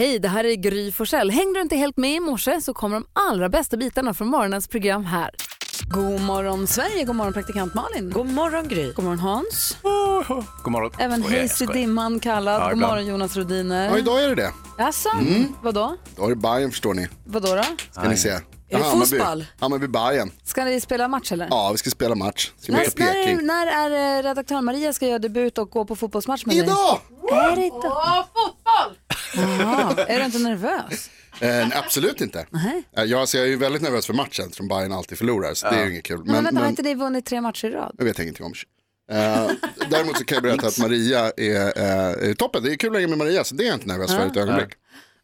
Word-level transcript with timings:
Hej, 0.00 0.18
det 0.18 0.28
här 0.28 0.44
är 0.44 0.54
Gry 0.54 0.92
Forssell. 0.92 1.30
Hängde 1.30 1.58
du 1.58 1.62
inte 1.62 1.76
helt 1.76 1.96
med 1.96 2.14
i 2.14 2.20
morse 2.20 2.60
så 2.60 2.74
kommer 2.74 2.96
de 2.96 3.06
allra 3.12 3.48
bästa 3.48 3.76
bitarna 3.76 4.14
från 4.14 4.28
morgonens 4.28 4.68
program 4.68 5.04
här. 5.04 5.30
God 5.90 6.20
morgon 6.20 6.66
Sverige, 6.66 7.04
god 7.04 7.16
morgon 7.16 7.32
praktikant 7.32 7.74
Malin. 7.74 8.10
God 8.10 8.26
morgon 8.26 8.68
Gry. 8.68 8.92
God 8.92 9.04
morgon 9.04 9.18
Hans. 9.18 9.76
God 10.62 10.72
morgon. 10.72 10.90
Även 10.98 11.22
Hayes 11.22 11.62
i 11.62 11.66
dimman 11.66 12.20
kallad. 12.20 12.62
Ja, 12.62 12.68
god 12.70 12.78
morgon 12.78 13.06
Jonas 13.06 13.36
Rodiner. 13.36 13.88
Ja, 13.88 13.98
idag 13.98 14.24
är 14.24 14.28
det 14.28 14.34
det. 14.34 14.52
Jaså, 14.78 15.10
vadå? 15.62 15.96
Då 16.16 16.24
är 16.24 16.28
det 16.28 16.36
Bayern 16.36 16.70
förstår 16.70 16.94
ni. 16.94 17.08
Vadå 17.24 17.54
då? 17.54 17.64
Ska 17.90 18.08
ni 18.08 18.16
se. 18.16 18.28
Är 18.28 18.40
det 18.78 18.84
fotboll? 18.84 19.44
Hammarby 19.60 19.86
Bayern. 19.86 20.30
Ska 20.44 20.64
ni 20.64 20.80
spela 20.80 21.08
match 21.08 21.32
eller? 21.32 21.46
Ja, 21.50 21.70
vi 21.72 21.78
ska 21.78 21.90
spela 21.90 22.14
match. 22.14 22.52
Ska 22.58 22.72
När, 22.72 22.98
när, 22.98 23.42
när 23.42 23.66
är 23.66 24.18
eh, 24.18 24.22
redaktör 24.22 24.60
Maria 24.60 24.92
ska 24.92 25.06
göra 25.06 25.18
debut 25.18 25.58
och 25.58 25.70
gå 25.70 25.84
på 25.84 25.96
fotbollsmatch 25.96 26.46
med 26.46 26.56
dig? 26.56 26.64
Idag! 26.64 26.98
Är 27.32 27.56
det 27.56 27.66
idag? 27.66 27.82
Åh, 27.84 28.24
fotboll! 28.34 28.99
Jaha, 29.36 30.04
är 30.08 30.18
du 30.18 30.24
inte 30.24 30.38
nervös? 30.38 31.10
Eh, 31.40 31.68
absolut 31.78 32.20
inte. 32.20 32.46
Nej. 32.50 32.82
Eh, 32.96 33.04
Jag, 33.04 33.20
alltså, 33.20 33.36
jag 33.36 33.46
är 33.46 33.50
ju 33.50 33.56
väldigt 33.56 33.82
nervös 33.82 34.06
för 34.06 34.14
matchen 34.14 34.44
eftersom 34.44 34.68
Bayern 34.68 34.92
alltid 34.92 35.18
förlorar. 35.18 35.54
Så 35.54 35.70
det 35.70 35.76
är 35.76 35.84
ju 35.84 35.90
inget 35.90 36.04
kul. 36.04 36.18
Men, 36.18 36.26
Men, 36.26 36.44
vänta, 36.44 36.56
har 36.58 36.62
men 36.62 36.70
inte 36.70 36.82
ni 36.82 36.94
vunnit 36.94 37.26
tre 37.26 37.40
matcher 37.40 37.66
i 37.68 37.70
rad? 37.70 37.94
det 37.98 38.04
vet 38.04 38.18
jag 38.18 38.24
ingenting 38.24 38.46
om. 38.46 38.52
Eh, 39.12 39.50
däremot 39.90 40.18
så 40.18 40.24
kan 40.24 40.36
jag 40.36 40.42
berätta 40.42 40.66
att 40.66 40.78
Maria 40.78 41.32
är, 41.36 41.78
eh, 41.78 42.30
är 42.30 42.34
toppen. 42.34 42.62
Det 42.62 42.72
är 42.72 42.76
kul 42.76 42.90
att 42.90 42.96
hänga 42.96 43.08
med 43.08 43.18
Maria 43.18 43.44
så 43.44 43.54
det 43.54 43.64
är 43.64 43.66
jag 43.66 43.76
inte 43.76 43.86
nervös 43.88 44.10
för 44.14 44.26
ett 44.26 44.36
ögonblick. 44.36 44.68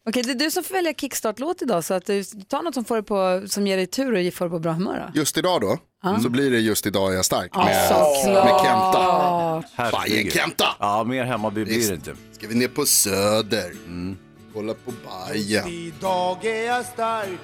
Okej, 0.09 0.23
det 0.23 0.30
är 0.30 0.34
du 0.34 0.51
som 0.51 0.65
får 0.65 0.74
välja 0.74 0.95
kickstart-låt 0.95 1.62
idag 1.62 1.84
så 1.84 1.95
att 1.95 2.06
du 2.06 2.24
ta 2.24 2.62
något 2.62 2.74
som, 2.74 2.84
får 2.84 2.95
dig 2.95 3.05
på, 3.05 3.42
som 3.48 3.66
ger 3.66 3.77
dig 3.77 3.87
tur 3.87 4.28
och 4.28 4.34
får 4.34 4.45
dig 4.45 4.51
på 4.51 4.59
bra 4.59 4.73
humör. 4.73 5.10
Då. 5.14 5.19
Just 5.19 5.38
idag 5.38 5.60
då, 5.60 5.78
så 6.23 6.28
blir 6.28 6.51
det 6.51 6.59
just 6.59 6.87
idag 6.87 7.12
är 7.12 7.16
jag 7.16 7.24
stark 7.24 7.56
med, 7.56 7.88
såklart. 7.88 8.45
med 8.45 8.61
Kenta. 8.64 9.64
Herregud. 9.74 9.92
Bajen 9.92 10.30
Kenta! 10.30 10.64
Ja, 10.78 11.05
mer 11.05 11.24
Hammarby 11.24 11.64
blir 11.64 11.88
det 11.88 11.95
inte. 11.95 12.14
Ska 12.33 12.48
vi 12.48 12.55
ner 12.55 12.69
på 12.69 12.87
Söder, 12.87 13.73
kolla 14.55 14.74
på 14.74 14.92
Bajen. 15.09 15.69
Idag 15.69 16.45
är 16.45 16.66
jag 16.66 16.84
stark, 16.84 17.38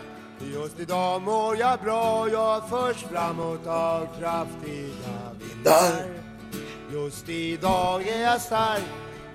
just 0.55 0.81
idag 0.81 1.23
mår 1.23 1.57
jag 1.57 1.81
bra 1.81 2.29
Jag 2.29 2.69
förs 2.69 2.97
framåt 2.97 3.67
av 3.67 4.07
kraftiga 4.19 4.89
vindar 5.41 6.05
Just 6.93 7.29
idag 7.29 8.09
är 8.09 8.23
jag 8.23 8.41
stark, 8.41 8.83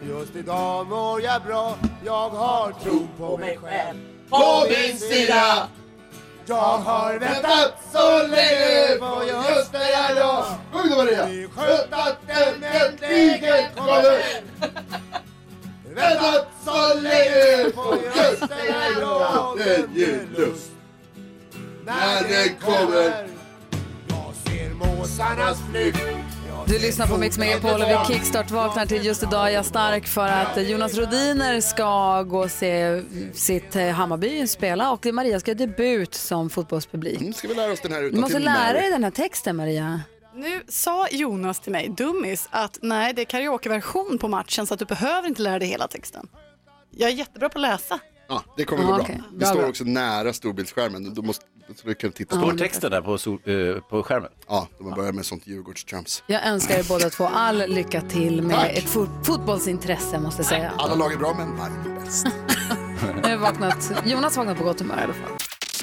just 0.01 0.35
idag 0.35 0.87
mår 0.87 1.21
jag 1.21 1.43
bra. 1.43 1.77
Jag 2.05 2.29
har 2.29 2.71
tro 2.71 3.07
på 3.17 3.37
mig 3.37 3.57
själv. 3.57 3.97
På 4.29 4.65
min 4.69 4.97
sida. 4.97 5.67
Jag 6.49 6.77
har 6.77 7.19
väntat 7.19 7.73
så 7.93 8.27
länge 8.27 8.97
på 8.99 9.23
just 9.25 9.71
det 9.71 9.77
här 9.77 10.15
dag 10.15 10.45
Sjung 10.71 10.89
då 10.89 10.95
Maria! 10.95 11.25
Det 11.25 11.43
är 11.43 11.47
skönt 11.47 11.93
att 11.93 12.17
den 12.27 12.63
äntligen 12.63 13.63
kommer 13.75 14.19
Väntat 15.95 16.47
så 16.65 16.93
länge 16.99 17.71
på 17.71 17.95
just 18.15 18.39
den 18.39 18.73
här 18.73 19.01
dagen 19.01 19.57
Den 19.57 19.95
ger 19.95 20.27
lust. 20.37 20.71
När 21.85 22.23
den 22.23 22.55
kommer. 22.55 23.27
Jag 24.07 24.33
ser 24.45 24.69
måsarnas 24.73 25.57
flykt 25.71 26.26
Du 26.65 26.79
lyssnar 26.79 27.07
på 27.07 27.17
Mix 27.17 27.37
Megapol 27.37 27.81
och 27.81 27.87
vi 27.89 28.13
kickstart 28.13 28.51
vaknar 28.51 28.85
till 28.85 29.05
just 29.05 29.23
idag 29.23 29.47
är 29.47 29.51
jag 29.51 29.65
stark 29.65 30.07
för 30.07 30.27
att 30.27 30.69
Jonas 30.69 30.93
Rodiner 30.97 31.61
ska 31.61 32.23
gå 32.23 32.39
och 32.43 32.51
se 32.51 33.01
sitt 33.33 33.75
eh, 33.75 33.87
Hammarby 33.89 34.47
spela 34.47 34.91
och 34.91 35.05
Maria 35.05 35.39
ska 35.39 35.51
göra 35.51 35.57
debut 35.57 36.13
som 36.13 36.49
fotbollspublik. 36.49 37.19
Nu 37.19 37.33
ska 37.33 37.47
vi 37.47 37.53
lära 37.55 37.71
oss 37.71 37.79
den 37.81 37.91
här 37.91 38.01
Du 38.01 38.07
utan 38.07 38.21
måste 38.21 38.39
lära 38.39 38.73
dig 38.73 38.89
den 38.91 39.03
här 39.03 39.11
texten 39.11 39.55
Maria. 39.55 40.01
Nu 40.35 40.61
sa 40.69 41.07
Jonas 41.11 41.59
till 41.59 41.71
mig, 41.71 41.89
dummis, 41.97 42.47
att 42.51 42.79
nej, 42.81 43.13
det 43.13 43.21
är 43.21 43.25
karaokeversion 43.25 44.17
på 44.17 44.27
matchen 44.27 44.67
så 44.67 44.73
att 44.73 44.79
du 44.79 44.85
behöver 44.85 45.27
inte 45.27 45.41
lära 45.41 45.59
dig 45.59 45.67
hela 45.67 45.87
texten. 45.87 46.27
Jag 46.91 47.09
är 47.09 47.13
jättebra 47.13 47.49
på 47.49 47.57
att 47.57 47.61
läsa. 47.61 47.99
Ja, 48.29 48.43
det 48.57 48.63
kommer 48.63 48.83
gå 48.83 48.89
Ja, 48.89 48.95
bra. 48.95 49.03
okej. 49.03 49.21
Vi 49.31 49.37
Bra, 49.37 49.47
står 49.47 49.59
bra. 49.59 49.69
också 49.69 49.83
nära 49.83 50.33
storbildsskärmen. 50.33 51.13
Då 51.13 51.21
måste 51.21 51.45
så 51.75 51.87
vi 51.87 51.95
kan 51.95 52.11
titta 52.11 52.35
på 52.35 52.41
Står 52.41 52.47
den. 52.47 52.57
texten 52.57 52.91
där 52.91 53.01
på, 53.01 53.17
sol, 53.17 53.39
eh, 53.45 53.81
på 53.89 54.03
skärmen? 54.03 54.29
Ja, 54.47 54.67
de 54.77 54.87
har 54.89 54.95
börjat 54.95 55.15
med 55.15 55.25
sånt 55.25 55.47
Djurgårdstrams. 55.47 56.23
Jag 56.27 56.45
önskar 56.47 56.75
er 56.79 56.83
båda 56.89 57.09
två 57.09 57.25
all 57.27 57.57
lycka 57.67 58.01
till 58.01 58.41
med 58.41 58.55
Tack. 58.55 58.71
ett 58.77 58.83
fot- 58.89 59.09
fotbollsintresse 59.25 60.19
måste 60.19 60.39
jag 60.41 60.47
säga. 60.49 60.71
Alla 60.77 60.95
lag 60.95 61.13
är 61.13 61.17
bra, 61.17 61.35
men 61.37 61.47
är 61.59 61.99
bäst. 61.99 62.27
Jag 63.23 63.29
har 63.29 63.37
vaknat, 63.37 63.91
Jonas 64.05 64.37
vaknat 64.37 64.57
på 64.57 64.63
gott 64.63 64.79
humör 64.81 64.99
i 64.99 65.03
alla 65.03 65.13
fall. 65.13 65.31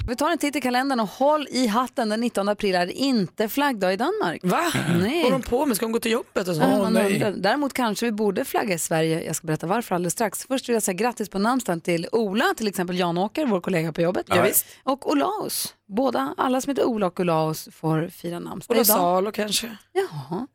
Vi 0.06 0.16
tar 0.16 0.30
en 0.30 0.38
titt 0.38 0.56
i 0.56 0.60
kalendern 0.60 1.00
och 1.00 1.08
håll 1.08 1.48
i 1.50 1.66
hatten. 1.66 2.08
Den 2.08 2.20
19 2.20 2.48
april 2.48 2.74
är 2.74 2.86
inte 2.86 3.48
flaggdag 3.48 3.92
i 3.92 3.96
Danmark. 3.96 4.40
Va? 4.44 4.72
Nej. 5.00 5.22
Vad 5.22 5.32
de 5.32 5.42
på 5.42 5.66
med? 5.66 5.76
Ska 5.76 5.86
de 5.86 5.92
gå 5.92 6.00
till 6.00 6.12
jobbet 6.12 6.48
och 6.48 6.56
så? 6.56 6.62
Undrar. 6.62 7.32
Däremot 7.36 7.72
kanske 7.72 8.06
vi 8.06 8.12
borde 8.12 8.44
flagga 8.44 8.74
i 8.74 8.78
Sverige. 8.78 9.24
Jag 9.24 9.36
ska 9.36 9.46
berätta 9.46 9.66
varför 9.66 9.94
alldeles 9.94 10.12
strax. 10.12 10.46
Först 10.48 10.68
vill 10.68 10.74
jag 10.74 10.82
säga 10.82 10.94
grattis 10.94 11.28
på 11.28 11.38
namnsdagen 11.38 11.80
till 11.80 12.06
Ola, 12.12 12.44
till 12.56 12.68
exempel 12.68 12.98
Jan-Åker, 12.98 13.46
vår 13.46 13.60
kollega 13.60 13.92
på 13.92 14.00
jobbet. 14.00 14.26
Ja, 14.28 14.42
visst. 14.42 14.66
Och 14.82 15.10
Olaus. 15.10 15.74
Båda, 15.86 16.34
alla 16.36 16.60
som 16.60 16.70
heter 16.70 16.84
Ola 16.84 17.06
och 17.06 17.20
Olaus 17.20 17.68
får 17.72 18.08
fira 18.08 18.38
namnsdag 18.38 18.74
Och 18.76 18.84
idag. 18.84 18.96
Salo 18.96 19.32
kanske? 19.32 19.76
Jaha. 19.92 20.46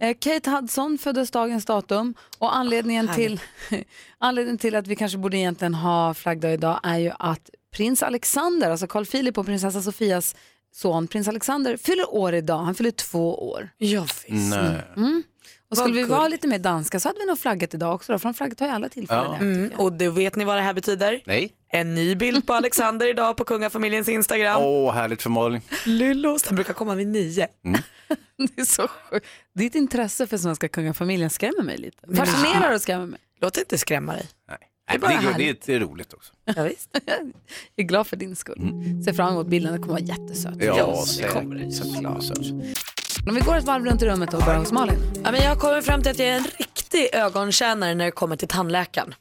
Eh, 0.00 0.16
Kate 0.20 0.50
Hudson 0.50 0.98
föddes 0.98 1.30
dagens 1.30 1.64
datum 1.64 2.14
och 2.38 2.56
anledningen 2.56 3.08
till, 3.14 3.40
anledningen 4.18 4.58
till 4.58 4.74
att 4.74 4.86
vi 4.86 4.96
kanske 4.96 5.18
borde 5.18 5.36
egentligen 5.36 5.74
ha 5.74 6.14
flaggdag 6.14 6.52
idag 6.52 6.80
är 6.82 6.98
ju 6.98 7.12
att 7.18 7.50
prins 7.74 8.02
Alexander, 8.02 8.70
alltså 8.70 8.86
Carl 8.86 9.06
Philip 9.06 9.38
och 9.38 9.46
prinsessa 9.46 9.82
Sofias 9.82 10.36
son 10.72 11.06
prins 11.06 11.28
Alexander 11.28 11.76
fyller 11.76 12.14
år 12.14 12.34
idag. 12.34 12.58
Han 12.58 12.74
fyller 12.74 12.90
två 12.90 13.50
år. 13.50 13.68
Ja, 13.78 14.06
visst. 14.26 14.56
Nej. 14.56 14.82
Och 15.70 15.78
skulle 15.78 15.94
vi 15.94 16.04
vara 16.04 16.28
lite 16.28 16.48
mer 16.48 16.58
danska 16.58 17.00
så 17.00 17.08
hade 17.08 17.18
vi 17.20 17.26
nog 17.26 17.38
flaggat 17.38 17.74
idag 17.74 17.94
också 17.94 18.12
då, 18.12 18.18
för 18.18 18.28
de 18.28 18.34
flaggat 18.34 18.60
har 18.60 18.66
ju 18.66 18.72
alla 18.72 18.88
tillfällen. 18.88 19.30
Ja. 19.30 19.36
Mm, 19.38 19.70
och 19.76 19.92
då 19.92 20.10
vet 20.10 20.36
ni 20.36 20.44
vad 20.44 20.56
det 20.56 20.62
här 20.62 20.74
betyder? 20.74 21.22
Nej. 21.26 21.52
En 21.68 21.94
ny 21.94 22.14
bild 22.14 22.46
på 22.46 22.52
Alexander 22.52 23.10
idag 23.10 23.36
på 23.36 23.44
kungafamiljens 23.44 24.08
Instagram. 24.08 24.62
Åh, 24.62 24.92
härligt 24.94 25.22
för 25.22 25.30
Malin. 25.30 25.60
Lyllos, 25.86 26.46
han 26.46 26.54
brukar 26.54 26.74
komma 26.74 26.94
vid 26.94 27.06
nio. 27.06 27.48
Det 28.36 28.60
är 28.60 28.64
så 28.64 28.88
sjukt. 28.88 29.26
Ditt 29.54 29.74
intresse 29.74 30.26
för 30.26 30.38
svenska 30.38 30.68
kungafamiljen 30.68 31.30
skrämmer 31.30 31.62
mig 31.62 31.76
lite. 31.76 32.16
Fascinerar 32.16 32.74
och 32.74 32.80
skrämmer 32.80 33.06
mig. 33.06 33.20
Låt 33.40 33.56
inte 33.56 33.78
skrämma 33.78 34.12
dig. 34.12 34.26
Nej. 34.48 34.58
Är 34.86 34.92
Det, 34.92 34.98
bara 34.98 35.20
det, 35.20 35.44
det, 35.44 35.66
det 35.66 35.74
är 35.74 35.80
roligt 35.80 36.12
också. 36.14 36.32
Ja, 36.44 36.62
visst. 36.62 36.88
Jag 37.76 37.84
är 37.84 37.88
glad 37.88 38.06
för 38.06 38.16
din 38.16 38.36
skull. 38.36 38.60
Ser 39.04 39.12
fram 39.12 39.32
emot 39.32 39.46
bilden, 39.46 39.72
den 39.72 39.82
kommer 39.82 40.00
vara 40.00 40.04
jättesöt. 40.04 40.54
Ja, 40.60 41.04
det 41.18 41.28
kommer 41.28 41.56
det. 41.56 41.72
såklart. 41.72 42.24
Om 43.28 43.34
vi 43.34 43.40
går 43.40 43.56
ett 43.56 43.64
varv 43.64 43.84
runt 43.84 44.02
i 44.02 44.06
rummet 44.06 44.34
och 44.34 44.42
börjar 44.42 44.58
hos 44.58 44.72
Malin. 44.72 44.96
Ja, 45.24 45.32
men 45.32 45.42
jag 45.42 45.48
har 45.48 45.56
kommit 45.56 45.84
fram 45.84 46.02
till 46.02 46.10
att 46.10 46.18
jag 46.18 46.28
är 46.28 46.36
en 46.36 46.46
riktig 46.58 47.08
ögontjänare 47.12 47.94
när 47.94 48.04
det 48.04 48.10
kommer 48.10 48.36
till 48.36 48.48
tandläkaren. 48.48 49.14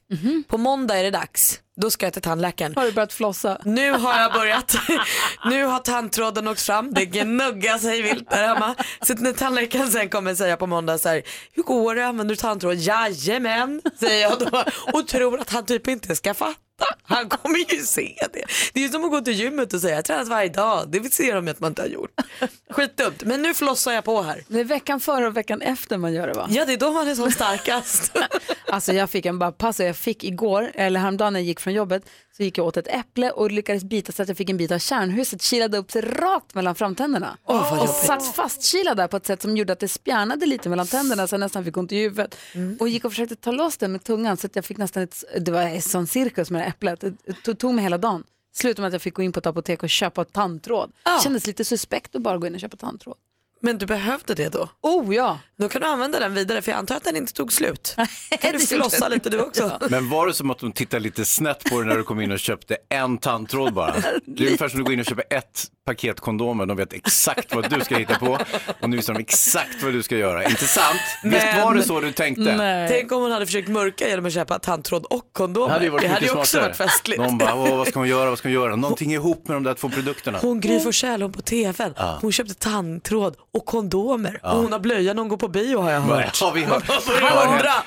På 0.47 0.57
måndag 0.57 0.97
är 0.99 1.03
det 1.03 1.11
dags. 1.11 1.59
Då 1.81 1.91
ska 1.91 2.05
jag 2.05 2.13
till 2.13 2.21
tandläkaren. 2.21 2.73
Har 2.75 2.85
du 2.85 2.91
börjat 2.91 3.13
flossa? 3.13 3.57
Nu 3.63 3.91
har 3.91 4.19
jag 4.19 4.33
börjat. 4.33 4.75
nu 5.45 5.63
har 5.63 5.79
tandtråden 5.79 6.47
åkt 6.47 6.61
fram. 6.61 6.93
Det 6.93 7.05
gnuggar 7.05 7.77
sig 7.77 8.01
vilt 8.01 8.29
där 8.29 8.47
hemma. 8.47 8.75
Så 9.01 9.13
när 9.13 9.33
tandläkaren 9.33 9.87
sen 9.87 10.09
kommer 10.09 10.35
säga 10.35 10.57
på 10.57 10.67
måndag 10.67 10.97
så 10.97 11.09
här, 11.09 11.21
hur 11.53 11.63
går 11.63 11.95
det? 11.95 12.05
Använder 12.07 12.35
du 12.35 12.41
tandtråd? 12.41 12.75
Jajamän, 12.75 13.81
säger 13.99 14.21
jag 14.21 14.39
då. 14.39 14.63
Och 14.93 15.07
tror 15.07 15.39
att 15.39 15.49
han 15.53 15.65
typ 15.65 15.87
inte 15.87 16.15
ska 16.15 16.33
fatta. 16.33 16.55
Han 17.03 17.29
kommer 17.29 17.73
ju 17.73 17.83
se 17.83 18.15
det. 18.33 18.45
Det 18.73 18.79
är 18.79 18.83
ju 18.83 18.89
som 18.89 19.03
att 19.05 19.11
gå 19.11 19.21
till 19.21 19.33
gymmet 19.33 19.73
och 19.73 19.81
säga 19.81 19.91
jag 19.91 19.97
har 19.97 20.03
tränat 20.03 20.27
varje 20.27 20.49
dag. 20.49 20.89
Det 20.89 21.13
ser 21.13 21.35
de 21.35 21.47
att 21.47 21.59
man 21.59 21.71
inte 21.71 21.81
har 21.81 21.89
gjort. 21.89 22.21
Skitdumt. 22.69 23.23
Men 23.23 23.41
nu 23.41 23.53
flossar 23.53 23.91
jag 23.91 24.03
på 24.03 24.21
här. 24.21 24.43
Det 24.47 24.59
är 24.59 24.63
veckan 24.63 24.99
före 24.99 25.27
och 25.27 25.37
veckan 25.37 25.61
efter 25.61 25.97
man 25.97 26.13
gör 26.13 26.27
det 26.27 26.33
va? 26.33 26.47
Ja, 26.49 26.65
det 26.65 26.73
är 26.73 26.77
då 26.77 26.91
man 26.91 27.07
är 27.07 27.15
som 27.15 27.31
starkast. 27.31 28.11
Alltså 28.67 28.93
jag 28.93 29.09
fick 29.09 29.25
en 29.25 29.39
bara 29.39 29.51
pass 29.51 29.79
jag 29.79 29.97
fick 29.97 30.23
igår, 30.23 30.71
eller 30.75 30.99
häromdagen 30.99 31.33
när 31.33 31.39
jag 31.39 31.47
gick 31.47 31.59
från 31.59 31.73
jobbet, 31.73 32.03
så 32.37 32.43
gick 32.43 32.57
jag 32.57 32.67
åt 32.67 32.77
ett 32.77 32.87
äpple 32.87 33.31
och 33.31 33.51
lyckades 33.51 33.83
bita 33.83 34.11
så 34.11 34.21
att 34.21 34.27
jag 34.27 34.37
fick 34.37 34.49
en 34.49 34.57
bit 34.57 34.71
av 34.71 34.79
kärnhuset 34.79 35.41
kilade 35.41 35.77
upp 35.77 35.91
sig 35.91 36.01
rakt 36.01 36.55
mellan 36.55 36.75
framtänderna. 36.75 37.37
Vad 37.45 37.81
och 37.81 37.89
satt 37.89 38.35
fastkilad 38.35 38.97
där 38.97 39.07
på 39.07 39.17
ett 39.17 39.25
sätt 39.25 39.41
som 39.41 39.57
gjorde 39.57 39.73
att 39.73 39.79
det 39.79 39.87
spjärnade 39.87 40.45
lite 40.45 40.69
mellan 40.69 40.87
tänderna 40.87 41.27
så 41.27 41.33
jag 41.33 41.39
nästan 41.39 41.65
fick 41.65 41.77
ont 41.77 41.91
i 41.91 41.97
huvudet. 42.01 42.37
Mm. 42.53 42.77
Och 42.79 42.89
gick 42.89 43.05
och 43.05 43.11
försökte 43.11 43.35
ta 43.35 43.51
loss 43.51 43.77
den 43.77 43.91
med 43.91 44.03
tungan 44.03 44.37
så 44.37 44.47
att 44.47 44.55
jag 44.55 44.65
fick 44.65 44.77
nästan 44.77 45.03
ett, 45.03 45.23
det 45.39 45.51
var 45.51 45.61
en 45.61 45.81
sån 45.81 46.07
cirkus 46.07 46.51
med 46.51 46.61
det 46.61 46.65
äpplet. 46.65 47.03
Det 47.45 47.55
tog, 47.55 47.73
mig 47.73 47.83
hela 47.83 47.97
dagen. 47.97 48.23
Slutade 48.55 48.81
med 48.81 48.87
att 48.87 48.93
jag 48.93 49.01
fick 49.01 49.13
gå 49.13 49.21
in 49.21 49.31
på 49.31 49.39
ett 49.39 49.45
apotek 49.45 49.83
och 49.83 49.89
köpa 49.89 50.25
tandtråd. 50.25 50.91
Ja. 51.03 51.19
Kändes 51.23 51.47
lite 51.47 51.65
suspekt 51.65 52.15
att 52.15 52.21
bara 52.21 52.37
gå 52.37 52.47
in 52.47 52.53
och 52.53 52.59
köpa 52.59 52.77
tandtråd. 52.77 53.17
Men 53.65 53.77
du 53.77 53.85
behövde 53.85 54.33
det 54.33 54.49
då? 54.49 54.69
Oh 54.81 55.15
ja! 55.15 55.39
Då 55.57 55.69
kan 55.69 55.81
du 55.81 55.87
använda 55.87 56.19
den 56.19 56.33
vidare 56.33 56.61
för 56.61 56.71
jag 56.71 56.77
antar 56.77 56.95
att 56.95 57.03
den 57.03 57.15
inte 57.15 57.33
tog 57.33 57.53
slut. 57.53 57.93
Kan 57.95 58.07
det 58.41 58.51
du 58.51 58.59
flossa 58.59 59.07
lite 59.07 59.29
du 59.29 59.39
också? 59.39 59.79
Men 59.89 60.09
var 60.09 60.27
det 60.27 60.33
som 60.33 60.51
att 60.51 60.59
de 60.59 60.71
tittade 60.71 61.03
lite 61.03 61.25
snett 61.25 61.63
på 61.69 61.79
dig 61.79 61.87
när 61.89 61.95
du 61.97 62.03
kom 62.03 62.21
in 62.21 62.31
och 62.31 62.39
köpte 62.39 62.77
en 62.89 63.17
tandtråd 63.17 63.73
bara? 63.73 63.95
Det 64.25 64.43
är 64.43 64.47
ungefär 64.47 64.69
som 64.69 64.79
att 64.79 64.79
du 64.79 64.83
går 64.83 64.93
in 64.93 64.99
och 64.99 65.05
köper 65.05 65.23
ett 65.29 65.65
paket 65.85 66.19
kondomer, 66.19 66.65
de 66.65 66.77
vet 66.77 66.93
exakt 66.93 67.55
vad 67.55 67.69
du 67.69 67.81
ska 67.81 67.95
hitta 67.97 68.15
på 68.19 68.37
och 68.81 68.89
nu 68.89 68.97
visar 68.97 69.13
de 69.13 69.19
exakt 69.19 69.83
vad 69.83 69.93
du 69.93 70.03
ska 70.03 70.17
göra. 70.17 70.43
Inte 70.43 70.67
sant? 70.67 70.99
Visst 71.23 71.45
Men- 71.45 71.61
var 71.63 71.73
det 71.75 71.83
så 71.83 71.99
du 71.99 72.11
tänkte? 72.11 72.55
Nej. 72.55 72.89
Tänk 72.89 73.11
om 73.11 73.21
hon 73.21 73.31
hade 73.31 73.45
försökt 73.45 73.67
mörka 73.69 74.07
genom 74.09 74.25
att 74.25 74.33
köpa 74.33 74.59
tandtråd 74.59 75.05
och 75.05 75.29
kondomer. 75.33 75.67
Det 75.67 75.73
hade 75.73 75.85
ju 75.85 75.91
varit 75.91 76.01
det 76.03 76.07
hade 76.07 76.25
ju 76.25 76.31
också 76.31 76.45
smartare. 76.45 76.69
varit 76.69 76.77
festligt. 76.77 77.21
Någon 77.21 77.37
bara, 77.37 77.55
vad 77.55 77.87
ska 77.87 77.99
hon 77.99 78.07
göra, 78.07 78.29
vad 78.29 78.37
ska 78.39 78.47
hon 78.47 78.53
göra? 78.53 78.75
Någonting 78.75 79.13
ihop 79.13 79.47
med 79.47 79.55
de 79.55 79.63
där 79.63 79.73
två 79.73 79.89
produkterna. 79.89 80.39
Hon 80.41 80.59
Gry 80.59 80.79
Forssell, 80.79 81.21
hon 81.21 81.31
på 81.31 81.41
tvn, 81.41 81.93
hon 82.21 82.31
köpte 82.31 82.53
tandtråd 82.53 83.35
och 83.53 83.65
kondomer. 83.65 84.39
Och 84.43 84.49
hon 84.49 84.71
har 84.71 84.79
blöja 84.79 85.13
när 85.13 85.21
hon 85.21 85.29
går 85.29 85.37
på 85.37 85.47
bio 85.47 85.77
har 85.77 85.91
jag 85.91 86.01
hört. 86.01 86.41
Har 86.41 86.53
vi 86.53 86.63
hört? 86.63 86.83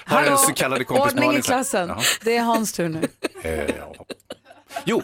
Har 0.04 0.22
en 0.22 0.38
så 0.38 0.52
kallade 0.52 0.84
kompis 0.84 1.14
Ordning 1.14 1.36
i 1.36 1.42
klassen. 1.42 1.88
Jaha. 1.88 2.00
Det 2.24 2.36
är 2.36 2.42
hans 2.42 2.72
tur 2.72 2.88
nu. 2.88 3.08
Eh, 3.42 3.60
ja. 3.78 3.94
Jo, 4.84 5.02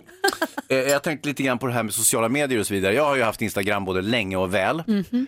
eh, 0.68 0.76
jag 0.76 1.02
tänkte 1.02 1.28
lite 1.28 1.42
grann 1.42 1.58
på 1.58 1.66
det 1.66 1.72
här 1.72 1.82
med 1.82 1.94
sociala 1.94 2.28
medier 2.28 2.60
och 2.60 2.66
så 2.66 2.74
vidare. 2.74 2.94
Jag 2.94 3.04
har 3.04 3.16
ju 3.16 3.22
haft 3.22 3.42
Instagram 3.42 3.84
både 3.84 4.02
länge 4.02 4.36
och 4.36 4.54
väl. 4.54 4.82
Mhm. 4.86 5.06
Eh, 5.12 5.22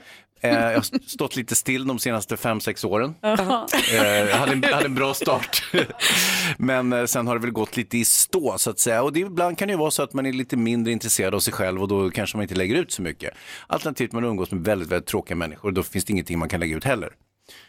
jag 0.49 0.75
har 0.75 1.09
stått 1.09 1.37
lite 1.37 1.55
still 1.55 1.87
de 1.87 1.99
senaste 1.99 2.37
fem 2.37 2.61
sex 2.61 2.85
åren. 2.85 3.15
Eh, 3.23 3.31
jag 3.99 4.37
hade 4.37 4.53
en, 4.53 4.63
hade 4.65 4.85
en 4.85 4.95
bra 4.95 5.15
start. 5.15 5.65
Men 6.59 6.93
eh, 6.93 7.05
sen 7.05 7.27
har 7.27 7.35
det 7.35 7.41
väl 7.41 7.51
gått 7.51 7.77
lite 7.77 7.99
i 7.99 8.05
stå 8.05 8.59
så 8.59 8.71
att 8.71 8.79
säga. 8.79 9.03
Och 9.03 9.13
det, 9.13 9.21
ibland 9.21 9.59
kan 9.59 9.69
det 9.69 9.73
ju 9.73 9.79
vara 9.79 9.91
så 9.91 10.03
att 10.03 10.13
man 10.13 10.27
är 10.27 10.33
lite 10.33 10.57
mindre 10.57 10.93
intresserad 10.93 11.35
av 11.35 11.41
sig 11.41 11.53
själv 11.53 11.83
och 11.83 11.89
då 11.89 12.11
kanske 12.11 12.37
man 12.37 12.43
inte 12.43 12.55
lägger 12.55 12.75
ut 12.75 12.93
så 12.93 13.03
mycket. 13.03 13.35
Alternativt 13.67 14.13
man 14.13 14.25
umgås 14.25 14.51
med 14.51 14.65
väldigt, 14.65 14.89
väldigt 14.89 15.09
tråkiga 15.09 15.37
människor 15.37 15.69
och 15.69 15.75
då 15.75 15.83
finns 15.83 16.05
det 16.05 16.13
ingenting 16.13 16.39
man 16.39 16.49
kan 16.49 16.61
lägga 16.61 16.77
ut 16.77 16.85
heller. 16.85 17.11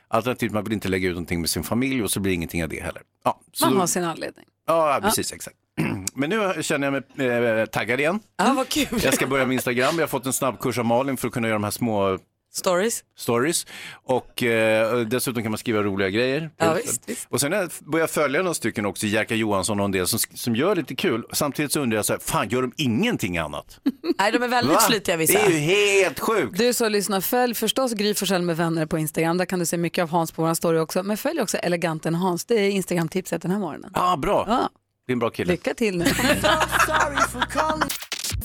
Alternativt 0.07 0.51
man 0.51 0.63
vill 0.63 0.73
inte 0.73 0.87
lägga 0.87 1.07
ut 1.09 1.13
någonting 1.15 1.41
med 1.41 1.49
sin 1.49 1.63
familj 1.63 2.03
och 2.03 2.11
så 2.11 2.19
blir 2.19 2.31
det 2.31 2.35
ingenting 2.35 2.63
av 2.63 2.69
det 2.69 2.81
heller. 2.83 3.01
Ja, 3.23 3.39
Man 3.61 3.73
då- 3.73 3.79
har 3.79 3.87
sin 3.87 4.03
anledning. 4.03 4.45
Ja, 4.67 4.99
precis, 5.03 5.33
exakt. 5.33 5.55
Men 6.13 6.29
nu 6.29 6.63
känner 6.63 6.91
jag 6.91 7.03
mig 7.17 7.27
eh, 7.59 7.65
taggad 7.65 7.99
igen. 7.99 8.19
Ja, 8.37 8.53
vad 8.57 8.69
kul. 8.69 8.99
Jag 9.03 9.13
ska 9.13 9.27
börja 9.27 9.45
med 9.45 9.53
Instagram. 9.53 9.95
Jag 9.95 10.01
har 10.03 10.07
fått 10.07 10.25
en 10.25 10.33
snabbkurs 10.33 10.77
av 10.77 10.85
Malin 10.85 11.17
för 11.17 11.27
att 11.27 11.33
kunna 11.33 11.47
göra 11.47 11.55
de 11.55 11.63
här 11.63 11.71
små 11.71 12.17
Stories. 12.55 13.03
stories. 13.17 13.65
Och 14.03 14.43
eh, 14.43 14.99
dessutom 14.99 15.43
kan 15.43 15.51
man 15.51 15.57
skriva 15.57 15.83
roliga 15.83 16.09
grejer. 16.09 16.49
Ja, 16.57 16.73
visst, 16.73 17.09
visst. 17.09 17.27
Och 17.29 17.41
sen 17.41 17.51
har 17.51 17.59
jag 17.59 17.69
börjat 17.91 18.11
följa 18.11 18.41
några 18.41 18.53
stycken 18.53 18.85
också, 18.85 19.05
Jerka 19.07 19.35
Johansson 19.35 19.79
och 19.79 19.85
en 19.85 19.91
del 19.91 20.07
som, 20.07 20.19
som 20.33 20.55
gör 20.55 20.75
lite 20.75 20.95
kul. 20.95 21.23
Samtidigt 21.33 21.71
så 21.71 21.79
undrar 21.79 21.95
jag 21.97 22.05
så 22.05 22.13
här, 22.13 22.19
fan 22.19 22.49
gör 22.49 22.61
de 22.61 22.73
ingenting 22.77 23.37
annat? 23.37 23.79
Nej, 24.19 24.31
de 24.31 24.43
är 24.43 24.47
väldigt 24.47 24.73
Va? 24.75 24.81
flitiga 24.89 25.17
vissa. 25.17 25.33
Det 25.39 25.45
är 25.45 25.49
ju 25.51 25.57
helt 25.57 26.19
sjukt. 26.19 26.57
Du 26.57 26.73
som 26.73 26.91
lyssnar, 26.91 27.21
följ 27.21 27.53
förstås 27.53 27.93
Gry 27.93 28.13
Forssell 28.13 28.41
med 28.41 28.57
vänner 28.57 28.85
på 28.85 28.97
Instagram. 28.97 29.37
Där 29.37 29.45
kan 29.45 29.59
du 29.59 29.65
se 29.65 29.77
mycket 29.77 30.01
av 30.01 30.09
Hans 30.09 30.31
på 30.31 30.41
vår 30.41 30.53
story 30.53 30.79
också. 30.79 31.03
Men 31.03 31.17
följ 31.17 31.41
också 31.41 31.57
Eleganten 31.57 32.15
Hans. 32.15 32.45
Det 32.45 32.55
är 32.55 32.69
Instagram-tipset 32.69 33.41
den 33.41 33.51
här 33.51 33.59
morgonen. 33.59 33.91
Ja, 33.93 34.17
bra. 34.17 34.45
Ja, 34.47 34.69
Det 35.07 35.11
är 35.11 35.13
en 35.13 35.19
bra 35.19 35.29
kille. 35.29 35.51
lycka 35.51 35.73
till 35.73 35.97
nu. 35.97 36.05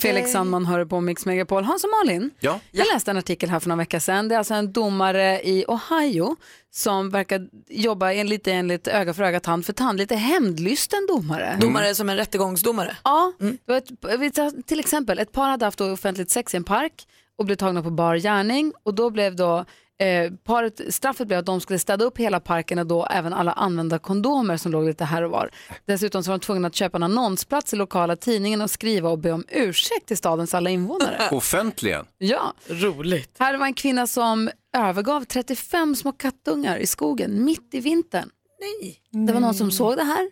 Felix 0.01 0.31
Sandman 0.31 0.65
hör 0.65 0.85
på 0.85 1.01
Mix 1.01 1.25
Megapol. 1.25 1.63
Hans 1.63 1.83
och 1.83 1.89
Malin, 1.89 2.31
Ja. 2.39 2.59
jag 2.71 2.87
läste 2.93 3.11
en 3.11 3.17
artikel 3.17 3.49
här 3.49 3.59
för 3.59 3.69
några 3.69 3.77
veckor 3.77 3.99
sedan. 3.99 4.27
Det 4.27 4.35
är 4.35 4.39
alltså 4.39 4.53
en 4.53 4.71
domare 4.71 5.41
i 5.43 5.65
Ohio 5.67 6.35
som 6.71 7.09
verkar 7.09 7.47
jobba 7.69 8.13
en, 8.13 8.27
lite 8.27 8.51
enligt 8.51 8.87
öga 8.87 9.13
för 9.13 9.23
öga, 9.23 9.39
tand 9.39 9.65
för 9.65 9.73
tand. 9.73 9.97
Lite 9.97 10.15
hämndlysten 10.15 11.07
domare. 11.07 11.57
Domare 11.61 11.95
som 11.95 12.09
en 12.09 12.15
rättegångsdomare. 12.17 12.97
Ja, 13.03 13.33
var 13.65 13.75
ett, 13.75 14.67
till 14.67 14.79
exempel 14.79 15.19
ett 15.19 15.31
par 15.31 15.49
hade 15.49 15.65
haft 15.65 15.81
offentligt 15.81 16.29
sex 16.29 16.53
i 16.53 16.57
en 16.57 16.63
park 16.63 16.93
och 17.37 17.45
blev 17.45 17.55
tagna 17.55 17.83
på 17.83 17.89
bar 17.89 18.15
gärning 18.15 18.73
och 18.83 18.93
då 18.93 19.09
blev 19.09 19.35
då 19.35 19.65
eh, 20.01 20.31
paret, 20.43 20.81
straffet 20.93 21.27
blev 21.27 21.39
att 21.39 21.45
de 21.45 21.61
skulle 21.61 21.79
städa 21.79 22.05
upp 22.05 22.17
hela 22.17 22.39
parken 22.39 22.79
och 22.79 22.87
då 22.87 23.05
även 23.05 23.33
alla 23.33 23.51
använda 23.51 23.99
kondomer 23.99 24.57
som 24.57 24.71
låg 24.71 24.85
lite 24.85 25.05
här 25.05 25.21
och 25.21 25.31
var. 25.31 25.51
Dessutom 25.85 26.23
så 26.23 26.31
var 26.31 26.37
de 26.37 26.45
tvungna 26.45 26.67
att 26.67 26.75
köpa 26.75 26.97
en 26.97 27.03
annonsplats 27.03 27.73
i 27.73 27.75
lokala 27.75 28.15
tidningen 28.15 28.61
och 28.61 28.69
skriva 28.69 29.09
och 29.09 29.19
be 29.19 29.31
om 29.31 29.43
ursäkt 29.49 30.05
till 30.07 30.17
stadens 30.17 30.53
alla 30.53 30.69
invånare. 30.69 31.21
Offentligen. 31.31 32.05
Ja, 32.17 32.53
Roligt. 32.67 33.35
här 33.39 33.57
var 33.57 33.65
en 33.65 33.73
kvinna 33.73 34.07
som 34.07 34.49
övergav 34.77 35.23
35 35.25 35.95
små 35.95 36.11
kattungar 36.11 36.77
i 36.77 36.85
skogen 36.87 37.43
mitt 37.43 37.73
i 37.73 37.79
vintern. 37.79 38.29
Nej. 38.59 39.01
Det 39.27 39.33
var 39.33 39.39
någon 39.39 39.53
som 39.53 39.71
såg 39.71 39.95
det 39.97 40.03
här. 40.03 40.31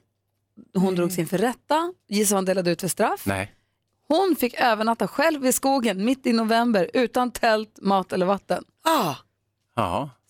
Hon 0.73 0.95
drogs 0.95 1.19
inför 1.19 1.37
rätta. 1.37 1.93
Gissa 2.09 2.35
vad 2.35 2.37
hon 2.37 2.45
delade 2.45 2.71
ut 2.71 2.81
för 2.81 2.87
straff? 2.87 3.21
Nej. 3.25 3.55
Hon 4.07 4.35
fick 4.39 4.53
övernatta 4.61 5.07
själv 5.07 5.45
i 5.45 5.53
skogen 5.53 6.05
mitt 6.05 6.27
i 6.27 6.33
november 6.33 6.89
utan 6.93 7.31
tält, 7.31 7.79
mat 7.81 8.13
eller 8.13 8.25
vatten. 8.25 8.63
Ah, 8.83 9.15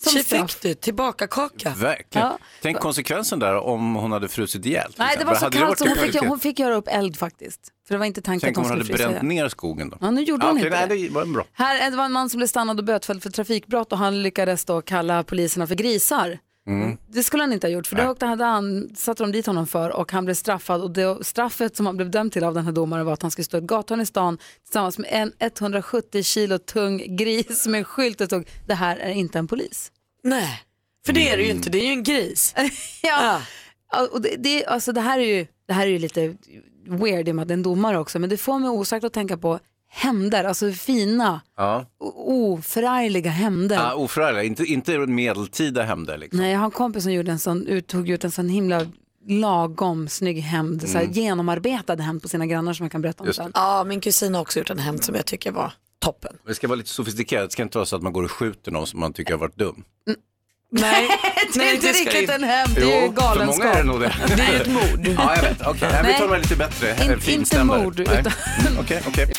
Som 0.04 0.12
tji 0.14 0.24
fick 0.24 0.62
du, 0.62 0.74
tillbaka 0.74 1.28
kaka. 1.28 1.74
verkligen. 1.78 2.28
Ja. 2.28 2.38
Tänk 2.62 2.80
konsekvensen 2.80 3.40
där 3.40 3.56
om 3.56 3.96
hon 3.96 4.12
hade 4.12 4.28
frusit 4.28 4.66
ihjäl. 4.66 4.92
Nej, 4.98 5.16
det 5.20 5.26
var 5.26 5.36
så 5.36 5.46
Hade 5.46 5.58
kallt 5.58 5.78
så 5.80 5.88
hon 5.88 5.96
fick, 5.98 6.20
hon 6.22 6.40
fick 6.40 6.60
göra 6.60 6.76
upp 6.76 6.88
eld 6.88 7.18
faktiskt. 7.18 7.60
För 7.88 7.96
det 7.96 8.00
var 8.00 8.06
inte 8.06 8.22
tanken 8.22 8.48
Tänk 8.48 8.58
att 8.58 8.58
om 8.58 8.64
hon 8.64 8.72
hon 8.78 8.84
skulle 8.86 8.94
hade 9.04 9.14
frysa 9.14 9.22
bränt 9.22 9.34
ihjäl. 9.34 9.44
ner 9.44 9.50
skogen 9.50 9.90
då. 9.90 9.98
Ja, 10.02 10.12
nu 10.12 10.22
gjorde 10.22 10.46
Ja, 10.46 10.50
hon 10.52 10.58
okej, 10.58 10.68
inte 10.68 10.88
nej, 10.88 10.98
det. 11.02 11.08
det 11.08 11.14
var 11.14 11.26
bra. 11.26 11.46
Här 11.54 11.92
det 11.92 11.98
var 11.98 12.06
en 12.06 12.12
man 12.12 12.30
som 12.30 12.38
blev 12.38 12.48
stannad 12.48 12.80
och 12.80 12.86
bötfälld 12.86 13.24
för 13.24 13.30
trafikbrott 13.30 13.92
och 13.92 13.98
han 13.98 14.24
lyckades 14.24 14.66
då 14.66 14.82
kalla 14.82 15.24
poliserna 15.24 15.68
för 15.68 15.76
grisar. 15.76 16.38
Mm. 16.70 16.98
Det 17.08 17.24
skulle 17.24 17.44
han 17.44 17.54
inte 17.54 17.68
ha 17.68 17.72
gjort 17.72 17.88
för 17.88 17.96
det 17.96 18.26
hade 18.26 18.44
han, 18.44 18.90
satte 18.96 19.24
de 19.24 19.32
dit 19.32 19.46
honom 19.46 19.68
för 19.68 19.90
och 19.90 20.12
han 20.12 20.26
blev 20.26 20.36
straffad 20.36 20.82
och 20.82 20.92
det, 20.92 21.26
straffet 21.26 21.76
som 21.76 21.86
han 21.86 21.98
blev 21.98 22.12
dömd 22.12 22.32
till 22.32 22.44
av 22.44 22.54
den 22.54 22.66
här 22.66 22.72
domaren 22.72 23.06
var 23.06 23.14
att 23.14 23.22
han 23.22 23.32
skulle 23.32 23.46
stå 23.46 23.58
i 23.58 23.60
ett 23.60 23.68
gathörn 23.68 24.02
i 24.02 24.06
stan 24.06 24.38
tillsammans 24.64 24.98
med 24.98 25.10
en 25.12 25.32
170 25.40 26.24
kilo 26.24 26.58
tung 26.58 27.16
gris 27.16 27.68
med 27.68 27.78
en 27.78 27.84
skylt 27.84 28.18
det 28.18 28.26
stod 28.26 28.50
det 28.68 28.74
här 28.74 28.98
är 28.98 29.12
inte 29.12 29.40
en 29.40 29.48
polis. 29.48 29.92
Nej, 30.24 30.64
för 31.06 31.14
det 31.14 31.30
är 31.30 31.38
det 31.38 31.44
ju 31.44 31.50
inte, 31.50 31.70
det 31.70 31.78
är 31.78 31.86
ju 31.86 31.92
en 31.92 32.04
gris. 32.04 32.56
Ja. 33.04 33.42
Ja, 33.92 34.08
Och 34.12 34.22
det, 34.22 34.36
det, 34.38 34.66
alltså 34.66 34.92
det, 34.92 35.02
här 35.02 35.20
är 35.20 35.38
ju, 35.38 35.48
det 35.68 35.74
här 35.74 35.86
är 35.86 35.92
ju 35.92 36.00
lite 36.00 36.36
weird 36.88 37.28
i 37.28 37.32
och 37.32 37.36
med 37.36 37.42
att 37.42 37.48
det 37.48 37.52
är 37.52 37.58
en 37.58 37.64
domare 37.64 38.00
också 38.00 38.20
men 38.20 38.30
det 38.30 38.38
får 38.38 38.60
mig 38.60 38.70
osökt 38.70 39.04
att 39.04 39.14
tänka 39.14 39.38
på 39.38 39.60
hämnder, 39.90 40.44
alltså 40.44 40.72
fina, 40.72 41.42
Ja. 41.58 41.86
oförargliga 42.16 43.32
hämnder. 43.32 43.76
Ja, 43.76 43.94
oförargliga, 43.94 44.44
inte, 44.44 44.64
inte 44.64 44.98
medeltida 44.98 45.84
hämnder 45.84 46.18
liksom. 46.18 46.40
Nej, 46.40 46.52
jag 46.52 46.60
har 46.60 46.66
en 46.66 46.72
kompis 46.72 47.04
som 47.04 47.12
gjorde 47.14 47.32
en 47.32 47.40
sån, 47.40 47.82
tog 47.88 48.10
ut 48.10 48.24
en 48.24 48.32
sån 48.32 48.50
himla 48.50 48.86
lagom 49.28 50.08
snygg 50.10 50.40
hämnd, 50.42 50.90
så 50.90 50.98
här, 50.98 51.06
genomarbetad 51.06 51.96
hämnd 51.96 52.22
på 52.22 52.30
sina 52.30 52.46
grannar 52.46 52.74
som 52.74 52.84
jag 52.84 52.92
kan 52.92 53.02
berätta 53.02 53.24
om 53.24 53.34
sen. 53.34 53.52
Ja, 53.56 53.84
min 53.84 54.02
kusin 54.02 54.34
har 54.36 54.42
också 54.42 54.60
gjort 54.60 54.70
en 54.70 54.80
hämnd 54.80 55.04
som 55.04 55.16
jag 55.16 55.26
tycker 55.26 55.52
var 55.52 55.74
toppen. 56.00 56.36
Det 56.48 56.56
ska 56.56 56.68
vara 56.68 56.76
lite 56.76 56.90
sofistikerat, 56.90 57.50
det 57.50 57.54
ska 57.54 57.64
inte 57.64 57.78
vara 57.78 57.86
så 57.86 57.96
att 57.96 58.02
man 58.02 58.14
går 58.14 58.24
och 58.24 58.32
skjuter 58.32 58.72
någon 58.72 58.88
som 58.88 59.00
man 59.00 59.14
tycker 59.14 59.34
har 59.34 59.40
varit 59.40 59.58
dum. 59.58 59.84
Nej, 60.72 61.08
Det 61.54 61.60
är 61.70 61.74
inte 61.74 61.88
det 61.88 61.94
riktigt 61.94 62.30
en 62.30 62.44
hämnd, 62.44 62.76
det 62.76 62.82
är 62.82 63.02
ju 63.02 63.14
för 63.14 63.16
många 63.16 63.30
är 63.30 63.36
det 63.36 63.46
galenskap. 63.50 63.86
nog 63.86 64.00
det. 64.00 64.16
Det 64.36 64.42
är 64.44 64.52
ju 64.54 64.60
ett 64.62 64.68
mord. 64.72 65.08
Ja, 65.18 65.36
jag 65.36 65.42
vet. 65.42 65.62
Okej, 65.62 65.72
okay. 65.72 66.02
vi 66.04 66.08
Nej. 66.10 66.20
tar 66.20 66.28
det 66.30 66.38
lite 66.38 66.56
bättre. 66.56 66.96
In- 67.06 67.40
inte 67.40 67.64
mord, 67.64 67.96
Nej. 68.08 68.20
utan- 68.20 68.32
Okej, 68.80 69.02
okej. 69.08 69.34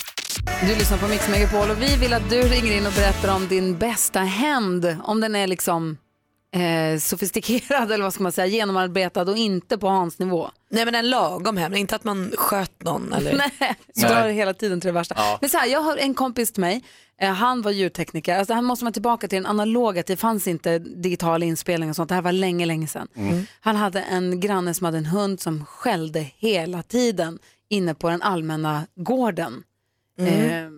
Du 0.46 0.74
lyssnar 0.74 0.98
på 0.98 1.08
Mix 1.08 1.28
Megapol 1.28 1.70
och 1.70 1.82
vi 1.82 1.96
vill 1.96 2.12
att 2.12 2.30
du 2.30 2.42
ringer 2.42 2.76
in 2.76 2.86
och 2.86 2.92
berättar 2.92 3.34
om 3.34 3.48
din 3.48 3.78
bästa 3.78 4.20
hämnd. 4.20 4.96
Om 5.04 5.20
den 5.20 5.34
är 5.34 5.46
liksom 5.46 5.98
eh, 6.54 6.98
sofistikerad 6.98 7.92
eller 7.92 8.04
vad 8.04 8.14
ska 8.14 8.22
man 8.22 8.32
säga, 8.32 8.46
genomarbetad 8.46 9.22
och 9.22 9.36
inte 9.36 9.78
på 9.78 9.88
Hans 9.88 10.18
nivå. 10.18 10.50
Nej 10.70 10.84
men 10.84 10.94
en 10.94 11.10
lagom 11.10 11.56
hämnd, 11.56 11.76
inte 11.76 11.96
att 11.96 12.04
man 12.04 12.32
sköt 12.36 12.82
någon 12.82 13.12
eller... 13.12 13.36
Nej, 13.60 13.76
så 13.94 14.06
Nej. 14.06 14.10
drar 14.10 14.26
det 14.26 14.32
hela 14.32 14.54
tiden 14.54 14.80
till 14.80 14.88
det 14.88 14.92
värsta. 14.92 15.14
Ja. 15.18 15.38
Men 15.40 15.50
så 15.50 15.58
här, 15.58 15.66
jag 15.66 15.80
har 15.80 15.96
en 15.96 16.14
kompis 16.14 16.52
till 16.52 16.60
mig, 16.60 16.84
eh, 17.20 17.32
han 17.32 17.62
var 17.62 17.70
ljudtekniker, 17.70 18.38
alltså 18.38 18.54
han 18.54 18.64
måste 18.64 18.84
man 18.84 18.92
tillbaka 18.92 19.28
till 19.28 19.36
den 19.36 19.46
analoga, 19.46 20.02
det 20.06 20.16
fanns 20.16 20.46
inte 20.46 20.78
digital 20.78 21.42
inspelning 21.42 21.90
och 21.90 21.96
sånt, 21.96 22.08
det 22.08 22.14
här 22.14 22.22
var 22.22 22.32
länge, 22.32 22.66
länge 22.66 22.86
sedan. 22.86 23.08
Han 23.60 23.76
hade 23.76 24.02
en 24.02 24.40
granne 24.40 24.74
som 24.74 24.84
hade 24.84 24.98
en 24.98 25.06
hund 25.06 25.40
som 25.40 25.66
skällde 25.66 26.26
hela 26.36 26.82
tiden 26.82 27.38
inne 27.68 27.94
på 27.94 28.10
den 28.10 28.22
allmänna 28.22 28.86
gården. 28.96 29.62
Eh, 30.26 30.70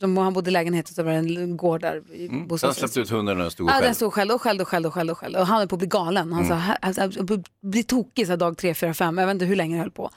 de, 0.00 0.16
han 0.16 0.32
bodde 0.32 0.50
i 0.50 0.52
lägenhet 0.52 0.88
och 0.88 0.94
så 0.94 1.02
var 1.02 1.12
det 1.12 1.18
en 1.18 1.56
gård 1.56 1.80
där. 1.80 2.02
i 2.12 2.26
Mm. 2.26 2.38
Sen 2.40 2.48
bostadsrätts- 2.48 2.72
släppte 2.72 3.00
ut 3.00 3.10
hunden 3.10 3.36
och 3.36 3.42
den 3.42 3.50
stod 3.50 3.68
Ja, 3.68 3.72
själv. 3.72 3.84
den 3.84 3.94
stod 3.94 4.06
och 4.06 4.14
skällde 4.14 4.34
och 4.34 4.40
skällde 4.42 4.62
och 4.62 4.68
skällde 4.68 4.88
och 4.88 4.94
skällde 4.94 5.12
och 5.12 5.18
skällde. 5.18 5.40
Och 5.40 5.46
han 5.46 5.58
höll 5.58 5.68
på 5.68 5.74
att 5.74 5.78
bli 5.78 5.88
galen. 5.88 6.32
Han 6.32 6.46
sa, 6.48 6.54
här- 6.54 6.78
alltså, 6.82 7.22
bli 7.62 7.82
tokig 7.82 8.26
så 8.26 8.32
här, 8.32 8.36
dag 8.36 8.56
tre, 8.58 8.74
fyra, 8.74 8.94
fem. 8.94 9.18
Jag 9.18 9.26
vet 9.26 9.34
inte 9.34 9.44
hur 9.44 9.56
länge 9.56 9.76
det 9.76 9.80
höll 9.80 9.90
på. 9.90 10.10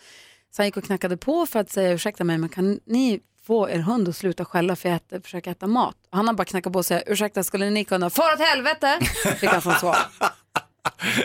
Så 0.55 0.61
han 0.61 0.65
gick 0.67 0.77
och 0.77 0.83
knackade 0.83 1.17
på 1.17 1.45
för 1.45 1.59
att 1.59 1.69
säga, 1.71 1.91
ursäkta 1.93 2.23
mig, 2.23 2.37
men 2.37 2.49
kan 2.49 2.79
ni 2.85 3.19
få 3.47 3.69
er 3.69 3.79
hund 3.79 4.07
att 4.09 4.15
sluta 4.15 4.45
skälla 4.45 4.75
för 4.75 4.89
att 4.89 5.11
äta, 5.11 5.21
försöka 5.21 5.51
äta 5.51 5.67
mat? 5.67 5.95
Han 6.09 6.27
har 6.27 6.33
bara 6.33 6.45
knackat 6.45 6.73
på 6.73 6.79
och 6.79 6.85
säga, 6.85 7.01
ursäkta, 7.07 7.43
skulle 7.43 7.69
ni 7.69 7.85
kunna, 7.85 8.09
far 8.09 8.33
åt 8.33 8.39
helvete! 8.39 8.99
Fick 9.39 9.49
han 9.49 9.61
som 9.61 9.71
svar. 9.73 9.97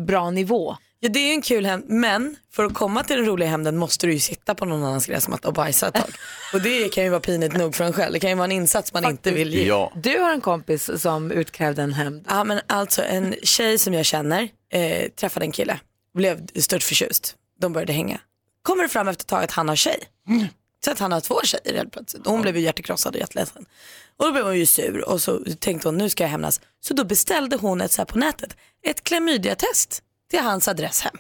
bra 0.07 0.31
nivå. 0.31 0.77
Ja, 1.05 1.09
det 1.09 1.19
är 1.19 1.27
ju 1.27 1.33
en 1.33 1.43
kul 1.43 1.67
hämnd, 1.67 1.85
men 1.89 2.37
för 2.53 2.65
att 2.65 2.75
komma 2.75 3.05
till 3.05 3.17
den 3.17 3.27
roliga 3.27 3.49
hämnden 3.49 3.77
måste 3.77 4.07
du 4.07 4.13
ju 4.13 4.21
sitta 4.21 4.55
på 4.55 4.65
någon 4.65 4.85
annans 4.85 5.07
gräsmatta 5.07 5.49
och 5.49 5.55
bajsa 5.55 5.89
ett 5.89 5.95
tag. 5.95 6.11
Och 6.53 6.61
det 6.61 6.89
kan 6.89 7.05
ju 7.05 7.11
vara 7.11 7.21
pinigt 7.21 7.57
nog 7.57 7.75
för 7.75 7.85
en 7.85 7.93
själv. 7.93 8.13
Det 8.13 8.21
kan 8.21 8.31
ju 8.31 8.37
vara 8.37 8.45
en 8.45 8.53
insats 8.53 8.93
man 8.93 9.05
inte 9.05 9.31
vill 9.31 9.55
ge. 9.55 9.67
Ja. 9.67 9.93
Du 9.97 10.19
har 10.19 10.33
en 10.33 10.41
kompis 10.41 10.91
som 11.03 11.31
utkrävde 11.31 11.83
en 11.83 11.93
hämnd. 11.93 12.27
Ja 12.29 12.45
men 12.45 12.61
alltså 12.67 13.03
en 13.03 13.35
tjej 13.43 13.79
som 13.79 13.95
jag 13.95 14.07
känner 14.07 14.49
eh, 14.73 15.09
träffade 15.11 15.47
en 15.47 15.53
kille, 15.53 15.81
blev 16.15 16.47
stört 16.61 16.83
förtjust. 16.83 17.35
De 17.61 17.73
började 17.73 17.93
hänga. 17.93 18.21
Kommer 18.63 18.83
det 18.83 18.89
fram 18.89 19.09
efter 19.09 19.23
ett 19.23 19.29
tag 19.29 19.45
att 19.45 19.53
han 19.53 19.69
har 19.69 19.77
tjej. 19.77 19.99
Så 20.85 20.91
att 20.91 20.99
han 20.99 21.13
har 21.13 21.21
två 21.21 21.41
tjejer 21.45 21.77
helt 21.77 21.93
plötsligt. 21.93 22.27
Och 22.27 22.33
hon 22.33 22.43
blev 22.43 22.57
ju 22.57 22.63
hjärtekrossad 22.63 23.15
och 23.15 23.21
jätteledsen. 23.21 23.67
Och 24.17 24.27
då 24.27 24.33
blev 24.33 24.45
hon 24.45 24.59
ju 24.59 24.67
sur 24.67 25.09
och 25.09 25.21
så 25.21 25.45
tänkte 25.59 25.89
hon 25.89 25.99
nu 25.99 26.09
ska 26.09 26.25
jag 26.25 26.29
hämnas. 26.31 26.61
Så 26.81 26.95
då 26.95 27.05
beställde 27.05 27.57
hon 27.57 27.81
ett 27.81 27.93
så 27.93 28.01
här 28.01 28.07
på 28.07 28.19
nätet, 28.19 28.57
ett 28.87 29.05
klamydiatest 29.05 30.03
till 30.33 30.41
hans 30.41 30.69
adress 30.69 31.01
hem. 31.01 31.17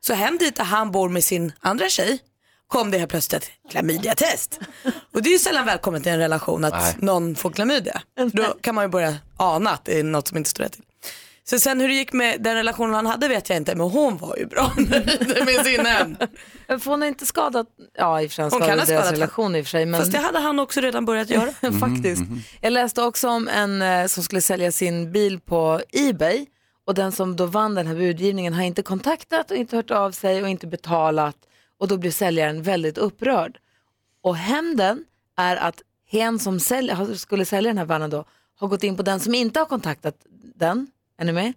Så 0.00 0.14
hem 0.14 0.38
dit 0.38 0.56
där 0.56 0.64
han 0.64 0.90
bor 0.90 1.08
med 1.08 1.24
sin 1.24 1.52
andra 1.60 1.88
tjej 1.88 2.18
kom 2.68 2.90
det 2.90 2.98
helt 2.98 3.10
plötsligt 3.10 3.42
ett 3.42 3.70
klamydiatest. 3.70 4.60
Och 5.12 5.22
det 5.22 5.28
är 5.28 5.32
ju 5.32 5.38
sällan 5.38 5.66
välkommet 5.66 6.06
i 6.06 6.10
en 6.10 6.18
relation 6.18 6.64
att 6.64 6.72
Nej. 6.72 6.94
någon 6.98 7.34
får 7.34 7.50
klamydia. 7.50 8.02
Då 8.32 8.44
kan 8.60 8.74
man 8.74 8.84
ju 8.84 8.88
börja 8.88 9.14
ana 9.36 9.70
att 9.70 9.84
det 9.84 9.98
är 9.98 10.04
något 10.04 10.28
som 10.28 10.36
inte 10.36 10.50
står 10.50 10.64
rätt 10.64 10.72
till. 10.72 10.82
Så 11.44 11.58
sen 11.58 11.80
hur 11.80 11.88
det 11.88 11.94
gick 11.94 12.12
med 12.12 12.42
den 12.42 12.54
relationen 12.54 12.94
han 12.94 13.06
hade 13.06 13.28
vet 13.28 13.48
jag 13.48 13.56
inte, 13.56 13.74
men 13.74 13.90
hon 13.90 14.18
var 14.18 14.36
ju 14.36 14.46
bra 14.46 14.72
nöjd 14.76 15.44
med 15.46 15.66
sin 15.66 15.86
hem. 15.86 16.16
För 16.66 16.90
hon 16.90 17.00
har 17.00 17.08
inte 17.08 17.26
skadat, 17.26 17.66
ja 17.98 18.22
i 18.22 18.26
och 18.26 18.30
för 18.30 18.34
sig 18.34 18.44
Hon 18.44 18.50
kan 18.50 18.60
ha 18.60 18.76
deras 18.76 18.88
skadat 18.88 19.12
relation 19.12 19.56
i 19.56 19.60
och 19.60 19.64
för 19.64 19.70
sig. 19.70 19.86
Men... 19.86 20.00
Fast 20.00 20.12
det 20.12 20.18
hade 20.18 20.38
han 20.38 20.58
också 20.58 20.80
redan 20.80 21.04
börjat 21.04 21.30
göra. 21.30 21.52
Faktiskt. 21.80 22.22
Jag 22.60 22.72
läste 22.72 23.02
också 23.02 23.28
om 23.28 23.48
en 23.48 23.82
eh, 23.82 24.06
som 24.06 24.22
skulle 24.22 24.40
sälja 24.40 24.72
sin 24.72 25.12
bil 25.12 25.40
på 25.40 25.80
Ebay 25.92 26.46
och 26.84 26.94
den 26.94 27.12
som 27.12 27.36
då 27.36 27.46
vann 27.46 27.74
den 27.74 27.86
här 27.86 27.94
budgivningen 27.94 28.54
har 28.54 28.62
inte 28.62 28.82
kontaktat 28.82 29.50
och 29.50 29.56
inte 29.56 29.76
hört 29.76 29.90
av 29.90 30.10
sig 30.10 30.42
och 30.42 30.48
inte 30.48 30.66
betalat 30.66 31.36
och 31.78 31.88
då 31.88 31.96
blir 31.96 32.10
säljaren 32.10 32.62
väldigt 32.62 32.98
upprörd. 32.98 33.58
Och 34.22 34.36
hämnden 34.36 35.04
är 35.36 35.56
att 35.56 35.82
hen 36.10 36.38
som 36.38 36.60
sälj, 36.60 36.92
skulle 37.16 37.44
sälja 37.44 37.70
den 37.70 37.78
här 37.78 37.84
varan 37.84 38.10
då 38.10 38.24
har 38.58 38.68
gått 38.68 38.82
in 38.82 38.96
på 38.96 39.02
den 39.02 39.20
som 39.20 39.34
inte 39.34 39.58
har 39.58 39.66
kontaktat 39.66 40.14
den, 40.54 40.86
är 41.18 41.24
ni 41.24 41.32
med? 41.32 41.52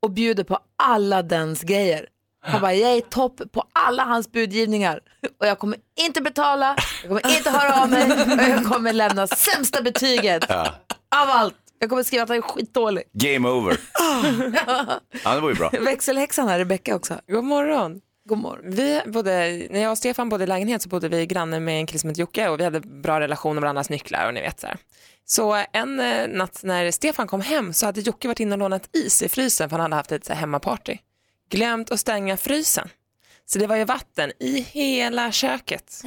Och 0.00 0.10
bjuder 0.10 0.44
på 0.44 0.58
alla 0.76 1.22
dens 1.22 1.62
grejer. 1.62 2.08
Han 2.40 2.60
bara, 2.60 2.74
jag 2.74 2.96
är 2.96 3.00
topp 3.00 3.40
på 3.52 3.64
alla 3.72 4.04
hans 4.04 4.32
budgivningar 4.32 5.00
och 5.40 5.46
jag 5.46 5.58
kommer 5.58 5.78
inte 5.98 6.20
betala, 6.20 6.76
jag 7.02 7.08
kommer 7.08 7.36
inte 7.36 7.50
höra 7.50 7.82
av 7.82 7.90
mig 7.90 8.12
och 8.12 8.42
jag 8.42 8.64
kommer 8.64 8.92
lämna 8.92 9.26
sämsta 9.26 9.82
betyget 9.82 10.50
av 10.50 10.74
allt. 11.08 11.54
Jag 11.84 11.90
kommer 11.90 12.02
skriva 12.02 12.22
att 12.22 12.28
han 12.28 12.38
är 12.38 12.42
skitdålig. 12.42 13.04
Game 13.12 13.48
over. 13.48 13.76
ja, 15.24 15.34
det 15.34 15.40
var 15.40 15.48
ju 15.48 15.54
bra. 15.54 15.70
Växelhäxan 15.80 16.48
här, 16.48 16.58
Rebecka 16.58 16.96
också. 16.96 17.20
God 17.28 17.44
morgon. 17.44 18.00
God 18.28 18.38
morgon. 18.38 18.70
Vi 18.70 19.00
bodde, 19.06 19.66
när 19.70 19.80
jag 19.80 19.90
och 19.90 19.98
Stefan 19.98 20.28
bodde 20.28 20.44
i 20.44 20.46
lägenhet 20.46 20.82
så 20.82 20.88
bodde 20.88 21.08
vi 21.08 21.26
granne 21.26 21.60
med 21.60 21.78
en 21.78 21.86
kille 21.86 21.98
som 21.98 22.08
hette 22.10 22.20
Jocke 22.20 22.48
och 22.48 22.60
vi 22.60 22.64
hade 22.64 22.80
bra 22.80 23.20
relation 23.20 23.54
med 23.54 23.62
varandras 23.62 23.90
nycklar 23.90 24.26
och 24.26 24.34
ni 24.34 24.40
vet 24.40 24.60
så 24.60 24.66
här. 24.66 24.76
Så 25.24 25.64
en 25.72 26.00
eh, 26.00 26.28
natt 26.28 26.60
när 26.62 26.90
Stefan 26.90 27.26
kom 27.26 27.40
hem 27.40 27.72
så 27.72 27.86
hade 27.86 28.00
Jocke 28.00 28.28
varit 28.28 28.40
inne 28.40 28.52
och 28.54 28.58
lånat 28.58 28.88
is 28.92 29.22
i 29.22 29.28
frysen 29.28 29.70
för 29.70 29.76
han 29.76 29.82
hade 29.82 29.96
haft 29.96 30.12
ett 30.12 30.24
så 30.24 30.32
här 30.32 30.40
hemmaparty. 30.40 30.98
Glömt 31.50 31.90
att 31.90 32.00
stänga 32.00 32.36
frysen. 32.36 32.88
Så 33.46 33.58
det 33.58 33.66
var 33.66 33.76
ju 33.76 33.84
vatten 33.84 34.32
i 34.40 34.60
hela 34.60 35.32
köket. 35.32 36.02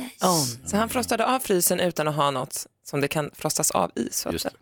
Så 0.66 0.78
han 0.78 0.90
frostade 0.90 1.26
av 1.26 1.40
frysen 1.40 1.80
utan 1.80 2.08
att 2.08 2.16
ha 2.16 2.32
något 2.32 2.68
som 2.84 3.02
det 3.02 3.08
kan 3.08 3.32
frostas 3.34 3.72
av 3.72 3.92
i. 3.96 4.10
Så, 4.12 4.30
att 4.30 4.34
Just 4.34 4.44
säga. 4.44 4.54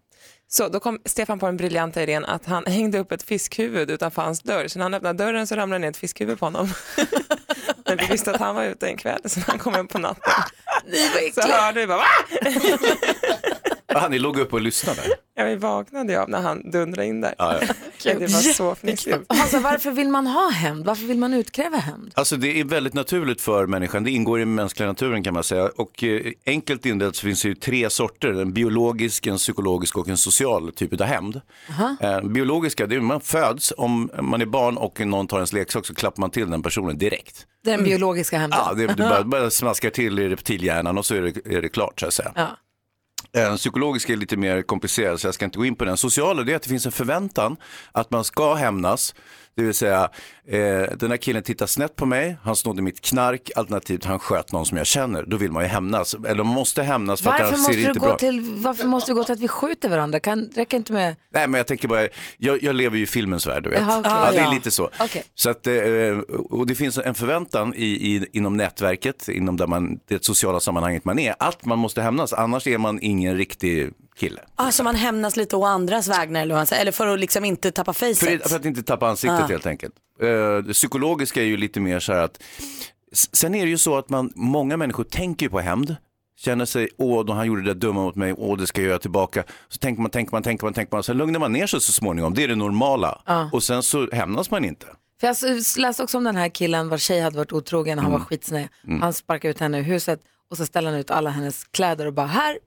Så 0.48 0.70
då 0.70 0.80
kom 0.80 1.00
Stefan 1.06 1.40
på 1.40 1.46
den 1.46 1.58
briljanta 1.58 2.04
idén 2.04 2.26
att 2.26 2.46
han 2.46 2.66
hängde 2.68 3.00
upp 3.00 3.12
ett 3.12 3.24
fiskhuvud 3.24 3.92
utanför 3.92 4.22
hans 4.22 4.42
dörr. 4.42 4.68
Så 4.68 4.80
när 4.80 4.84
han 4.84 4.94
öppnade 4.94 5.24
dörren 5.24 5.48
så 5.48 5.56
ramlade 5.56 5.80
ner 5.80 5.90
ett 5.90 5.98
fiskhuvud 5.98 6.40
på 6.40 6.46
honom. 6.46 6.70
Men 7.86 7.98
vi 7.98 8.06
visste 8.06 8.32
att 8.32 8.40
han 8.40 8.56
var 8.56 8.64
ute 8.64 8.88
en 8.88 8.98
kväll 8.98 9.22
så 9.26 9.40
när 9.40 9.48
han 9.48 9.60
kom 9.60 9.74
hem 9.74 9.88
på 9.88 10.00
natten 10.00 10.34
så 11.34 11.42
hörde 11.42 11.80
vi 11.80 11.88
bara 11.88 11.98
Va? 11.98 12.06
Ah, 13.98 14.08
ni 14.08 14.20
låg 14.20 14.40
upp 14.40 14.54
och 14.54 14.62
lyssnade. 14.62 15.02
Ja, 15.36 15.44
vi 15.44 15.56
vaknade 15.56 16.14
ju 16.14 16.20
av 16.20 16.30
när 16.30 16.42
han 16.42 16.72
dundrade 16.72 17.08
in 17.08 17.22
där. 17.22 17.36
Ja, 17.38 17.60
ja. 17.62 17.68
Det 18.20 18.20
var 18.20 18.54
så 18.54 18.76
fnissigt. 18.76 19.18
Hansa, 19.30 19.60
varför 19.60 19.92
vill 19.92 20.10
man 20.10 20.28
ha 20.28 20.50
hämnd? 20.50 20.86
Varför 20.86 21.06
vill 21.06 21.18
man 21.18 21.34
utkräva 21.34 21.78
hämnd? 21.78 22.12
Alltså 22.14 22.38
det 22.38 22.60
är 22.60 22.64
väldigt 22.64 22.94
naturligt 22.94 23.42
för 23.42 23.68
människan, 23.68 24.04
det 24.04 24.12
ingår 24.12 24.40
i 24.40 24.42
den 24.42 24.56
mänskliga 24.56 24.88
naturen 24.88 25.24
kan 25.24 25.34
man 25.34 25.44
säga. 25.44 25.70
Och 25.76 26.04
eh, 26.04 26.32
enkelt 26.46 26.86
indelat 26.86 27.16
så 27.16 27.22
finns 27.22 27.42
det 27.42 27.48
ju 27.48 27.56
tre 27.56 27.90
sorter, 27.90 28.42
en 28.42 28.54
biologisk, 28.54 29.28
en 29.28 29.38
psykologisk 29.38 29.98
och 29.98 30.10
en 30.10 30.18
social 30.18 30.72
typ 30.72 31.02
av 31.02 31.08
hämnd. 31.08 31.42
Eh, 32.02 32.22
biologiska, 32.22 32.88
det 32.88 32.96
är 32.96 33.00
man 33.00 33.22
föds, 33.22 33.74
om 33.78 34.10
man 34.22 34.42
är 34.42 34.46
barn 34.46 34.78
och 34.78 35.00
någon 35.00 35.28
tar 35.28 35.38
ens 35.38 35.54
leksak 35.54 35.86
så 35.86 35.96
klappar 35.96 36.22
man 36.22 36.30
till 36.30 36.50
den 36.50 36.64
personen 36.64 36.98
direkt. 36.98 37.46
Den 37.64 37.84
biologiska 37.84 38.38
hämnden. 38.38 38.60
Ja, 38.66 38.74
det, 38.74 38.88
det 38.88 38.96
bara, 38.96 39.24
bara 39.24 39.50
smaskar 39.50 39.90
till 39.90 40.20
i 40.20 40.30
reptilhjärnan 40.30 40.98
och 40.98 41.06
så 41.06 41.16
är 41.16 41.22
det, 41.22 41.56
är 41.58 41.62
det 41.62 41.70
klart 41.70 42.00
så 42.00 42.08
att 42.08 42.14
säga. 42.14 42.32
Ja. 42.36 42.48
Eh, 43.36 43.42
den 43.42 43.58
psykologiska 43.58 44.14
är 44.14 44.18
lite 44.18 44.38
mer 44.38 44.62
komplicerad 44.62 45.20
så 45.20 45.28
jag 45.28 45.34
ska 45.34 45.46
inte 45.46 45.58
gå 45.58 45.66
in 45.66 45.76
på 45.76 45.86
den. 45.86 45.98
Sociala 45.98 46.44
det 46.44 46.52
är 46.52 46.56
att 46.56 46.62
det 46.64 46.70
finns 46.70 46.86
en 46.86 46.92
förväntan 46.92 47.58
att 47.92 48.12
man 48.12 48.24
ska 48.24 48.54
hämnas. 48.54 49.16
Det 49.56 49.64
vill 49.64 49.74
säga, 49.74 50.10
eh, 50.48 50.60
den 50.98 51.12
här 51.12 51.18
killen 51.18 51.44
tittar 51.44 51.66
snett 51.66 51.96
på 51.96 52.06
mig, 52.06 52.38
han 52.44 52.56
snodde 52.56 52.82
mitt 52.82 53.02
knark, 53.02 53.52
alternativt 53.56 54.06
han 54.06 54.20
sköt 54.20 54.52
någon 54.52 54.66
som 54.66 54.78
jag 54.78 54.88
känner. 54.88 55.24
Då 55.24 55.38
vill 55.38 55.52
man 55.52 55.64
ju 55.64 55.70
hämnas. 55.70 56.14
Eller 56.14 56.44
man 56.44 56.54
måste 56.54 56.84
hämnas 56.84 57.22
för 57.22 57.30
Varför 57.30 57.46
att 57.46 57.52
det 57.52 57.58
ser 57.58 57.88
inte 57.88 58.00
bra 58.00 58.18
till, 58.18 58.42
varför 58.42 58.88
måste 58.88 59.12
du 59.12 59.16
gå 59.16 59.24
till 59.24 59.34
att 59.34 59.40
vi 59.40 59.48
skjuter 59.48 59.90
varandra? 59.90 60.20
Kan, 60.20 60.50
räcker 60.56 60.78
inte 60.78 60.94
med... 60.94 61.16
Nej 61.34 61.48
men 61.48 61.58
jag 61.58 61.68
tänker 61.68 61.88
bara, 61.88 62.08
jag, 62.38 62.64
jag 62.64 62.76
lever 62.76 62.98
ju 62.98 63.04
i 63.04 63.08
filmens 63.08 63.48
värld 63.48 63.64
du 63.64 63.70
vet. 63.70 63.80
Jaha, 63.82 64.00
okej. 64.00 64.12
ja, 64.12 64.32
det 64.32 64.40
är 64.40 64.54
lite 64.54 64.72
så. 64.72 64.90
Okej. 65.00 65.24
så 65.36 65.50
att, 65.50 65.68
eh, 65.68 65.74
och 66.50 66.68
det 66.68 66.76
finns 66.76 66.98
en 66.98 67.16
förväntan 67.16 67.74
i, 67.74 67.86
i, 67.86 68.26
inom 68.32 68.58
nätverket, 68.58 69.30
inom 69.30 69.58
där 69.58 69.68
man, 69.68 70.00
det 70.08 70.26
sociala 70.26 70.60
sammanhanget 70.60 71.06
man 71.06 71.20
är, 71.20 71.36
att 71.40 71.66
man 71.66 71.80
måste 71.80 72.02
hämnas, 72.02 72.34
annars 72.34 72.68
är 72.68 72.78
man 72.78 73.00
ingen 73.02 73.38
riktig 73.38 73.94
kille. 74.18 74.42
Alltså 74.56 74.84
man 74.84 74.96
hämnas 74.96 75.38
lite 75.38 75.56
å 75.56 75.66
andras 75.66 76.08
vägnar 76.08 76.42
eller, 76.42 76.56
vad 76.56 76.74
eller 76.74 76.92
för 76.92 77.08
att 77.08 77.20
liksom 77.20 77.46
inte 77.46 77.72
tappa 77.72 77.94
facet. 77.94 78.18
För, 78.42 78.50
för 78.50 78.56
att 78.56 78.66
inte 78.66 78.84
tappa 78.84 79.08
ansiktet 79.10 79.50
helt 79.50 79.66
enkelt. 79.66 79.94
Eh, 80.22 80.58
det 80.58 80.74
psykologiska 80.74 81.42
är 81.42 81.46
ju 81.46 81.58
lite 81.58 81.80
mer 81.80 82.00
så 82.00 82.14
här 82.14 82.22
att, 82.22 82.42
sen 83.14 83.56
är 83.56 83.64
det 83.66 83.70
ju 83.70 83.78
så 83.78 83.98
att 83.98 84.10
man, 84.10 84.32
många 84.36 84.78
människor 84.78 85.04
tänker 85.04 85.50
på 85.50 85.60
hämnd, 85.60 85.96
känner 86.38 86.66
sig, 86.66 86.90
åh, 86.98 87.26
då 87.26 87.34
han 87.34 87.48
gjorde 87.48 87.62
det 87.62 87.68
där 87.74 87.80
dumma 87.80 88.02
mot 88.02 88.16
mig, 88.16 88.34
åh, 88.38 88.58
det 88.58 88.68
ska 88.68 88.82
jag 88.82 88.88
göra 88.90 89.00
tillbaka. 89.00 89.44
Så 89.70 89.78
tänker 89.78 90.02
man, 90.02 90.12
tänker 90.12 90.32
man, 90.32 90.44
tänker 90.44 90.66
man, 90.66 90.74
tänker 90.74 90.96
man, 90.96 91.04
sen 91.04 91.18
lugnar 91.18 91.40
man 91.40 91.54
ner 91.54 91.68
sig 91.68 91.82
så 91.82 91.92
småningom, 91.92 92.34
det 92.34 92.44
är 92.44 92.48
det 92.48 92.56
normala. 92.56 93.22
Och 93.52 93.64
sen 93.64 93.84
så 93.84 94.10
hämnas 94.12 94.52
man 94.52 94.66
inte. 94.66 94.86
För 95.20 95.28
jag 95.28 95.36
läste 95.78 96.04
också 96.04 96.18
om 96.18 96.24
den 96.24 96.36
här 96.36 96.50
killen 96.50 96.90
vars 96.90 97.02
tjej 97.04 97.22
hade 97.22 97.38
varit 97.38 97.52
otrogen, 97.54 98.00
han 98.00 98.12
var 98.12 98.18
Mm. 98.18 98.26
skitsnäll. 98.28 98.68
Han 99.02 99.14
sparkade 99.14 99.52
ut 99.52 99.60
henne 99.60 99.80
ur 99.80 99.84
huset 99.84 100.20
och 100.50 100.58
så 100.58 100.66
ställde 100.66 100.90
han 100.90 101.00
ut 101.00 101.12
alla 101.12 101.30
hennes 101.30 101.64
kläder 101.64 102.06
och 102.06 102.14
bara 102.14 102.28
här, 102.28 102.58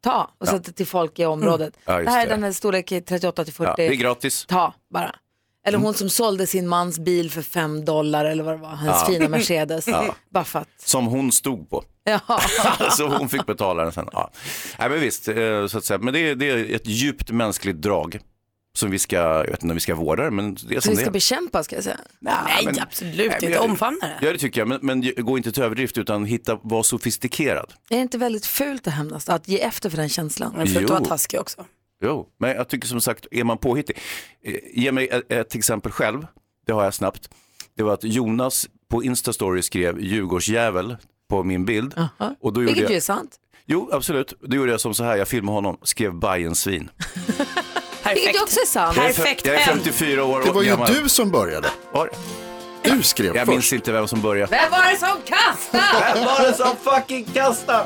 ta 0.00 0.30
och 0.40 0.48
sätter 0.48 0.72
till 0.72 0.86
folk 0.86 1.18
i 1.18 1.24
området. 1.24 1.74
Ja, 1.84 1.94
just 1.98 2.06
det 2.06 2.10
här 2.12 2.20
är 2.22 2.26
det. 2.28 2.34
den 2.34 2.42
här 2.42 2.52
storlek 2.52 2.92
38 3.08 3.44
till 3.44 3.54
40. 3.54 3.68
Ja, 3.70 3.74
det 3.76 3.86
är 3.86 3.94
gratis. 3.94 4.44
Ta 4.48 4.74
bara. 4.94 5.14
Eller 5.66 5.78
Mm. 5.78 5.84
hon 5.84 5.94
som 5.94 6.08
sålde 6.08 6.46
sin 6.46 6.68
mans 6.68 6.98
bil 6.98 7.30
för 7.30 7.42
fem 7.42 7.84
dollar 7.84 8.24
eller 8.24 8.42
vad 8.44 8.54
det 8.54 8.58
var, 8.62 8.68
hans 8.68 9.06
fina 9.06 9.28
Mercedes. 9.28 9.86
Bara 10.30 10.44
för 10.44 10.58
att. 10.58 10.68
Som 10.84 11.06
hon 11.06 11.32
stod 11.32 11.70
på. 11.70 11.84
Ja. 12.04 12.20
så 12.96 13.06
hon 13.08 13.28
fick 13.28 13.46
betala 13.46 13.82
den 13.82 13.92
sen. 13.92 14.08
Ja. 14.12 14.30
Nej, 14.78 14.90
men 14.90 15.00
visst, 15.00 15.28
eh, 15.28 15.66
så 15.66 15.78
att 15.78 15.84
säga. 15.84 15.98
men 15.98 16.14
det 16.14 16.18
är, 16.30 16.34
det 16.34 16.50
är 16.50 16.74
ett 16.74 16.86
djupt 16.86 17.30
mänskligt 17.30 17.76
drag 17.82 18.18
som 18.72 18.90
vi 18.90 18.98
ska, 18.98 19.16
jag 19.16 19.42
vet 19.44 19.50
inte 19.62 19.66
om 19.66 19.74
vi 19.74 19.80
ska 19.80 19.94
vårda 19.94 20.30
men 20.30 20.54
det 20.54 20.76
är 20.76 20.80
Så 20.80 20.84
som 20.84 20.90
vi 20.90 20.94
det 20.96 21.00
ska 21.00 21.06
är. 21.08 21.12
bekämpa 21.12 21.64
ska 21.64 21.74
jag 21.76 21.84
säga. 21.84 22.00
Nej, 22.18 22.34
men- 22.64 22.80
absolut 22.80 23.16
Nej, 23.16 23.26
inte. 23.26 23.46
jag- 23.46 23.64
Omfamna 23.64 24.06
det. 24.06 24.18
Ja 24.26 24.32
det 24.32 24.38
tycker 24.38 24.60
jag, 24.60 24.68
men, 24.68 24.78
men 24.82 25.12
gå 25.24 25.36
inte 25.38 25.52
till 25.52 25.62
överdrift 25.62 25.98
utan 25.98 26.24
hitta, 26.24 26.58
var 26.62 26.82
sofistikerad. 26.82 27.72
Är 27.90 27.96
det 27.96 28.02
inte 28.02 28.18
väldigt 28.18 28.46
fult 28.46 28.86
att 28.86 28.92
hämnas, 28.92 29.28
att 29.28 29.48
ge 29.48 29.60
efter 29.60 29.90
för 29.90 29.96
den 29.96 30.08
känslan? 30.08 30.52
Men 30.56 30.66
för 30.66 30.84
att 30.84 30.90
vara 30.90 31.04
taskig 31.04 31.40
också. 31.40 31.64
Jo, 32.02 32.28
men 32.38 32.50
jag 32.50 32.68
tycker 32.68 32.88
som 32.88 33.00
sagt, 33.00 33.26
är 33.30 33.44
man 33.44 33.58
påhittig. 33.58 33.98
Eh, 34.44 34.54
Ge 34.74 34.92
mig 34.92 35.08
ett, 35.08 35.32
ett 35.32 35.54
exempel 35.54 35.92
själv, 35.92 36.26
det 36.66 36.72
har 36.72 36.84
jag 36.84 36.94
snabbt. 36.94 37.30
Det 37.76 37.82
var 37.82 37.94
att 37.94 38.04
Jonas 38.04 38.68
på 38.90 39.04
Instastory 39.04 39.62
skrev 39.62 40.00
Djurgårdsjävel 40.00 40.96
på 41.30 41.42
min 41.44 41.64
bild. 41.64 41.94
Och 42.40 42.52
då 42.52 42.60
gjorde 42.60 42.64
Vilket 42.66 42.82
jag, 42.82 42.90
ju 42.90 42.96
är 42.96 43.00
sant. 43.00 43.36
Jo, 43.66 43.88
absolut. 43.92 44.34
Då 44.40 44.56
gjorde 44.56 44.70
jag 44.70 44.80
som 44.80 44.94
så 44.94 45.04
här, 45.04 45.16
jag 45.16 45.28
filmade 45.28 45.56
honom, 45.56 45.78
skrev 45.82 46.14
Bajensvin. 46.14 46.90
Vilket 48.14 48.34
ju 48.34 48.42
också 48.42 48.60
är 48.60 48.66
sant. 48.66 48.96
Jag 48.96 49.04
är, 49.04 49.12
Perfekt 49.12 49.46
jag 49.46 49.54
är 49.54 49.58
hem. 49.58 49.76
54 49.78 50.24
år 50.24 50.42
Det 50.44 50.50
var 50.50 50.62
ju 50.62 50.68
gammal. 50.68 50.92
du 50.94 51.08
som 51.08 51.30
började. 51.30 51.68
Var 51.92 52.06
det? 52.06 52.90
Du 52.90 53.02
skrev 53.02 53.26
Jag 53.36 53.46
först. 53.46 53.48
minns 53.48 53.72
inte 53.72 53.92
vem 53.92 54.08
som 54.08 54.20
började. 54.20 54.50
Vem 54.50 54.70
var 54.70 54.90
det 54.92 54.96
som 54.98 55.16
kastade? 55.24 56.14
Vem 56.14 56.24
var 56.24 56.40
det 56.48 56.54
som 56.54 56.76
fucking 56.94 57.24
kastade? 57.24 57.84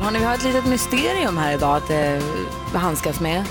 Hörrni, 0.00 0.18
vi 0.18 0.24
har 0.24 0.34
ett 0.34 0.44
litet 0.44 0.66
mysterium 0.66 1.36
här 1.38 1.54
idag 1.54 1.76
att 1.76 1.90
eh, 1.90 2.78
handskas 2.80 3.20
med. 3.20 3.44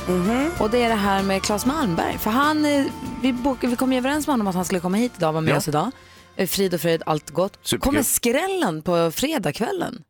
Och 0.59 0.69
det 0.69 0.83
är 0.83 0.89
det 0.89 0.95
här 0.95 1.23
med 1.23 1.43
Claes 1.43 1.65
Malmberg. 1.65 2.17
För 2.17 2.29
han, 2.31 2.65
eh, 2.65 2.85
vi, 3.21 3.33
bok, 3.33 3.57
vi 3.61 3.75
kom 3.75 3.91
ju 3.93 3.97
överens 3.97 4.27
med 4.27 4.33
honom 4.33 4.47
att 4.47 4.55
han 4.55 4.65
skulle 4.65 4.79
komma 4.79 4.97
hit 4.97 5.11
idag 5.17 5.27
och 5.27 5.33
vara 5.33 5.41
med 5.41 5.53
Ja. 5.53 5.57
oss 5.57 5.67
idag. 5.67 5.91
Eh, 6.35 6.47
Frid 6.47 6.73
och 6.73 6.81
fröjd, 6.81 7.03
allt 7.05 7.29
gott. 7.29 7.53
Superkul. 7.61 7.79
Kommer 7.91 8.03
skrällen 8.03 8.81
på 8.81 9.11
fredagskvällen. 9.15 10.01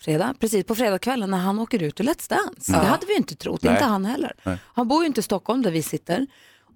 Fredag, 0.00 0.34
precis 0.40 0.64
på 0.66 0.74
fredagskvällen 0.74 1.30
när 1.30 1.38
han 1.38 1.58
åker 1.58 1.82
ut 1.82 2.00
ur 2.00 2.04
Let's 2.04 2.28
Dance. 2.30 2.72
Det 2.72 2.78
hade 2.78 3.06
vi 3.06 3.12
ju 3.12 3.18
inte 3.18 3.36
trott, 3.36 3.62
Nej. 3.62 3.72
inte 3.72 3.84
han 3.84 4.04
heller. 4.04 4.32
Han 4.74 4.88
bor 4.88 5.02
ju 5.02 5.06
inte 5.06 5.20
i 5.20 5.22
Stockholm 5.22 5.62
där 5.62 5.70
vi 5.70 5.82
sitter. 5.82 6.26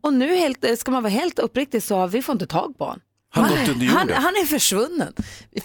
Och 0.03 0.15
nu 0.15 0.37
helt, 0.37 0.65
eh, 0.65 0.75
ska 0.75 0.91
man 0.91 1.03
vara 1.03 1.11
helt 1.11 1.39
uppriktig 1.39 1.83
så 1.83 1.97
har 1.97 2.09
vi 2.09 2.23
får 2.23 2.33
inte 2.33 2.47
tag 2.47 2.79
på 2.79 2.85
honom. 2.85 3.01
Han 3.35 3.45
han, 3.45 3.81
jorden. 3.81 4.09
han 4.15 4.35
är 4.37 4.47
försvunnen. 4.47 5.13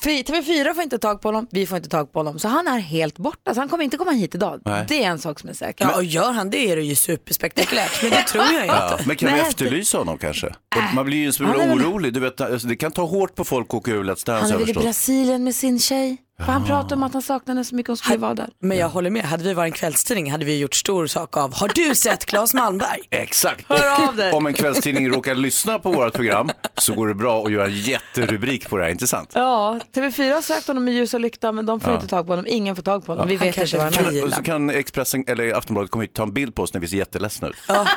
Fy- 0.04 0.24
TV4 0.24 0.74
får 0.74 0.84
inte 0.84 0.98
tag 1.00 1.22
på 1.22 1.28
honom, 1.28 1.48
vi 1.52 1.68
får 1.68 1.78
inte 1.78 1.90
tag 1.90 2.14
på 2.14 2.20
honom. 2.20 2.40
Så 2.40 2.48
han 2.48 2.68
är 2.68 2.80
helt 2.80 3.18
borta, 3.18 3.54
så 3.54 3.60
han 3.62 3.70
kommer 3.70 3.84
inte 3.84 3.98
komma 3.98 4.12
hit 4.12 4.36
idag. 4.36 4.62
Nej. 4.66 4.86
Det 4.88 5.04
är 5.04 5.08
en 5.10 5.20
sak 5.20 5.40
som 5.40 5.50
är 5.50 5.54
säker. 5.54 5.86
Ja, 5.86 5.96
och 5.96 6.04
gör 6.04 6.32
han 6.32 6.50
det 6.50 6.58
är 6.72 6.76
det 6.76 6.82
ju 6.84 6.96
superspektakulärt, 6.96 8.02
men 8.02 8.12
det 8.12 8.22
tror 8.24 8.44
jag 8.44 8.54
inte. 8.64 8.66
Ja, 8.66 9.00
men 9.06 9.16
kan 9.16 9.30
vi 9.34 9.40
Nej, 9.40 9.48
efterlysa 9.50 9.98
honom 9.98 10.18
kanske? 10.18 10.56
Man 10.96 11.06
blir 11.06 11.18
ju 11.18 11.26
en 11.26 11.34
smula 11.34 11.64
är 11.64 11.76
orolig. 11.76 12.14
Du 12.14 12.20
vet, 12.20 12.42
alltså, 12.42 12.68
det 12.68 12.76
kan 12.76 12.92
ta 12.92 13.06
hårt 13.06 13.36
på 13.36 13.44
folk 13.46 13.68
att 13.70 13.74
åka 13.74 13.92
ur 13.92 14.04
Let's 14.04 14.26
Dance. 14.26 14.32
Han 14.32 14.52
är 14.52 14.58
väl 14.58 14.70
i. 14.70 14.74
Brasilien 14.74 15.44
med 15.44 15.56
sin 15.56 15.80
tjej. 15.80 16.18
För 16.46 16.52
han 16.52 16.66
pratar 16.66 16.96
om 16.96 17.04
att 17.04 17.14
han 17.14 17.22
saknar 17.22 17.56
henne 17.56 17.66
så 17.66 17.76
mycket 17.76 17.88
hon 17.88 17.98
skulle 17.98 18.18
vara 18.18 18.34
där. 18.34 18.50
Men 18.60 18.78
jag 18.78 18.90
håller 18.90 19.10
med, 19.10 19.24
hade 19.24 19.44
vi 19.44 19.54
varit 19.54 19.74
en 19.74 19.78
kvällstidning 19.78 20.32
hade 20.32 20.46
vi 20.46 20.60
gjort 20.60 20.76
stor 20.76 21.08
sak 21.08 21.38
av, 21.38 21.54
har 21.56 21.68
du 21.68 21.96
sett 21.96 22.26
Claes 22.26 22.54
Malmberg? 22.54 23.00
Exakt. 23.10 23.66
Hör 23.70 24.08
av 24.08 24.16
dig. 24.16 24.32
Om 24.34 24.46
en 24.46 24.54
kvällstidning 24.54 25.10
råkar 25.10 25.36
lyssna 25.36 25.80
på 25.80 25.92
vårt 25.92 26.14
program 26.14 26.50
så 26.78 26.94
går 26.94 27.08
det 27.08 27.14
bra 27.14 27.46
att 27.46 27.52
göra 27.52 27.66
en 27.66 27.76
jätterubrik 27.78 28.70
på 28.70 28.78
det 28.78 28.84
här, 28.84 28.90
inte 28.90 29.08
sant? 29.08 29.32
Ja, 29.34 29.80
TV4 29.96 30.34
har 30.34 30.42
sökt 30.42 30.68
honom 30.68 30.86
med 30.86 30.94
ljus 30.94 31.14
och 31.14 31.20
lykta 31.20 31.52
men 31.52 31.66
de 31.66 31.80
får 31.80 31.94
inte 31.94 32.08
tag 32.08 32.26
på 32.26 32.32
honom. 32.32 32.46
Ingen 32.48 32.76
får 32.76 32.84
tag 32.84 33.06
på 33.06 33.12
honom. 33.12 33.28
Vi 33.28 33.38
vet 33.38 33.56
kanske 33.56 33.78
inte 33.78 33.98
var 33.98 34.04
han 34.04 34.06
är. 34.06 34.12
vill. 34.12 34.24
Och 34.24 34.34
så 34.34 34.44
kan 34.44 34.70
Expressen 34.70 35.24
eller 35.28 35.54
Aftonbladet 35.54 35.92
komma 35.92 36.02
hit 36.02 36.12
och 36.12 36.16
ta 36.16 36.24
en 36.24 36.34
bild 36.34 36.56
på 36.56 36.62
oss 36.64 36.74
när 36.74 36.82
vi 36.82 36.88
ser 36.88 36.98
jätteledsna 36.98 37.48
ut. 37.48 37.56
Ja. 37.68 37.88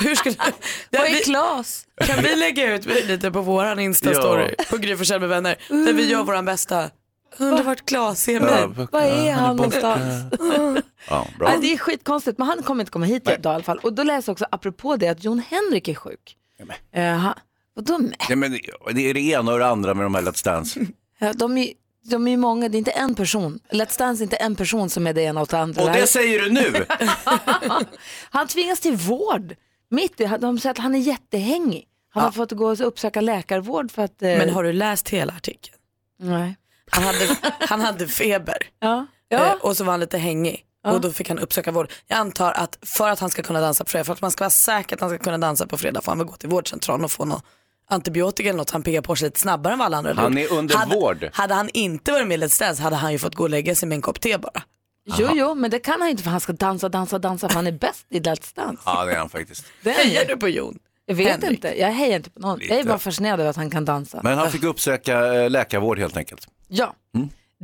Hur 0.00 0.14
ska 0.14 0.30
du... 0.30 0.36
Vad 0.90 1.06
är. 1.06 1.24
Klas? 1.24 1.84
Kan 2.04 2.22
vi 2.22 2.36
lägga 2.36 2.74
ut 2.74 2.84
lite 2.84 3.30
på 3.30 3.40
våran 3.40 3.78
Instastory 3.78 4.54
på 4.70 4.76
Gry 4.76 4.96
Forssell 4.96 5.20
med 5.20 5.28
vänner 5.28 5.56
där 5.68 5.92
vi 5.92 6.10
gör 6.10 6.22
våran 6.22 6.44
bästa. 6.44 6.90
Undrar 7.38 7.62
vart 7.62 7.86
Claes 7.86 8.28
är 8.28 8.40
med. 8.40 8.88
Var 8.92 9.00
är 9.00 9.32
han 9.32 9.56
någonstans? 9.56 10.02
Ja, 11.08 11.26
bra. 11.38 11.48
Nej, 11.48 11.58
det 11.60 11.72
är 11.72 11.78
skitkonstigt, 11.78 12.38
men 12.38 12.46
han 12.46 12.62
kommer 12.62 12.82
inte 12.82 12.90
komma 12.92 13.06
hit 13.06 13.30
idag 13.38 13.52
i 13.52 13.54
alla 13.54 13.64
fall. 13.64 13.78
Och 13.78 13.92
då 13.92 14.02
läser 14.02 14.30
jag 14.30 14.34
också, 14.34 14.46
apropå 14.50 14.96
det, 14.96 15.08
att 15.08 15.24
Jon 15.24 15.42
Henrik 15.48 15.88
är 15.88 15.94
sjuk. 15.94 16.36
Uh, 16.96 17.32
vadå 17.74 17.98
med? 17.98 18.16
Ja, 18.28 18.36
men 18.36 18.52
det 18.94 19.10
är 19.10 19.14
det 19.14 19.20
ena 19.20 19.52
och 19.52 19.58
det 19.58 19.66
andra 19.66 19.94
med 19.94 20.04
de 20.06 20.14
här 20.14 20.22
Let's 20.22 20.44
Dance. 20.44 20.80
Ja, 21.18 21.32
de, 21.32 21.58
är, 21.58 21.72
de 22.04 22.26
är 22.26 22.30
ju 22.30 22.36
många, 22.36 22.68
det 22.68 22.76
är 22.76 22.78
inte 22.78 22.90
en 22.90 23.14
person. 23.14 23.60
Let's 23.70 23.98
Dance 23.98 24.22
är 24.22 24.24
inte 24.24 24.36
en 24.36 24.56
person 24.56 24.90
som 24.90 25.06
är 25.06 25.12
det 25.12 25.22
ena 25.22 25.40
och 25.40 25.48
det 25.48 25.58
andra. 25.58 25.82
Och 25.82 25.90
Det 25.90 26.06
säger 26.06 26.40
du 26.42 26.50
nu! 26.50 26.84
Han 28.30 28.46
tvingas 28.46 28.80
till 28.80 28.96
vård. 28.96 29.54
Mitt 29.88 30.20
i, 30.20 30.30
de 30.40 30.58
säger 30.58 30.70
att 30.70 30.78
han 30.78 30.94
är 30.94 30.98
jättehängig. 30.98 31.86
Han 32.10 32.24
har 32.24 32.30
fått 32.30 32.52
gå 32.52 32.66
och 32.70 32.80
uppsöka 32.86 33.20
läkarvård 33.20 33.90
för 33.92 34.02
att... 34.02 34.22
eh, 34.22 34.28
Men 34.28 34.50
har 34.50 34.64
du 34.64 34.72
läst 34.72 35.08
hela 35.08 35.32
artikeln? 35.32 35.76
Nej. 36.20 36.56
Han 36.90 37.02
hade, 37.04 37.36
han 37.60 37.80
hade 37.80 38.08
feber 38.08 38.56
Ja. 38.80 38.96
eh, 38.98 39.04
Ja. 39.38 39.56
och 39.60 39.76
så 39.76 39.84
var 39.84 39.90
han 39.92 40.00
lite 40.00 40.18
hängig. 40.18 40.62
Och 40.86 41.00
då 41.00 41.12
fick 41.12 41.28
han 41.28 41.38
uppsöka 41.38 41.70
vård. 41.70 41.92
Jag 42.06 42.18
antar 42.18 42.52
att 42.52 42.78
för 42.82 43.08
att 43.08 43.20
han 43.20 43.30
ska 43.30 43.42
kunna 43.42 43.60
dansa 43.60 43.84
på 43.84 43.90
fredag, 43.90 44.04
för 44.04 44.12
att 44.12 44.20
man 44.20 44.30
ska 44.30 44.42
vara 44.44 44.50
säker 44.50 44.94
att 44.96 45.00
han 45.00 45.10
ska 45.10 45.18
kunna 45.18 45.38
dansa 45.38 45.66
på 45.66 45.78
fredag 45.78 46.00
får 46.00 46.12
han 46.12 46.18
väl 46.18 46.26
gå 46.26 46.36
till 46.36 46.48
vårdcentralen 46.48 47.04
och 47.04 47.10
få 47.12 47.24
något 47.24 47.44
antibiotika 47.90 48.48
eller 48.48 48.56
något 48.56 48.70
han 48.70 48.82
piggar 48.82 49.00
på 49.00 49.16
sig 49.16 49.26
lite 49.28 49.40
snabbare 49.40 49.72
än 49.72 49.78
vad 49.78 49.86
alla 49.86 49.96
andra 49.96 50.14
Han 50.14 50.38
är 50.38 50.52
under 50.52 50.76
hade, 50.76 50.94
vård. 50.96 51.28
Hade 51.32 51.54
han 51.54 51.68
inte 51.72 52.12
varit 52.12 52.26
med 52.26 52.38
i 52.42 52.44
Let's 52.44 52.60
Dance 52.60 52.82
hade 52.82 52.96
han 52.96 53.12
ju 53.12 53.18
fått 53.18 53.34
gå 53.34 53.42
och 53.42 53.50
lägga 53.50 53.74
sig 53.74 53.88
med 53.88 53.96
en 53.96 54.02
kopp 54.02 54.20
te 54.20 54.38
bara. 54.38 54.62
Jo, 55.18 55.28
jo, 55.34 55.54
men 55.54 55.70
det 55.70 55.78
kan 55.78 56.00
han 56.00 56.10
inte 56.10 56.22
för 56.22 56.30
han 56.30 56.40
ska 56.40 56.52
dansa, 56.52 56.88
dansa, 56.88 57.18
dansa 57.18 57.48
för 57.48 57.54
han 57.54 57.66
är 57.66 57.72
bäst 57.72 58.06
i 58.10 58.20
Let's 58.20 58.54
Dance. 58.56 58.82
Ja, 58.86 59.04
det 59.04 59.12
är 59.12 59.18
han 59.18 59.28
faktiskt. 59.28 59.66
Det. 59.82 59.90
Hejar 59.90 60.24
du 60.24 60.36
på 60.36 60.48
Jon? 60.48 60.78
Jag 61.06 61.14
vet 61.14 61.30
Henrik? 61.30 61.50
inte, 61.50 61.80
jag 61.80 61.92
hejar 61.92 62.16
inte 62.16 62.30
på 62.30 62.40
någon. 62.40 62.58
Jag 62.60 62.70
är 62.70 62.76
Lite. 62.76 62.88
bara 62.88 62.98
fascinerad 62.98 63.40
över 63.40 63.50
att 63.50 63.56
han 63.56 63.70
kan 63.70 63.84
dansa. 63.84 64.20
Men 64.22 64.38
han 64.38 64.50
fick 64.52 64.62
uppsöka 64.62 65.34
eh, 65.34 65.50
läkarvård 65.50 65.98
helt 65.98 66.16
enkelt. 66.16 66.48
Ja, 66.68 66.94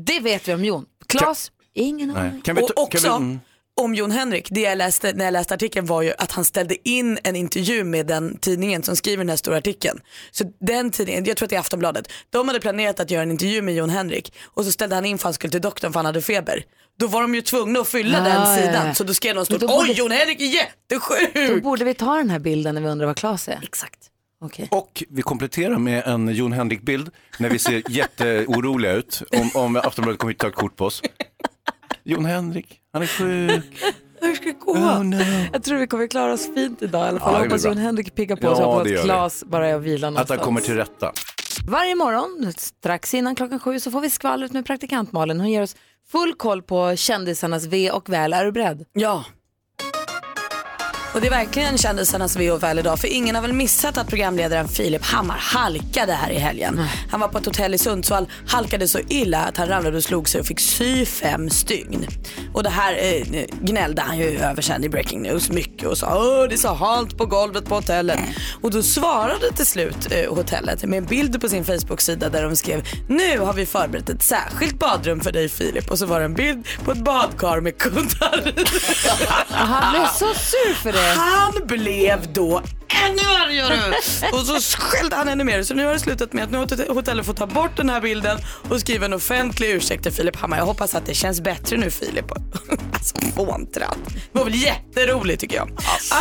det 0.07 0.21
vet 0.21 0.49
vi 0.49 0.55
om 0.55 0.65
Jon. 0.65 0.85
Klas, 1.09 1.53
ingen 1.75 2.11
aning. 2.17 2.33
Nej. 2.33 2.43
Kan 2.45 2.57
vi, 2.57 2.63
Och 2.63 2.71
också 2.83 3.09
kan 3.09 3.21
vi, 3.21 3.27
mm. 3.27 3.41
om 3.81 3.95
Jon 3.95 4.11
Henrik, 4.11 4.49
det 4.51 4.61
jag 4.61 4.79
läste 4.79 5.13
när 5.13 5.25
jag 5.25 5.33
läste 5.33 5.55
artikeln 5.55 5.87
var 5.87 6.03
ju 6.03 6.13
att 6.19 6.33
han 6.33 6.45
ställde 6.45 6.89
in 6.89 7.19
en 7.25 7.37
intervju 7.37 7.85
med 7.85 8.07
den 8.07 8.37
tidningen 8.39 8.83
som 8.83 8.97
skriver 8.97 9.19
den 9.25 9.29
här 9.29 9.37
stora 9.37 9.57
artikeln. 9.57 10.01
Så 10.31 10.45
den 10.61 10.91
tidningen, 10.91 11.25
jag 11.25 11.37
tror 11.37 11.47
att 11.47 11.51
det 11.51 11.57
är 11.57 11.61
Aftonbladet, 11.61 12.09
de 12.31 12.49
hade 12.49 12.61
planerat 12.61 13.01
att 13.01 13.11
göra 13.11 13.23
en 13.23 13.31
intervju 13.31 13.63
med 13.63 13.75
Jon 13.75 13.91
Henrik 13.91 14.35
och 14.45 14.65
så 14.65 14.73
ställde 14.73 14.95
han 14.95 15.05
in 15.05 15.19
för 15.19 15.23
att 15.23 15.25
han 15.25 15.35
skulle 15.35 15.51
till 15.51 15.61
doktorn 15.61 15.93
för 15.93 15.99
han 15.99 16.07
hade 16.07 16.23
feber. 16.23 16.65
Då 16.99 17.07
var 17.07 17.23
de 17.23 17.35
ju 17.35 17.41
tvungna 17.43 17.81
att 17.81 17.89
fylla 17.89 18.21
Ah, 18.21 18.25
den 18.25 18.33
ja, 18.41 18.57
sidan 18.57 18.87
ja. 18.87 18.95
så 18.95 19.05
då 19.05 19.15
skrev 19.15 19.35
de 19.35 19.39
Men 19.39 19.45
stort, 19.47 19.61
då 19.61 19.67
borde- 19.67 19.89
oj 19.91 19.93
Jon 19.99 20.11
Henrik 20.11 20.41
är 20.41 20.45
Då 20.89 20.97
jättesjuk. 20.97 21.63
borde 21.63 21.85
vi 21.85 21.95
ta 21.95 22.17
den 22.17 22.31
här 22.31 22.39
bilden 22.39 22.75
när 22.75 22.83
vi 22.83 22.89
undrar 22.89 23.07
vad 23.07 23.17
Klas 23.17 23.49
är. 23.49 23.61
Exakt. 23.63 23.99
Okej. 24.43 24.69
Och 24.71 25.05
vi 25.09 25.23
kompletterar 25.23 25.79
med 25.79 26.03
en 26.07 26.29
Jon 26.35 26.53
Henrik-bild 26.53 27.11
när 27.39 27.51
vi 27.51 27.59
ser 27.59 27.83
jätteoroliga 27.91 28.93
ut. 28.93 29.23
Om, 29.37 29.51
om 29.63 29.77
Aftonbladet 29.77 30.21
kommer 30.21 30.33
hit 30.33 30.37
och 30.37 30.41
tar 30.41 30.49
ett 30.49 30.55
kort 30.55 30.77
på 30.77 30.85
oss. 30.85 31.03
Jon 32.05 32.25
Henrik, 32.25 32.81
han 32.93 33.03
är 33.03 33.07
sjuk. 33.07 33.65
Hur 34.21 34.35
ska 34.35 34.45
det 34.45 34.53
gå? 34.53 34.73
Oh 34.73 35.05
no. 35.05 35.17
Jag 35.53 35.63
tror 35.63 35.79
vi 35.79 35.87
kommer 35.87 36.07
klara 36.07 36.33
oss 36.33 36.51
fint 36.55 36.83
idag 36.83 37.05
i 37.07 37.09
alla 37.09 37.21
fall. 37.21 37.35
Ja, 37.35 37.43
hoppas. 37.45 37.65
Jon 37.65 37.77
Henrik 37.79 38.15
piggar 38.15 38.37
på 38.37 38.47
Ja, 38.47 38.57
så 38.57 38.65
hoppas 38.65 38.85
det 38.85 38.91
gör 38.91 38.99
att 38.99 39.05
vi. 39.05 39.09
Klas 39.09 39.45
bara 39.45 39.69
är 39.69 39.75
och 39.75 39.87
vilar 39.87 40.09
Att 40.09 40.13
någonstans. 40.15 40.39
han 40.41 40.45
kommer 40.47 40.61
till 40.61 40.75
rätta. 40.77 41.13
Varje 41.67 41.95
morgon, 41.95 42.53
strax 42.57 43.15
innan 43.15 43.35
klockan 43.35 43.61
sju, 43.61 43.81
så 43.81 43.91
får 43.91 44.01
vi 44.01 44.11
skvallret 44.11 44.53
med 44.53 44.67
praktikant 44.67 45.13
Malin. 45.13 45.41
Hon 45.41 45.51
ger 45.51 45.63
oss 45.63 45.77
full 46.13 46.35
koll 46.35 46.63
på 46.63 46.97
kändisarnas 46.97 47.65
ve 47.67 47.91
och 47.91 48.09
väl. 48.09 48.33
Är 48.33 48.45
du 48.45 48.53
beredd? 48.53 48.85
Ja. 48.93 49.25
Och 51.15 51.21
det 51.21 51.27
är 51.27 51.31
verkligen 51.31 51.79
kändisarnas 51.79 52.37
väl 52.37 52.79
idag 52.79 52.99
för 52.99 53.09
ingen 53.09 53.35
har 53.35 53.43
väl 53.43 53.53
missat 53.53 53.99
att 53.99 54.09
programledaren 54.09 54.69
Filip 54.69 55.05
Hammar 55.05 55.39
halkade 55.39 56.13
här 56.13 56.31
i 56.31 56.39
helgen. 56.39 56.81
Han 57.11 57.21
var 57.21 57.29
på 57.29 57.39
ett 57.39 57.47
hotell 57.47 57.75
i 57.75 57.79
Sundsvall, 57.79 58.29
halkade 58.47 58.89
så 58.89 58.99
illa 59.09 59.39
att 59.39 59.57
han 59.57 59.69
ramlade 59.69 59.97
och 59.97 60.05
slog 60.05 60.29
sig 60.29 60.41
och 60.41 60.47
fick 60.47 60.61
sy 60.61 61.07
fem 61.07 61.51
stygn. 61.51 62.07
Och 62.55 62.63
det 62.63 62.71
här 62.71 62.99
eh, 63.03 63.45
gnällde 63.61 64.03
han 64.03 64.19
ju 64.19 64.39
över 64.39 64.63
sen 64.63 64.85
i 64.85 64.89
Breaking 64.89 65.23
News 65.23 65.51
mycket 65.51 65.89
och 65.89 65.99
sa 65.99 66.17
Åh, 66.17 66.49
det 66.49 66.55
är 66.55 66.59
så 66.59 66.75
halt 66.75 67.19
på 67.19 67.27
golvet 67.27 67.65
på 67.65 67.75
hotellet. 67.75 68.19
Och 68.63 68.71
då 68.71 68.83
svarade 68.83 69.53
till 69.57 69.67
slut 69.67 70.09
eh, 70.11 70.35
hotellet 70.35 70.85
med 70.85 70.99
en 70.99 71.05
bild 71.05 71.41
på 71.41 71.49
sin 71.49 71.65
Facebook-sida 71.65 72.29
där 72.29 72.43
de 72.43 72.57
skrev 72.57 72.89
Nu 73.09 73.39
har 73.39 73.53
vi 73.53 73.67
förberett 73.67 74.09
ett 74.09 74.23
särskilt 74.23 74.79
badrum 74.79 75.21
för 75.21 75.33
dig 75.33 75.49
Filip 75.49 75.91
och 75.91 75.99
så 75.99 76.07
var 76.07 76.19
det 76.19 76.25
en 76.25 76.35
bild 76.35 76.67
på 76.85 76.93
ett 76.93 77.05
badkar 77.05 77.61
med 77.61 77.79
kuddar. 77.79 78.53
Han 79.51 79.93
blev 79.93 80.07
så 80.07 80.35
sur 80.35 80.75
för 80.75 80.93
det. 80.93 81.02
Han 81.17 81.67
blev 81.67 82.33
då 82.33 82.63
ännu 83.09 83.23
argare 83.45 83.95
och 84.33 84.63
så 84.63 84.79
skällde 84.79 85.17
han 85.17 85.29
ännu 85.29 85.45
mer. 85.45 85.63
Så 85.63 85.75
nu 85.75 85.85
har 85.85 85.93
det 85.93 85.99
slutat 85.99 86.33
med 86.33 86.45
att 86.45 86.51
nu 86.51 86.59
har 86.59 86.95
hotellet 86.95 87.27
fått 87.27 87.37
ta 87.37 87.47
bort 87.47 87.77
den 87.77 87.91
här 87.91 88.01
bilden 88.01 88.39
och 88.69 88.81
skriva 88.81 89.07
en 89.07 89.13
offentlig 89.13 89.71
ursäkt 89.71 90.03
till 90.03 90.13
Filip 90.13 90.37
Hammar. 90.37 90.59
Jag 90.59 90.67
hoppas 90.67 90.95
att 90.95 91.07
det 91.07 91.15
känns 91.15 91.41
bättre 91.41 91.77
nu 91.77 91.91
Filip. 91.91 92.27
Alltså 92.93 93.17
fåntrat. 93.37 93.99
Det 94.33 94.39
var 94.39 94.45
väl 94.45 94.55
jätteroligt 94.55 95.41
tycker 95.41 95.57
jag. 95.57 95.71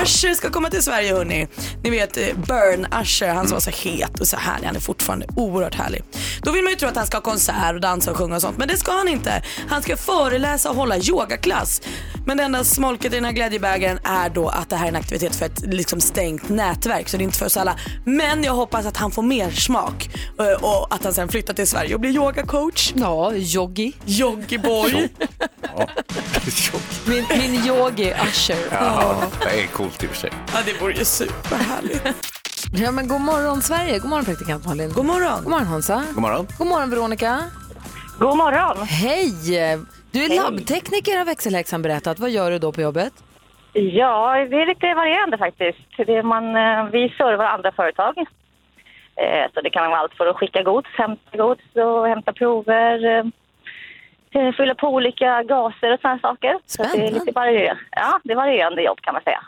Usher 0.03 0.33
ska 0.33 0.49
komma 0.49 0.69
till 0.69 0.83
Sverige 0.83 1.13
hörni. 1.13 1.47
Ni 1.83 1.89
vet 1.89 2.17
eh, 2.17 2.23
Burn 2.35 2.87
Usher, 3.01 3.27
han 3.33 3.47
som 3.47 3.55
var 3.55 3.59
så 3.59 3.69
het 3.69 4.19
och 4.19 4.27
så 4.27 4.37
härlig. 4.37 4.67
Han 4.67 4.75
är 4.75 4.79
fortfarande 4.79 5.25
oerhört 5.35 5.75
härlig. 5.75 6.03
Då 6.41 6.51
vill 6.51 6.63
man 6.63 6.71
ju 6.71 6.77
tro 6.77 6.89
att 6.89 6.95
han 6.95 7.07
ska 7.07 7.17
ha 7.17 7.21
konsert 7.21 7.73
och 7.73 7.81
dansa 7.81 8.11
och 8.11 8.17
sjunga 8.17 8.35
och 8.35 8.41
sånt. 8.41 8.57
Men 8.57 8.67
det 8.67 8.77
ska 8.77 8.91
han 8.91 9.07
inte. 9.07 9.43
Han 9.69 9.81
ska 9.81 9.97
föreläsa 9.97 10.69
och 10.69 10.75
hålla 10.75 10.97
yogaklass. 10.97 11.81
Men 12.25 12.37
det 12.37 12.43
enda 12.43 12.63
smolket 12.63 13.13
i 13.13 13.15
den 13.15 13.25
här 13.25 13.31
glädjebägaren 13.31 13.99
är 14.03 14.29
då 14.29 14.49
att 14.49 14.69
det 14.69 14.75
här 14.75 14.85
är 14.85 14.89
en 14.89 14.95
aktivitet 14.95 15.35
för 15.35 15.45
ett 15.45 15.61
liksom 15.61 16.01
stängt 16.01 16.49
nätverk. 16.49 16.70
Så 17.09 17.17
det 17.17 17.23
är 17.23 17.25
inte 17.25 17.37
för 17.37 17.45
oss 17.45 17.57
alla. 17.57 17.75
Men 18.05 18.43
jag 18.43 18.53
hoppas 18.53 18.85
att 18.85 18.97
han 18.97 19.11
får 19.11 19.23
mer 19.23 19.51
smak. 19.51 20.09
eh, 20.39 20.63
Och 20.63 20.95
att 20.95 21.03
han 21.03 21.13
sen 21.13 21.29
flyttar 21.29 21.53
till 21.53 21.67
Sverige 21.67 21.93
och 21.93 21.99
blir 21.99 22.11
yogacoach. 22.11 22.93
Ja, 22.95 23.33
yogi. 23.33 23.93
Yogiboy. 24.07 25.09
Ja. 25.77 25.87
Min, 27.05 27.25
min 27.29 27.65
yogi 27.65 28.13
Usher. 28.27 28.57
Ja, 28.71 29.15
det 29.41 29.63
är 29.63 29.67
coolt 29.67 30.03
i 30.03 30.05
och 30.05 30.09
för 30.09 30.17
sig. 30.17 30.31
Ja 30.53 30.59
det 30.65 30.81
vore 30.81 30.93
ju 30.93 31.05
superhärligt. 31.05 32.03
Ja, 32.73 32.91
men 32.91 33.07
god 33.07 33.21
morgon 33.21 33.61
Sverige. 33.61 33.99
God 33.99 34.09
morgon 34.09 34.25
praktikant 34.25 34.65
Malin. 34.65 34.91
God 34.93 35.05
morgon. 35.05 35.39
God 35.43 35.49
morgon 35.51 35.67
Hansa. 35.67 36.03
God 36.13 36.21
morgon. 36.21 36.47
God 36.57 36.67
morgon 36.67 36.89
Veronica. 36.89 37.43
God 38.19 38.37
morgon. 38.37 38.87
Hej! 38.87 39.33
Du 40.11 40.23
är 40.25 40.35
labbtekniker 40.35 41.17
har 41.17 41.25
växelhäxan 41.25 41.81
berättat. 41.81 42.19
Vad 42.19 42.29
gör 42.29 42.51
du 42.51 42.59
då 42.59 42.71
på 42.71 42.81
jobbet? 42.81 43.13
Ja, 43.73 44.45
det 44.49 44.61
är 44.61 44.65
lite 44.65 44.93
varierande 44.93 45.37
faktiskt. 45.37 45.79
Det 45.97 46.15
är 46.15 46.23
man, 46.23 46.55
eh, 46.55 46.85
vi 46.91 47.09
servar 47.17 47.45
andra 47.45 47.71
företag. 47.71 48.17
Eh, 49.15 49.45
Så 49.53 49.61
det 49.61 49.69
kan 49.69 49.89
vara 49.89 49.99
allt 49.99 50.13
för 50.13 50.27
att 50.27 50.35
skicka 50.35 50.63
gods, 50.63 50.89
hämta 50.97 51.37
gods 51.37 51.63
och 51.75 52.07
hämta 52.07 52.33
prover, 52.33 53.05
eh, 54.33 54.51
fylla 54.57 54.75
på 54.75 54.87
olika 54.87 55.43
gaser 55.43 55.93
och 55.93 55.99
sådana 56.01 56.19
saker. 56.19 56.57
Så 56.65 56.81
att 56.83 56.91
det 56.91 57.07
är 57.07 57.11
lite 57.11 57.31
varierande. 57.31 57.81
Ja, 57.91 58.19
det 58.23 58.31
är 58.31 58.35
varierande 58.35 58.81
jobb 58.81 59.01
kan 59.01 59.13
man 59.13 59.23
säga. 59.23 59.39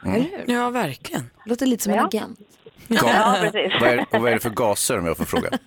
Ja, 0.48 0.70
verkligen. 0.70 1.22
Låter 1.46 1.66
lite 1.66 1.84
som 1.84 1.94
en 1.94 1.98
Ja. 2.00 2.06
agent. 2.06 2.40
Ja, 2.88 3.38
precis. 3.42 3.82
Vad 3.82 3.90
är, 3.90 4.00
och 4.00 4.22
vad 4.22 4.28
är 4.32 4.34
det 4.34 4.40
för 4.40 4.50
gaser 4.50 5.00
om 5.00 5.06
jag 5.06 5.18
får 5.18 5.26
fråga? 5.26 5.50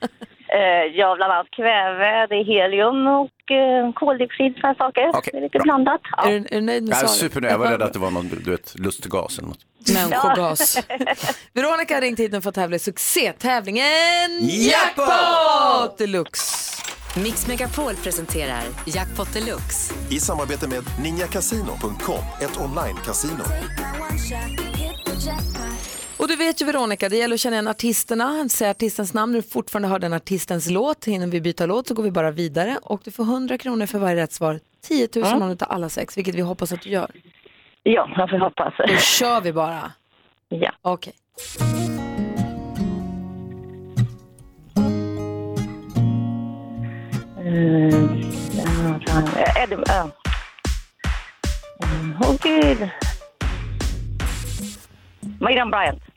Eh, 0.57 0.85
Ja, 0.99 1.15
bland 1.17 1.33
annat 1.33 1.51
kväve, 1.51 2.27
det 2.31 2.35
är 2.43 2.45
helium 2.45 3.07
och 3.07 3.51
eh, 3.61 3.93
koldioxid, 3.93 4.55
sådana 4.61 4.75
saker. 4.75 5.09
Okej, 5.15 5.31
det 5.33 5.39
är 5.39 5.43
lite 5.43 5.59
bra. 5.59 5.63
blandat. 5.63 6.01
Ja. 6.17 6.23
Är, 6.29 6.31
du, 6.31 6.37
är 6.51 6.51
du 6.51 6.61
nöjd 6.61 6.83
med 6.83 6.93
Jag 6.93 6.97
är 7.03 7.07
svaret? 7.07 7.21
supernöjd, 7.21 7.53
jag 7.55 7.59
var 7.59 7.67
rädd 7.71 7.83
att 7.83 7.93
det 7.93 7.99
var 7.99 8.11
någon 8.11 8.29
du 8.45 8.51
vet, 8.51 8.79
lustgas 8.79 9.39
eller 9.39 9.49
något. 9.49 9.59
Människogas. 9.95 10.79
Veronica 11.53 11.95
har 11.95 12.01
ringt 12.01 12.19
hit 12.21 12.35
och 12.35 12.43
fått 12.43 12.55
tävla 12.55 12.77
i 12.77 12.79
succétävlingen 12.79 14.31
Jackpot! 14.41 15.99
Deluxe. 15.99 16.67
Mix 17.23 17.47
Megapol 17.47 17.95
presenterar 17.95 18.63
Jackpot 18.87 19.33
Deluxe. 19.35 19.95
I 20.11 20.21
samarbete 20.21 20.69
med 20.69 20.83
ninjakasino.com, 21.03 22.25
ett 22.43 22.57
online-casino. 22.61 23.45
Och 26.27 26.31
du 26.31 26.37
vet 26.37 26.63
ju 26.63 26.65
Veronica, 26.67 27.09
det 27.09 27.17
gäller 27.17 27.35
att 27.35 27.41
känna 27.41 27.57
igen 27.57 27.69
artisterna, 27.69 28.49
säga 28.49 28.71
artistens 28.71 29.15
namn 29.15 29.33
när 29.33 29.43
du 29.43 29.49
fortfarande 29.49 29.89
hör 29.89 29.99
den 29.99 30.13
artistens 30.13 30.71
låt. 30.71 31.07
Innan 31.07 31.31
vi 31.31 31.41
byter 31.41 31.67
låt 31.67 31.87
så 31.87 31.95
går 31.95 32.03
vi 32.03 32.11
bara 32.11 32.31
vidare 32.31 32.79
och 32.83 33.01
du 33.05 33.11
får 33.11 33.25
100 33.25 33.59
kronor 33.59 33.87
för 33.87 33.99
varje 33.99 34.17
rätt 34.17 34.33
svar. 34.33 34.61
10 34.89 35.09
000 35.17 35.43
om 35.43 35.49
du 35.49 35.57
tar 35.57 35.67
alla 35.67 35.89
sex, 35.89 36.19
vilket 36.19 36.35
vi 36.35 36.41
hoppas 36.41 36.73
att 36.73 36.83
du 36.83 36.91
gör. 36.91 37.11
Ja, 37.83 38.09
jag 38.17 38.31
får 38.31 38.39
hoppas. 38.39 38.75
Då 38.89 38.97
kör 38.97 39.41
vi 39.41 39.53
bara. 39.53 39.93
Ja. 40.49 40.73
Okej. 40.83 41.13
Mm. 47.39 48.21
Eh, 49.37 49.63
Eddie. 49.63 49.75
Mm, 51.83 52.17
Åh 52.21 52.37
gud. 52.43 52.89
Miriam 55.41 55.71
Bryant. 55.71 56.16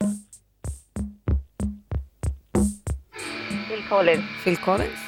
Collins. 3.90 4.24
Phil 4.44 4.58
Collins. 4.58 5.00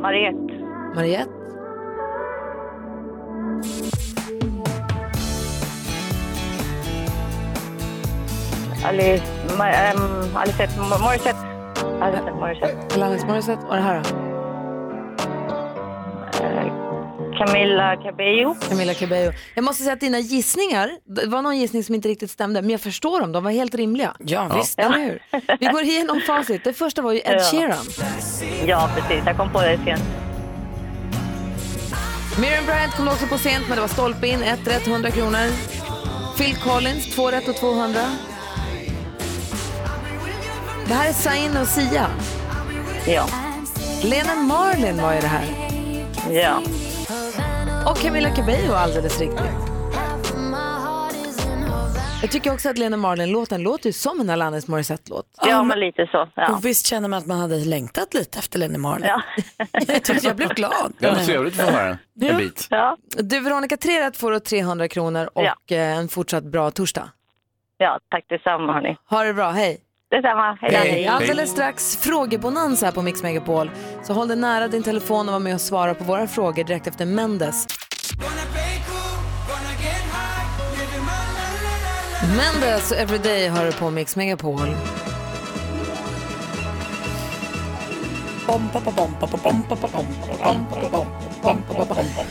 Mariette. 0.00 0.50
Mariette. 0.94 1.30
Alice, 8.84 9.22
ehm, 9.60 10.36
Alicette 10.36 10.76
Morissette. 10.78 11.36
Alicette 12.00 12.32
Morissette. 12.32 12.94
Alanis 12.94 13.24
Morissette. 13.24 13.66
Och 13.66 13.76
det 13.76 13.82
här 13.82 14.02
då? 14.02 14.39
Camilla 17.46 17.96
Cabello. 17.96 18.56
Camilla 18.68 18.94
Cabello. 18.94 19.32
Jag 19.54 19.64
måste 19.64 19.82
säga 19.82 19.92
att 19.92 20.00
dina 20.00 20.18
gissningar, 20.18 20.90
det 21.04 21.26
var 21.26 21.42
någon 21.42 21.58
gissning 21.58 21.84
som 21.84 21.94
inte 21.94 22.08
riktigt 22.08 22.30
stämde, 22.30 22.62
men 22.62 22.70
jag 22.70 22.80
förstår 22.80 23.20
dem, 23.20 23.32
de 23.32 23.44
var 23.44 23.50
helt 23.50 23.74
rimliga. 23.74 24.14
Ja, 24.18 24.56
visst. 24.56 24.78
Eller 24.78 24.98
hur? 24.98 25.22
Vi 25.60 25.66
går 25.66 25.82
igenom 25.82 26.20
facit. 26.26 26.64
Det 26.64 26.72
första 26.72 27.02
var 27.02 27.12
ju 27.12 27.18
Ed 27.18 27.24
Ja. 27.26 27.38
Sheeran. 27.40 27.84
Ja, 28.66 28.90
precis. 28.96 29.22
Jag 29.26 29.36
kom 29.36 29.52
på 29.52 29.60
det 29.60 29.78
sent. 29.84 30.02
Miriam 32.40 32.66
Bryant 32.66 32.96
kom 32.96 33.08
också 33.08 33.26
på 33.26 33.38
sent, 33.38 33.64
men 33.68 33.76
det 33.76 33.80
var 33.80 33.88
stolpe 33.88 34.26
in. 34.28 34.42
Ett 34.42 34.66
rätt, 34.68 34.86
100 34.86 35.10
kronor. 35.10 35.48
Phil 36.38 36.56
Collins, 36.56 37.14
två 37.14 37.30
rätt 37.30 37.48
och 37.48 37.56
200. 37.56 38.00
Det 40.88 40.94
här 40.94 41.08
är 41.08 41.12
Zayn 41.12 41.56
och 41.56 41.66
Sia. 41.66 42.06
Ja. 43.06 43.26
Lennon 44.02 44.44
Marlin 44.46 45.02
var 45.02 45.14
ju 45.14 45.20
det 45.20 45.26
här. 45.26 45.44
Ja. 46.30 46.62
Och 47.90 47.96
Camilla 47.96 48.30
Cabello 48.30 48.72
alldeles 48.74 49.20
riktigt. 49.20 49.40
Jag 52.22 52.30
tycker 52.30 52.52
också 52.52 52.68
att 52.68 52.78
Lennon 52.78 53.00
Marlin-låten 53.00 53.62
låter 53.62 53.86
ju 53.86 53.92
som 53.92 54.20
en 54.20 54.30
Alanis 54.30 54.68
Morissette-låt. 54.68 55.26
Ja, 55.46 55.62
men 55.62 55.80
lite 55.80 56.06
så. 56.12 56.28
Ja. 56.34 56.52
Och 56.52 56.64
visst 56.64 56.86
känner 56.86 57.08
man 57.08 57.18
att 57.18 57.26
man 57.26 57.38
hade 57.40 57.56
längtat 57.56 58.14
lite 58.14 58.38
efter 58.38 58.58
Lenny 58.58 58.78
Marlin. 58.78 59.06
Ja. 59.08 59.22
jag 59.72 60.02
tyckte 60.04 60.26
jag 60.26 60.36
blev 60.36 60.54
glad. 60.54 60.92
Det 60.98 61.06
var 61.10 61.16
trevligt 61.16 61.60
att 61.60 61.66
få 61.66 61.72
höra 61.72 61.98
en 62.20 62.36
bit. 62.36 62.66
Ja. 62.70 62.96
Du 63.10 63.40
Veronica, 63.40 63.76
tre 63.76 64.00
rätt 64.06 64.16
får 64.16 64.30
du 64.32 64.40
300 64.40 64.88
kronor 64.88 65.30
och 65.34 65.42
Ja. 65.44 65.54
eh, 65.76 65.98
en 65.98 66.08
fortsatt 66.08 66.44
bra 66.44 66.70
torsdag. 66.70 67.08
ja, 67.78 67.98
tack 68.10 68.24
detsamma 68.28 68.72
hörni. 68.72 68.96
Ha 69.10 69.24
det 69.24 69.34
bra, 69.34 69.50
hej! 69.50 69.80
Detsamma. 70.10 70.58
Hej 70.60 70.70
då. 70.70 70.76
Hej. 70.76 71.06
Alldeles 71.06 71.50
strax 71.50 71.96
frågebonanza 71.96 72.86
här 72.86 72.92
på 72.92 73.02
Mix 73.02 73.22
Megapol. 73.22 73.70
Så 74.02 74.12
håll 74.12 74.28
dig 74.28 74.36
nära 74.36 74.68
din 74.68 74.82
telefon 74.82 75.28
och 75.28 75.32
var 75.32 75.40
med 75.40 75.54
och 75.54 75.60
svara 75.60 75.94
på 75.94 76.04
våra 76.04 76.26
frågor 76.26 76.64
direkt 76.64 76.86
efter 76.86 77.06
Mendes. 77.06 77.66
Mendes 82.36 82.92
Everyday 82.92 83.48
hör 83.48 83.66
du 83.66 83.72
på 83.72 83.90
Mix 83.90 84.16
Megapol. 84.16 84.76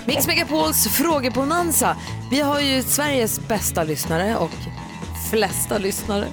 Mix 0.05 0.27
Megapols 0.27 0.87
frågebonanza. 0.87 1.95
Vi 2.31 2.41
har 2.41 2.59
ju 2.59 2.81
Sveriges 2.81 3.47
bästa 3.47 3.83
lyssnare 3.83 4.35
och 4.37 4.51
flesta 5.29 5.77
lyssnare. 5.77 6.25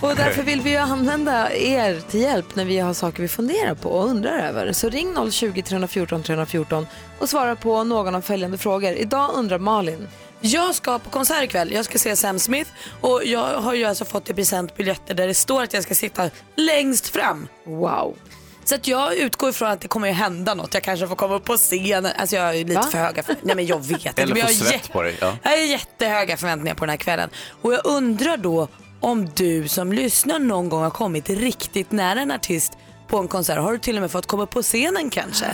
Och 0.00 0.16
därför 0.16 0.42
vill 0.42 0.60
vi 0.60 0.70
ju 0.70 0.76
använda 0.76 1.52
er 1.52 2.00
till 2.10 2.20
hjälp 2.20 2.56
när 2.56 2.64
vi 2.64 2.78
har 2.78 2.94
saker 2.94 3.22
vi 3.22 3.28
funderar 3.28 3.74
på 3.74 3.88
och 3.88 4.08
undrar 4.08 4.38
över. 4.38 4.72
Så 4.72 4.88
ring 4.88 5.14
020-314 5.14 6.22
314 6.22 6.86
och 7.18 7.28
svara 7.28 7.56
på 7.56 7.84
någon 7.84 8.14
av 8.14 8.20
följande 8.20 8.58
frågor. 8.58 8.92
Idag 8.92 9.30
undrar 9.34 9.58
Malin. 9.58 10.08
Jag 10.40 10.74
ska 10.74 10.98
på 10.98 11.10
konsert 11.10 11.44
ikväll. 11.44 11.72
Jag 11.72 11.84
ska 11.84 11.98
se 11.98 12.16
Sam 12.16 12.38
Smith 12.38 12.70
och 13.00 13.24
jag 13.24 13.60
har 13.60 13.74
ju 13.74 13.84
alltså 13.84 14.04
fått 14.04 14.30
i 14.30 14.34
present 14.34 14.76
biljetter 14.76 15.14
där 15.14 15.26
det 15.26 15.34
står 15.34 15.62
att 15.62 15.72
jag 15.72 15.82
ska 15.82 15.94
sitta 15.94 16.30
längst 16.56 17.08
fram. 17.08 17.48
Wow. 17.66 18.16
Så 18.64 18.74
att 18.74 18.88
jag 18.88 19.16
utgår 19.16 19.50
ifrån 19.50 19.68
att 19.68 19.80
det 19.80 19.88
kommer 19.88 20.10
att 20.10 20.16
hända 20.16 20.54
något. 20.54 20.74
Jag 20.74 20.82
kanske 20.82 21.08
får 21.08 21.16
komma 21.16 21.34
upp 21.34 21.44
på 21.44 21.56
scenen. 21.56 22.12
Alltså 22.16 22.36
jag 22.36 22.56
är 22.56 22.64
lite 22.64 22.74
Va? 22.74 22.82
för 22.82 22.98
höga 22.98 23.22
för... 23.22 23.36
Nej 23.42 23.56
men 23.56 23.66
jag 23.66 23.86
vet 23.86 24.06
inte. 24.06 24.22
Eller 24.22 24.34
men 24.34 24.42
få 24.42 24.52
jag, 24.52 24.58
har 24.58 24.64
svett 24.64 24.92
på 24.92 25.02
dig. 25.02 25.16
Ja. 25.20 25.36
jag 25.42 25.50
har 25.50 25.56
jättehöga 25.56 26.36
förväntningar 26.36 26.74
på 26.74 26.84
den 26.84 26.90
här 26.90 26.96
kvällen. 26.96 27.30
Och 27.62 27.72
jag 27.72 27.80
undrar 27.84 28.36
då 28.36 28.68
om 29.00 29.28
du 29.34 29.68
som 29.68 29.92
lyssnar 29.92 30.38
någon 30.38 30.68
gång 30.68 30.82
har 30.82 30.90
kommit 30.90 31.30
riktigt 31.30 31.92
nära 31.92 32.20
en 32.20 32.30
artist 32.30 32.78
på 33.08 33.18
en 33.18 33.28
konsert. 33.28 33.58
Har 33.58 33.72
du 33.72 33.78
till 33.78 33.96
och 33.96 34.00
med 34.00 34.10
fått 34.10 34.26
komma 34.26 34.46
på 34.46 34.62
scenen 34.62 35.10
kanske? 35.10 35.46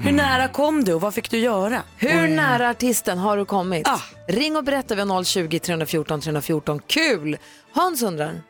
Hur 0.00 0.12
nära 0.12 0.48
kom 0.48 0.84
du 0.84 0.94
och 0.94 1.00
vad 1.00 1.14
fick 1.14 1.30
du 1.30 1.38
göra? 1.38 1.82
Hur 1.96 2.28
nära 2.28 2.70
artisten 2.70 3.18
har 3.18 3.36
du 3.36 3.44
kommit? 3.44 3.88
Ah. 3.88 4.00
Ring 4.28 4.56
och 4.56 4.64
berätta 4.64 4.94
vid 4.94 5.04
020-314 5.04 6.20
314. 6.20 6.80
Kul! 6.86 7.36
Hans 7.72 8.02
undrar. 8.02 8.40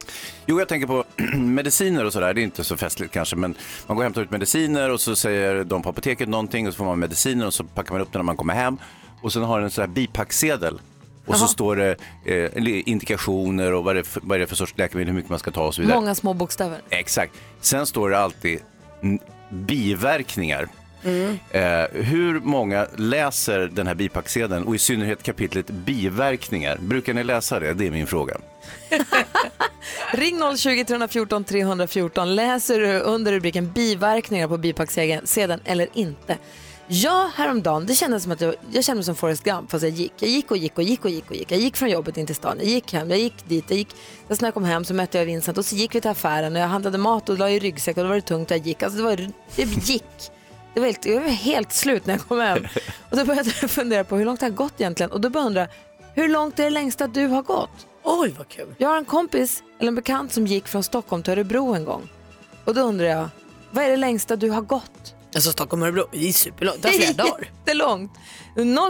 Jo, 0.47 0.59
jag 0.59 0.69
tänker 0.69 0.87
på 0.87 1.05
mediciner 1.37 2.05
och 2.05 2.13
sådär. 2.13 2.35
Det 2.35 2.41
är 2.41 2.43
inte 2.43 2.65
så 2.65 2.77
festligt 2.77 3.13
kanske, 3.13 3.37
men 3.37 3.55
man 3.87 3.97
går 3.97 4.03
och 4.03 4.05
hämtar 4.05 4.23
ut 4.23 4.31
mediciner 4.31 4.91
och 4.91 5.01
så 5.01 5.17
säger 5.17 5.65
de 5.65 5.83
på 5.83 5.89
apoteket 5.89 6.29
någonting 6.29 6.67
och 6.67 6.73
så 6.73 6.77
får 6.77 6.85
man 6.85 6.99
mediciner 6.99 7.47
och 7.47 7.55
så 7.55 7.65
packar 7.65 7.93
man 7.93 8.01
upp 8.01 8.13
den 8.13 8.19
när 8.19 8.25
man 8.25 8.37
kommer 8.37 8.55
hem. 8.55 8.79
Och 9.23 9.33
sen 9.33 9.43
har 9.43 9.59
den 9.59 9.65
en 9.65 9.71
sån 9.71 9.83
här 9.83 9.89
bipacksedel. 9.89 10.81
Och 11.29 11.39
så 11.39 11.47
står 11.47 11.77
det 11.77 11.97
eh, 12.25 12.89
indikationer 12.89 13.73
och 13.73 13.85
vad 13.85 13.97
det, 13.97 14.05
för, 14.05 14.21
vad 14.25 14.37
är 14.37 14.41
det 14.41 14.47
för 14.47 14.57
sorts 14.57 14.75
läkemedel, 14.77 15.09
hur 15.09 15.15
mycket 15.15 15.31
man 15.31 15.39
ska 15.39 15.51
ta 15.51 15.67
och 15.67 15.75
så 15.75 15.81
vidare. 15.81 16.01
Många 16.01 16.15
små 16.15 16.35
bokstäver. 16.35 16.81
Exakt. 16.91 17.33
Sen 17.61 17.87
står 17.87 18.11
det 18.11 18.19
alltid 18.19 18.61
mm, 19.03 19.19
biverkningar. 19.51 20.69
Eh, 21.51 21.85
hur 21.93 22.41
många 22.41 22.87
läser 22.97 23.59
den 23.59 23.87
här 23.87 23.95
bipacksedeln 23.95 24.65
och 24.65 24.75
i 24.75 24.79
synnerhet 24.79 25.23
kapitlet 25.23 25.71
biverkningar? 25.71 26.79
Brukar 26.81 27.15
ni 27.15 27.25
läsa 27.25 27.61
det? 27.61 27.73
Det 27.73 27.87
är 27.87 27.91
min 27.91 28.07
fråga. 28.07 28.37
Ring 30.13 30.41
020 30.57 30.85
314 30.85 31.45
314. 31.45 32.35
Läser 32.35 32.81
du 32.81 33.01
under 33.01 33.33
rubriken 33.33 33.73
biverkningar 33.73 34.49
på 34.49 34.57
bipacksedeln 34.57 35.61
eller 35.65 35.89
inte? 35.93 36.37
Ja, 36.91 37.31
häromdagen, 37.35 37.87
det 37.87 37.95
kändes 37.95 38.23
som 38.23 38.33
att 38.33 38.41
jag, 38.41 38.55
jag 38.71 38.85
kände 38.85 38.97
mig 38.99 39.05
som 39.05 39.15
Forrest 39.15 39.45
Gump 39.45 39.71
fast 39.71 39.83
jag 39.83 39.93
gick. 39.93 40.13
Jag 40.19 40.31
gick 40.31 40.51
och 40.51 40.57
gick 40.57 40.79
och 40.79 40.85
gick 40.85 41.05
och 41.05 41.11
gick 41.11 41.31
och 41.31 41.37
gick. 41.37 41.53
Jag 41.53 41.61
gick 41.61 41.77
från 41.77 41.91
jobbet 41.91 42.17
in 42.17 42.27
till 42.27 42.35
stan, 42.35 42.57
jag 42.59 42.67
gick 42.67 42.93
hem, 42.93 43.11
jag 43.11 43.19
gick 43.19 43.49
dit, 43.49 43.65
jag 43.69 43.79
gick. 43.79 43.89
Sen 44.29 44.37
när 44.41 44.47
jag 44.47 44.55
kom 44.55 44.65
hem 44.65 44.85
så 44.85 44.95
mötte 44.95 45.19
jag 45.19 45.25
Vincent 45.25 45.59
och 45.59 45.65
så 45.65 45.77
gick 45.77 45.95
vi 45.95 46.01
till 46.01 46.11
affären 46.11 46.57
och 46.57 46.63
jag 46.63 46.67
handlade 46.69 46.99
mat 46.99 47.29
och 47.29 47.39
la 47.39 47.51
i 47.51 47.59
ryggsäck 47.59 47.97
och 47.97 48.03
då 48.03 48.09
var 48.09 48.15
det 48.15 48.21
tungt 48.21 48.51
och 48.51 48.57
jag 48.57 48.67
gick. 48.67 48.83
Alltså 48.83 48.97
det 48.99 49.05
var, 49.05 49.17
det 49.57 49.89
gick. 49.89 50.05
Det 50.75 50.81
var 50.81 50.87
helt, 50.87 51.07
jag 51.07 51.21
var 51.21 51.29
helt 51.29 51.73
slut 51.73 52.07
när 52.07 52.15
jag 52.15 52.29
kom 52.29 52.41
hem. 52.41 52.67
Och 53.11 53.17
då 53.17 53.25
började 53.25 53.51
jag 53.61 53.71
fundera 53.71 54.05
på 54.05 54.17
hur 54.17 54.25
långt 54.25 54.41
det 54.41 54.47
har 54.47 54.51
gått 54.51 54.81
egentligen. 54.81 55.13
Och 55.13 55.21
då 55.21 55.31
började 55.31 55.61
jag 55.61 55.67
undra, 55.67 55.75
hur 56.15 56.29
långt 56.29 56.59
är 56.59 56.65
det 56.65 56.71
längsta 56.71 57.07
du 57.07 57.27
har 57.27 57.43
gått? 57.43 57.87
Oj 58.03 58.35
vad 58.39 58.49
kul. 58.49 58.75
Jag 58.79 58.89
har 58.89 58.97
en 58.97 59.05
kompis, 59.05 59.63
eller 59.79 59.89
en 59.89 59.95
bekant 59.95 60.33
som 60.33 60.47
gick 60.47 60.69
från 60.69 60.83
Stockholm 60.83 61.23
till 61.23 61.33
Örebro 61.33 61.75
en 61.75 61.85
gång. 61.85 62.09
Och 62.65 62.75
då 62.75 62.81
undrar 62.81 63.07
jag, 63.07 63.29
vad 63.71 63.85
är 63.85 63.89
det 63.89 63.97
längsta 63.97 64.37
du 64.37 64.51
har 64.51 64.63
gått? 64.63 65.15
Alltså 65.35 65.51
Stockholm 65.51 65.83
och 65.83 65.89
Örebro, 65.89 66.05
det 66.13 66.29
är 66.29 66.33
superlångt, 66.33 66.83
det 66.83 66.89
tar 66.89 66.95
flera 66.99 67.13
dagar. 67.13 67.49
Jättelångt. 67.67 68.11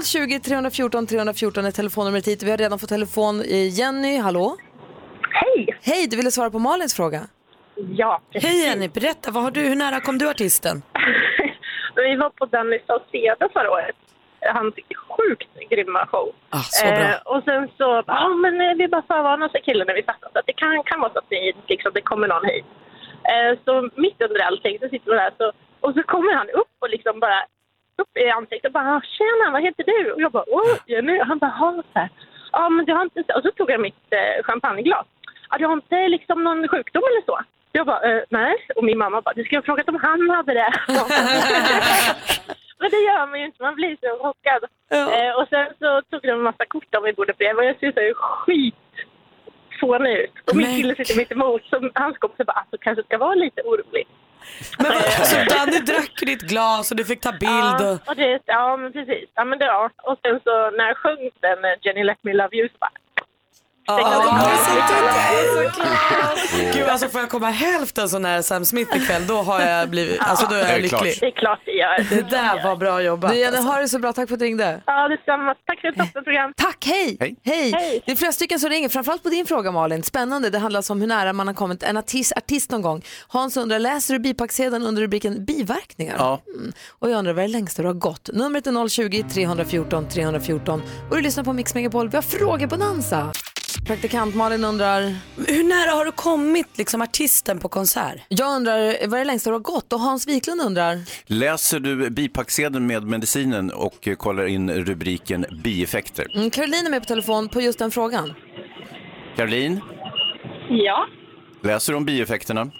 020 0.05 0.41
314 0.41 1.07
314 1.07 1.65
är 1.65 1.71
telefonnumret 1.71 2.29
hit. 2.29 2.43
Vi 2.43 2.51
har 2.51 2.59
redan 2.59 2.79
fått 2.79 2.89
telefon. 2.89 3.41
Eh, 3.41 3.69
Jenny, 3.79 4.19
hallå? 4.19 4.57
Hej! 5.31 5.79
Hej, 5.83 6.07
du 6.07 6.17
ville 6.17 6.31
svara 6.31 6.51
på 6.51 6.59
Malins 6.59 6.95
fråga. 6.95 7.27
Ja, 7.75 8.21
precis. 8.33 8.49
Hej 8.51 8.65
Jenny, 8.65 8.89
berätta, 8.89 9.31
vad 9.31 9.43
har 9.43 9.51
du, 9.51 9.61
hur 9.61 9.77
nära 9.77 10.01
kom 10.01 10.19
du 10.19 10.31
artisten? 10.31 10.83
Vi 11.97 12.17
var 12.17 12.31
på 12.31 12.47
Danny 12.47 12.79
Saucedo 12.87 13.49
förra 13.53 13.71
året. 13.71 13.97
Hans 14.55 14.75
sjukt 15.09 15.49
grymma 15.71 16.07
show. 16.07 16.33
Ah, 16.51 16.63
så 16.63 16.87
bra. 16.87 17.19
och 17.25 17.43
sen 17.45 17.69
så, 17.79 18.03
ja 18.07 18.29
men 18.29 18.55
eh, 18.61 18.75
vi 18.79 18.89
bara 18.89 19.03
förvarnade 19.03 19.53
sig 19.53 19.63
killen 19.63 19.87
när 19.87 19.95
vi 19.95 20.03
satt 20.03 20.25
oss 20.25 20.37
att 20.37 20.47
det 20.47 20.53
kan, 20.53 20.83
kan 20.85 21.01
vara 21.01 21.13
så 21.13 21.19
att 21.19 21.31
ni, 21.31 21.53
liksom, 21.67 21.91
det 21.95 22.01
kommer 22.11 22.29
någon 22.29 22.45
hit. 22.45 22.65
Eh, 23.33 23.53
så 23.65 23.73
mitt 24.05 24.21
under 24.27 24.41
allting 24.49 24.79
så 24.81 24.89
sitter 24.89 25.11
vi 25.11 25.17
där 25.17 25.33
så, 25.39 25.53
och 25.81 25.95
så 25.95 26.03
kommer 26.03 26.35
han 26.35 26.51
upp 26.51 26.75
och 26.79 26.91
liksom 26.91 27.21
bara 27.21 27.41
upp 28.03 28.17
i 28.17 28.31
ansiktet 28.31 28.67
och 28.69 28.73
bara 28.73 29.03
“Tjena, 29.17 29.51
vad 29.53 29.63
heter 29.63 29.85
du?” 29.85 30.13
och 30.13 30.21
jag 30.21 30.33
bara 30.33 30.45
“Åh, 30.47 30.77
Jenny” 30.87 31.21
och 31.21 31.27
han 31.27 31.39
bara 31.39 31.55
“Ja, 31.61 31.83
så 31.93 31.99
här. 31.99 32.09
Ja, 32.53 32.69
men 32.69 32.85
du 32.87 32.93
har 32.93 33.03
inte...” 33.03 33.35
Och 33.35 33.43
så 33.43 33.51
tog 33.51 33.71
jag 33.71 33.81
mitt 33.81 34.07
eh, 34.11 34.45
champagneglas. 34.45 35.07
“Ja, 35.51 35.59
du 35.59 35.67
har 35.67 35.73
inte 35.73 36.09
liksom 36.09 36.45
någon 36.45 36.69
sjukdom 36.69 37.03
eller 37.11 37.23
så?” 37.27 37.39
Jag 37.73 37.87
bara 37.87 38.03
eh, 38.11 38.23
“Nej” 38.31 38.57
och 38.77 38.85
min 38.85 38.99
mamma 38.99 39.21
bara 39.21 39.35
“Du 39.35 39.45
skulle 39.45 39.59
ha 39.59 39.63
frågat 39.63 39.89
om 39.89 39.99
han 40.03 40.31
hade 40.31 40.55
det”. 40.55 40.73
Men 42.81 42.91
det 42.91 43.01
gör 43.09 43.27
man 43.27 43.41
ju 43.41 43.47
inte, 43.47 43.63
man 43.63 43.75
blir 43.75 43.97
så 44.01 44.23
chockad. 44.25 44.63
Eh, 44.91 45.33
och 45.39 45.49
sen 45.49 45.67
så 45.79 46.03
tog 46.11 46.23
de 46.23 46.31
en 46.31 46.43
massa 46.43 46.65
kort 46.65 46.95
om 46.95 47.05
vi 47.05 47.13
borde 47.13 47.33
bredvid 47.33 47.59
och 47.59 47.65
jag 47.65 47.79
ser 47.79 47.93
så 47.93 48.01
här 48.01 48.15
skit 48.15 48.75
fånig 49.81 50.17
ut. 50.17 50.51
Och 50.51 50.57
min 50.57 50.77
kille 50.77 50.95
sitter 50.95 51.17
mitt 51.17 51.33
emot, 51.33 51.63
så 51.71 51.91
hans 51.95 52.19
kompisar 52.19 52.45
bara 52.45 52.53
alltså 52.53 52.77
kanske 52.81 53.05
ska 53.05 53.19
vara 53.19 53.35
lite 53.35 53.63
orolig. 53.63 54.07
Men 54.79 54.93
vad, 54.93 55.27
så 55.27 55.37
Danny 55.37 55.79
drack 55.79 56.21
ditt 56.21 56.43
glas 56.43 56.91
och 56.91 56.97
du 56.97 57.05
fick 57.05 57.21
ta 57.21 57.33
bild 57.33 57.81
och... 57.81 57.99
Ja, 58.05 58.11
och 58.11 58.17
det, 58.17 58.41
ja 58.47 58.77
men 58.77 58.93
precis. 58.93 59.29
Ja, 59.35 59.45
men 59.45 59.59
det, 59.59 59.65
ja. 59.65 59.91
Och 60.03 60.19
sen 60.23 60.41
så 60.45 60.71
när 60.71 60.87
jag 60.87 60.97
sjöng 60.97 61.31
den 61.41 61.65
eh, 61.65 61.71
Jenny 61.83 62.05
Let 62.05 62.19
Me 62.23 62.33
Love 62.33 62.57
You 62.57 62.69
så 62.69 62.75
bara... 62.79 62.91
Gud, 66.75 66.89
alltså 66.89 67.09
får 67.09 67.21
jag 67.21 67.31
komma 67.31 67.51
hälften 67.51 68.09
så 68.09 68.19
nära 68.19 68.43
Sam 68.43 68.65
Smith 68.65 68.97
ikväll, 68.97 69.27
då 69.27 69.43
har 69.43 69.61
jag 69.61 69.89
blivit, 69.89 70.21
alltså 70.21 70.47
då 70.47 70.55
är 70.55 70.73
jag 70.73 70.81
lycklig. 70.81 71.17
Det 71.21 71.27
är 71.27 71.31
klart 71.31 71.61
det 71.65 71.73
gör. 71.73 72.07
Det 72.11 72.31
där 72.31 72.65
var 72.65 72.77
bra 72.77 73.03
jobbat. 73.03 73.31
Du, 73.31 73.39
Jenny, 73.39 73.57
alltså. 73.57 73.73
ha 73.73 73.81
det 73.81 73.89
så 73.89 73.99
bra. 73.99 74.13
Tack 74.13 74.29
för 74.29 74.35
att 74.35 74.39
du 74.41 74.45
ringde. 74.47 74.83
Ja, 74.87 75.09
detsamma. 75.09 75.55
Tack 75.67 75.81
för 75.81 75.89
ett 75.89 75.97
toppenprogram. 75.97 76.53
Tack, 76.57 76.87
hej! 76.87 77.17
Hej. 77.21 77.37
Hej! 77.45 78.03
Det 78.07 78.13
är 78.13 78.17
flera 78.17 78.33
stycken 78.33 78.61
som 78.61 78.71
ringer, 78.71 78.89
framförallt 78.89 79.23
på 79.23 79.29
din 79.29 79.47
fråga 79.47 79.73
Malin. 79.73 80.03
Spännande, 80.03 80.51
det 80.51 80.59
handlar 80.59 80.79
alltså 80.79 80.93
om 80.93 81.01
hur 81.01 81.09
nära 81.09 81.33
man 81.33 81.47
har 81.47 81.55
kommit 81.55 81.83
en 81.83 81.97
artist, 81.97 82.33
artist 82.37 82.71
någon 82.71 82.83
gång. 82.83 83.03
Hans 83.29 83.57
undrar, 83.57 83.79
läser 83.79 84.15
du 84.15 84.21
bipacksedeln 84.21 84.87
under 84.87 85.03
rubriken 85.03 85.45
biverkningar? 85.45 86.15
Ja. 86.19 86.41
Mm. 86.57 86.73
Och 86.89 87.11
jag 87.11 87.19
undrar, 87.19 87.33
vad 87.33 87.45
är 87.45 87.49
det 87.49 87.53
längsta 87.53 87.83
du 87.83 87.89
har 87.89 87.95
gått? 87.95 88.31
Numret 88.33 88.67
är 88.67 88.71
020-314 88.71 90.09
314 90.09 90.83
och 91.11 91.17
du 91.17 91.23
lyssnar 91.23 91.45
på 91.45 91.53
Mix 91.53 91.75
Megapol. 91.75 92.09
Vi 92.09 92.17
har 92.17 92.23
frågebonanza. 92.23 93.33
Praktikant 93.87 94.35
Malin 94.35 94.65
undrar, 94.65 95.01
Hur 95.49 95.65
nära 95.65 95.91
har 95.97 96.05
du 96.05 96.13
kommit 96.13 96.79
liksom 96.79 97.03
artisten 97.03 97.59
på 97.59 97.69
konsert? 97.69 98.17
jag 98.29 98.57
undrar, 98.57 99.07
vad 99.09 99.15
är 99.15 99.19
det 99.19 99.25
längsta 99.25 99.51
du 99.51 99.55
har 99.55 99.61
gått? 99.61 99.93
Och 99.93 100.01
Hans 100.01 100.29
Wiklund 100.29 100.61
undrar, 100.61 100.95
Läser 101.27 101.81
du 101.81 102.11
bipacksedeln 102.11 102.87
med 102.87 103.03
medicinen 103.05 103.71
och 103.71 104.09
kollar 104.19 104.47
in 104.47 104.71
rubriken 104.71 105.47
bieffekter? 105.65 106.27
mm, 106.37 106.51
Caroline 106.51 106.87
är 106.87 106.91
med 106.91 107.01
på 107.03 107.07
telefon 107.07 107.49
på 107.49 107.61
just 107.61 107.79
den 107.79 107.91
frågan. 107.91 108.35
Caroline, 109.37 109.81
Ja. 110.71 111.07
läser 111.63 111.93
du 111.93 111.97
om 111.97 112.05
bieffekterna? 112.05 112.65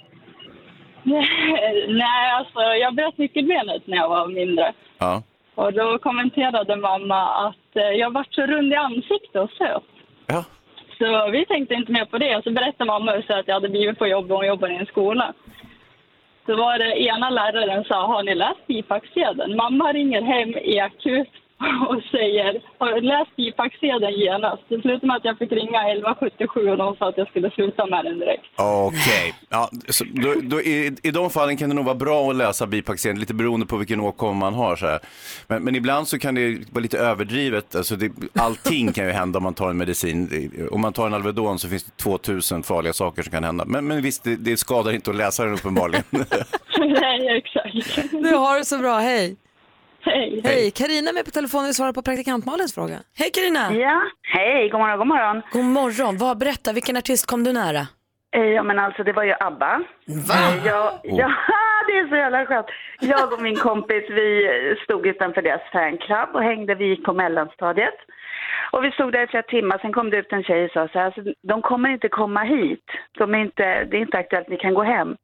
Nej, 1.89 2.33
alltså 2.39 2.61
jag 2.61 2.95
bröt 2.95 3.19
nyckelbenet 3.19 3.83
när 3.87 3.97
jag 3.97 4.09
var 4.09 4.27
mindre. 4.29 4.73
Ja. 4.99 5.23
Och 5.55 5.73
då 5.73 5.99
kommenterade 5.99 6.77
mamma 6.77 7.49
att 7.49 7.77
eh, 7.77 7.83
jag 7.83 8.11
vart 8.13 8.35
så 8.35 8.43
rund 8.47 8.73
i 8.73 8.77
ansiktet 8.77 9.37
och 9.37 9.51
söt. 9.51 9.83
Så 10.99 11.31
vi 11.31 11.47
tänkte 11.47 11.75
inte 11.75 11.93
mer 11.93 12.05
på 12.05 12.19
det. 12.19 12.45
Så 12.45 12.51
berättade 12.51 12.91
mamma 12.91 13.23
så 13.27 13.33
att 13.35 13.49
jag 13.49 13.55
hade 13.55 13.69
blivit 13.69 13.99
på 13.99 14.07
jobb 14.07 14.33
och 14.33 14.37
hon 14.37 14.47
jobbar 14.47 14.69
i 14.69 14.77
en 14.77 14.87
skola. 14.87 15.35
Så 16.47 16.57
var 16.57 16.79
det 16.79 17.03
ena 17.03 17.31
läraren 17.31 17.85
sa, 17.85 18.07
har 18.07 18.23
ni 18.23 18.35
läst 18.35 18.67
bipacksedeln? 18.67 19.57
Mamma 19.57 19.93
ringer 19.93 20.23
hem 20.23 20.49
i 20.49 20.81
akut 20.81 21.29
och 21.89 22.03
säger, 22.11 22.63
har 22.79 22.93
du 22.95 23.01
läst 23.01 23.37
bipacksedeln 23.37 24.13
genast? 24.13 24.63
Det 24.69 24.81
slutade 24.81 25.07
med 25.07 25.17
att 25.17 25.25
jag 25.25 25.39
fick 25.39 25.53
ringa 25.53 25.81
1177 25.81 26.69
och 26.71 26.77
de 26.77 26.97
sa 26.97 27.09
att 27.09 27.19
jag 27.19 27.29
skulle 27.29 27.51
sluta 27.51 27.87
med 27.87 28.05
den 28.05 28.19
direkt. 28.19 28.45
Okej, 28.57 29.35
ja, 29.49 29.71
så 29.89 30.05
då, 30.05 30.35
då 30.43 30.61
i, 30.61 30.97
i 31.03 31.11
de 31.11 31.31
fallen 31.31 31.57
kan 31.57 31.69
det 31.69 31.75
nog 31.75 31.85
vara 31.85 31.95
bra 31.95 32.31
att 32.31 32.37
läsa 32.37 32.67
bipacksedeln, 32.67 33.21
lite 33.21 33.35
beroende 33.35 33.67
på 33.67 33.77
vilken 33.77 34.01
åkomma 34.01 34.35
man 34.51 34.55
har. 34.55 34.77
Så 34.77 34.87
här. 34.87 34.99
Men, 35.49 35.65
men 35.65 35.75
ibland 35.75 36.09
så 36.09 36.19
kan 36.19 36.35
det 36.35 36.73
vara 36.73 36.83
lite 36.83 36.99
överdrivet, 36.99 37.77
alltså 37.77 37.97
det, 37.97 38.13
allting 38.35 38.93
kan 38.93 39.07
ju 39.07 39.13
hända 39.13 39.37
om 39.37 39.43
man 39.43 39.55
tar 39.55 39.71
en 39.71 39.77
medicin. 39.77 40.51
Om 40.71 40.81
man 40.81 40.93
tar 40.93 41.07
en 41.07 41.15
Alvedon 41.15 41.59
så 41.59 41.69
finns 41.69 41.85
det 41.85 41.97
2000 41.97 42.63
farliga 42.63 42.93
saker 42.93 43.23
som 43.23 43.31
kan 43.33 43.45
hända. 43.45 43.65
Men, 43.65 43.87
men 43.87 44.03
visst, 44.03 44.25
det, 44.25 44.37
det 44.37 44.57
skadar 44.57 44.93
inte 44.93 45.11
att 45.11 45.17
läsa 45.17 45.45
den 45.45 45.55
uppenbarligen. 45.55 46.05
Nej, 46.79 47.29
exakt. 47.29 48.11
Du 48.13 48.35
har 48.35 48.59
det 48.59 48.65
så 48.65 48.79
bra, 48.79 48.99
hej! 48.99 49.37
Hej. 50.03 50.41
Hej! 50.45 50.71
Carina 50.71 51.11
är 51.11 51.15
med 51.15 51.25
på 51.25 51.31
telefon 51.31 51.61
och 51.69 51.75
svarar 51.75 51.93
på 51.93 52.03
praktikant 52.03 52.47
Malins 52.47 52.75
fråga. 52.75 52.97
Hej 53.19 53.31
Carina. 53.35 53.73
Ja, 53.85 54.01
hej, 54.23 54.69
god 54.69 54.81
morgon, 54.81 54.99
god 54.99 55.07
morgon. 55.07 55.43
God 55.53 55.65
morgon, 55.65 56.17
vad, 56.19 56.39
berätta, 56.39 56.73
vilken 56.73 56.97
artist 56.97 57.27
kom 57.27 57.45
du 57.45 57.53
nära? 57.53 57.83
Eh, 58.37 58.43
Ja 58.43 58.63
men 58.63 58.79
alltså 58.79 59.03
det 59.05 59.13
var 59.13 59.25
ju 59.25 59.35
ABBA. 59.41 59.81
Va? 60.29 60.35
Eh, 60.35 60.67
Jag, 60.67 60.93
ja, 61.03 61.31
det 61.87 61.99
är 61.99 62.09
så 62.09 62.17
jävla 62.17 62.47
skönt. 62.47 62.67
Jag 63.01 63.33
och 63.33 63.43
min 63.43 63.57
kompis 63.57 64.05
vi 64.11 64.29
stod 64.85 65.07
utanför 65.07 65.43
deras 65.43 65.71
fanclub 65.73 66.29
och 66.35 66.43
hängde, 66.43 66.75
vi 66.75 66.85
gick 66.87 67.05
på 67.05 67.13
mellanstadiet. 67.13 67.95
Och 68.73 68.85
vi 68.85 68.91
stod 68.91 69.13
där 69.13 69.25
i 69.25 69.27
flera 69.27 69.43
timmar, 69.43 69.79
sen 69.79 69.93
kom 69.93 70.11
det 70.11 70.17
ut 70.17 70.33
en 70.33 70.43
tjej 70.45 70.65
och 70.65 70.71
sa 70.71 70.89
så 70.89 70.99
här, 70.99 71.07
alltså, 71.07 71.21
de 71.43 71.63
kommer 71.63 71.89
inte 71.89 72.09
komma 72.09 72.43
hit. 72.43 72.85
De 73.19 73.35
är 73.35 73.39
inte, 73.39 73.85
det 73.85 73.97
är 73.97 74.01
inte 74.01 74.19
aktuellt, 74.19 74.49
ni 74.49 74.57
kan 74.57 74.75
gå 74.75 74.83
hem. 74.83 75.17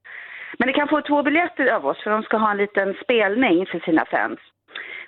Men 0.58 0.66
ni 0.68 0.72
kan 0.74 0.88
få 0.88 1.00
två 1.00 1.22
biljetter 1.22 1.66
av 1.66 1.86
oss 1.86 2.02
för 2.02 2.10
de 2.10 2.22
ska 2.22 2.36
ha 2.36 2.50
en 2.50 2.56
liten 2.56 2.94
spelning 3.04 3.66
för 3.66 3.78
sina 3.78 4.04
fans 4.04 4.38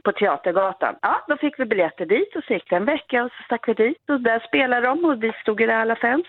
på 0.07 0.13
Teatergatan. 0.13 0.95
Ja, 1.03 1.25
då 1.29 1.37
fick 1.37 1.59
vi 1.61 1.65
biljetter 1.65 2.07
dit 2.07 2.37
och 2.37 2.45
så 2.45 2.53
gick 2.53 2.71
det 2.71 2.77
en 2.77 2.85
vecka 2.85 3.25
och 3.25 3.31
så 3.37 3.43
stack 3.43 3.69
vi 3.69 3.75
dit 3.75 4.11
och 4.11 4.21
där 4.21 4.41
spelade 4.49 4.87
de 4.87 5.05
och 5.05 5.23
vi 5.23 5.33
stod 5.43 5.61
ju 5.61 5.67
där 5.67 5.75
alla 5.75 5.97
fans. 5.97 6.27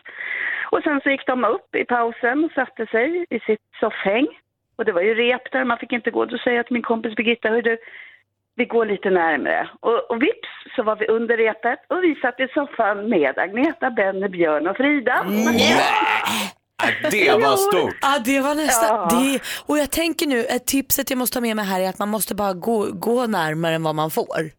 Och 0.71 0.81
sen 0.83 1.01
så 1.01 1.09
gick 1.09 1.27
de 1.27 1.45
upp 1.45 1.75
i 1.75 1.85
pausen 1.85 2.45
och 2.45 2.51
satte 2.51 2.85
sig 2.85 3.25
i 3.29 3.39
sitt 3.39 3.65
soffhäng. 3.79 4.27
Och 4.75 4.85
det 4.85 4.91
var 4.91 5.01
ju 5.01 5.13
rep 5.13 5.51
där, 5.51 5.65
man 5.65 5.77
fick 5.77 5.91
inte 5.91 6.11
gå. 6.11 6.25
Då 6.25 6.37
säger 6.37 6.57
jag 6.57 6.65
till 6.65 6.73
min 6.73 6.89
kompis 6.91 7.15
Birgitta, 7.15 7.49
hur 7.49 7.61
du, 7.61 7.77
vi 8.55 8.65
går 8.65 8.85
lite 8.85 9.09
närmre. 9.09 9.69
Och, 9.79 10.11
och 10.11 10.21
vips 10.21 10.49
så 10.75 10.83
var 10.83 10.95
vi 10.95 11.07
under 11.07 11.37
repet 11.37 11.79
och 11.87 12.03
vi 12.03 12.15
satt 12.15 12.39
i 12.39 12.47
soffan 12.47 13.09
med 13.09 13.39
Agneta, 13.39 13.89
Benny, 13.89 14.27
Björn 14.27 14.67
och 14.67 14.77
Frida. 14.77 15.25
Ja, 17.03 17.09
det 17.09 17.37
var 17.37 17.57
stort. 17.57 17.95
Ja, 18.01 18.19
det 18.25 18.39
var 18.39 18.55
nästan. 18.55 18.89
Ja. 18.89 19.19
Det, 19.19 19.39
och 19.65 19.77
jag 19.77 19.91
tänker 19.91 20.27
nu, 20.27 20.45
ett 20.45 20.65
tipset 20.65 21.09
jag 21.09 21.17
måste 21.17 21.33
ta 21.33 21.41
med 21.41 21.55
mig 21.55 21.65
här 21.65 21.79
är 21.79 21.89
att 21.89 21.99
man 21.99 22.09
måste 22.09 22.35
bara 22.35 22.53
gå, 22.53 22.87
gå 22.91 23.27
närmare 23.27 23.75
än 23.75 23.83
vad 23.83 23.95
man 23.95 24.11
får. 24.11 24.51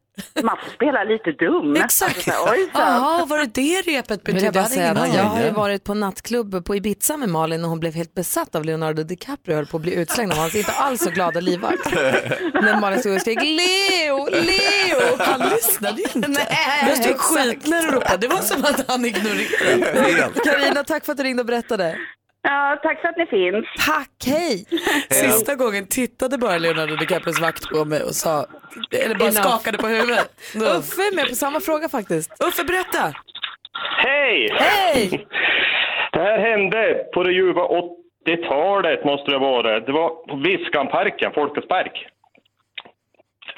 Man 0.43 0.57
får 0.65 0.71
spela 0.71 1.05
lite 1.05 1.33
dum. 1.33 1.77
Exakt. 1.77 2.29
Alltså. 2.29 2.55
Jaha, 2.75 3.25
var 3.25 3.39
det 3.39 3.47
det 3.47 3.83
repet 3.83 4.23
betydde? 4.23 4.59
jag 4.59 4.71
säga 4.71 5.09
jag 5.15 5.25
har 5.25 5.45
ju 5.45 5.51
varit 5.51 5.85
på 5.85 5.95
nattklubb 5.95 6.65
på 6.65 6.77
Ibiza 6.77 7.17
med 7.17 7.29
Malin 7.29 7.65
och 7.65 7.71
hon 7.71 7.81
blev 7.81 7.95
helt 7.95 8.15
besatt 8.15 8.55
av 8.55 8.65
Leonardo 8.65 9.03
DiCaprio 9.03 9.53
och 9.53 9.57
höll 9.57 9.67
på 9.67 9.77
att 9.77 9.83
bli 9.83 9.95
utslängd 9.95 10.33
av 10.33 10.39
hans 10.39 10.55
inte 10.55 10.73
alls 10.73 11.03
så 11.03 11.11
glada 11.11 11.41
livvakt. 11.41 11.93
När 11.95 12.81
Malin 12.81 13.01
stod 13.01 13.15
och 13.15 13.21
skrek 13.21 13.43
Leo, 13.43 14.29
Leo! 14.31 15.17
Han 15.19 15.49
lyssnade 15.49 16.03
inte. 16.03 16.29
Nej, 16.29 16.47
jag 16.89 16.97
stod 16.97 17.11
exakt. 17.11 17.47
skitnära 17.47 17.87
och 17.87 17.93
ropade. 17.95 18.17
Det 18.17 18.29
var 18.29 18.41
som 18.41 18.65
att 18.65 18.89
han 18.89 19.05
ignorerade. 19.05 20.33
Karina, 20.45 20.85
tack 20.85 21.05
för 21.05 21.13
att 21.13 21.19
du 21.19 21.25
ringde 21.25 21.41
och 21.41 21.47
berättade. 21.47 21.99
Ja, 22.51 22.79
tack 22.83 23.01
för 23.01 23.09
att 23.09 23.17
ni 23.17 23.27
finns. 23.27 23.67
Tack, 23.87 24.11
hej! 24.27 24.65
Sista 25.11 25.55
gången 25.55 25.87
tittade 25.87 26.39
bara 26.39 26.59
Leonardo 26.59 26.97
DiCaprios 26.97 27.41
vakt 27.41 27.65
på 27.71 27.85
mig 27.85 28.03
och 28.03 28.15
sa, 28.15 28.47
eller 29.05 29.15
bara 29.15 29.29
Enough. 29.29 29.43
skakade 29.49 29.79
på 29.79 29.87
huvudet. 29.87 30.31
Uffe 30.79 31.03
är 31.03 31.17
med 31.17 31.29
på 31.29 31.35
samma 31.35 31.61
fråga 31.61 31.89
faktiskt. 31.89 32.31
Uffe, 32.49 32.65
berätta. 32.65 33.13
Hej! 34.05 34.49
Hej! 34.53 35.27
Det 36.13 36.19
här 36.25 36.39
hände 36.39 37.05
på 37.15 37.23
det 37.23 37.33
ljuva 37.33 37.63
80-talet 38.27 39.05
måste 39.05 39.31
det 39.31 39.39
vara. 39.39 39.81
Det 39.81 39.93
var 39.93 40.09
på 40.09 40.37
Viskanparken, 40.37 41.33
Folkets 41.35 41.69
park. 41.69 42.07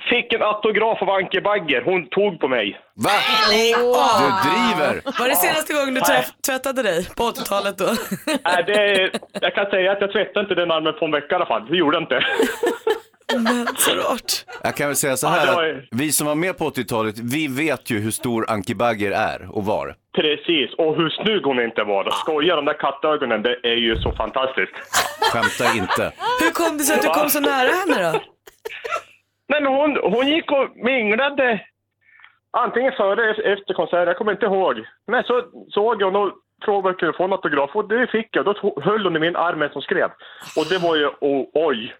Fick 0.09 0.33
en 0.33 0.43
autograf 0.43 1.03
av 1.03 1.11
Anke 1.11 1.41
Bagger. 1.41 1.83
Hon 1.85 2.09
tog 2.09 2.41
på 2.41 2.49
mig. 2.49 2.81
Va? 2.95 3.11
Du 3.51 4.51
driver? 4.51 5.19
Var 5.21 5.29
det 5.29 5.37
senaste 5.37 5.73
gången 5.73 5.95
du 5.95 6.01
tvätt, 6.01 6.33
tvättade 6.47 6.83
dig 6.83 7.09
på 7.17 7.23
80-talet 7.23 7.79
då? 7.79 7.85
Nej, 8.45 8.65
det, 8.67 9.11
jag 9.41 9.55
kan 9.55 9.67
säga 9.67 9.93
att 9.93 10.01
jag 10.01 10.13
tvättade 10.13 10.41
inte 10.41 10.55
den 10.55 10.71
armen 10.71 10.93
på 10.99 11.05
en 11.05 11.11
vecka 11.13 11.27
i 11.31 11.35
alla 11.35 11.47
fall. 11.47 11.67
Det 11.71 11.77
gjorde 11.77 11.97
jag 11.97 12.03
inte. 12.03 12.21
Men 13.35 13.67
så 13.77 13.91
rart. 13.95 14.33
Jag 14.63 14.77
kan 14.77 14.87
väl 14.87 14.97
säga 14.97 15.17
så 15.17 15.27
Ja, 15.27 15.31
här 15.31 15.47
det 15.47 15.53
var 15.53 15.69
att 15.69 15.77
vi 15.91 16.13
som 16.13 16.27
var 16.27 16.35
med 16.35 16.59
på 16.59 16.71
80-talet, 16.71 17.15
vi 17.19 17.47
vet 17.49 17.91
ju 17.91 17.99
hur 18.01 18.11
stor 18.11 18.51
Anki 18.51 18.75
Bagger 18.75 19.11
är 19.11 19.57
och 19.57 19.65
var. 19.65 19.95
Precis, 20.15 20.75
och 20.79 20.97
hur 20.97 21.11
snygg 21.11 21.43
hon 21.45 21.61
inte 21.61 21.83
var. 21.85 22.11
Skoja, 22.11 22.57
de 22.57 22.65
där 22.65 22.79
kattögonen, 22.81 23.43
det 23.43 23.57
är 23.63 23.77
ju 23.77 23.97
så 23.97 24.13
fantastiskt. 24.13 24.73
Skämta 25.33 25.79
inte. 25.79 26.13
Hur 26.41 26.51
kom 26.51 26.79
det 26.79 26.85
sig 26.85 26.97
att 26.97 27.03
du 27.03 27.09
kom 27.09 27.29
så 27.31 27.41
nära 27.41 27.69
henne 27.73 28.13
då? 28.13 28.21
Nej, 29.51 29.63
men 29.63 29.73
hon, 29.73 29.91
hon 30.13 30.27
gick 30.29 30.53
och 30.53 30.69
minglade 30.77 31.61
antingen 32.51 32.93
före 32.93 33.31
eller 33.31 33.53
efter 33.53 33.75
konserten, 33.75 34.07
jag 34.07 34.17
kommer 34.17 34.33
inte 34.33 34.47
ihåg. 34.47 34.77
Men 35.07 35.25
så 35.25 35.43
såg 35.71 36.03
jag 36.03 36.17
och 36.17 36.33
frågade 36.65 36.79
om 36.79 36.87
jag 36.87 36.99
kunde 36.99 37.17
få 37.17 37.25
en 37.25 37.33
autograf 37.33 37.71
och 37.75 37.89
det 37.89 38.07
fick 38.07 38.37
jag. 38.37 38.45
Då 38.45 38.75
höll 38.83 39.05
hon 39.05 39.17
i 39.17 39.21
min 39.21 39.37
arm 39.37 39.69
hon 39.73 39.83
skrev. 39.83 40.11
Och 40.57 40.67
det 40.69 40.79
var 40.79 40.97
ju 40.97 41.07
oh, 41.07 41.47
oj. 41.55 41.95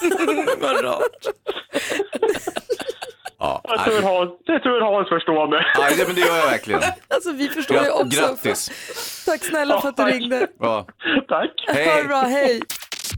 Vad 0.62 0.84
rart. 0.84 1.24
Ja, 3.40 3.60
Jag 3.64 3.84
tror 3.84 4.02
Hans, 4.02 4.40
jag 4.44 4.62
tror 4.62 4.80
Hans 4.80 5.08
förstår 5.08 5.48
mig. 5.48 5.66
Nej, 5.78 5.94
det, 5.96 6.06
men 6.06 6.14
det 6.14 6.20
gör 6.20 6.36
jag 6.36 6.46
verkligen. 6.46 6.80
Alltså 7.08 7.32
vi 7.32 7.48
förstår 7.48 7.84
ju 7.84 7.90
också. 7.90 8.20
Grattis. 8.20 8.70
Tack 9.26 9.44
snälla 9.44 9.80
för 9.80 9.88
att 9.88 9.96
du 9.96 10.02
ringde. 10.04 10.46
Ja. 10.58 10.86
Tack. 11.28 11.50
Ha 11.66 11.74
det 11.74 11.80
Hej. 11.80 12.04
bra, 12.04 12.16
hej. 12.16 12.60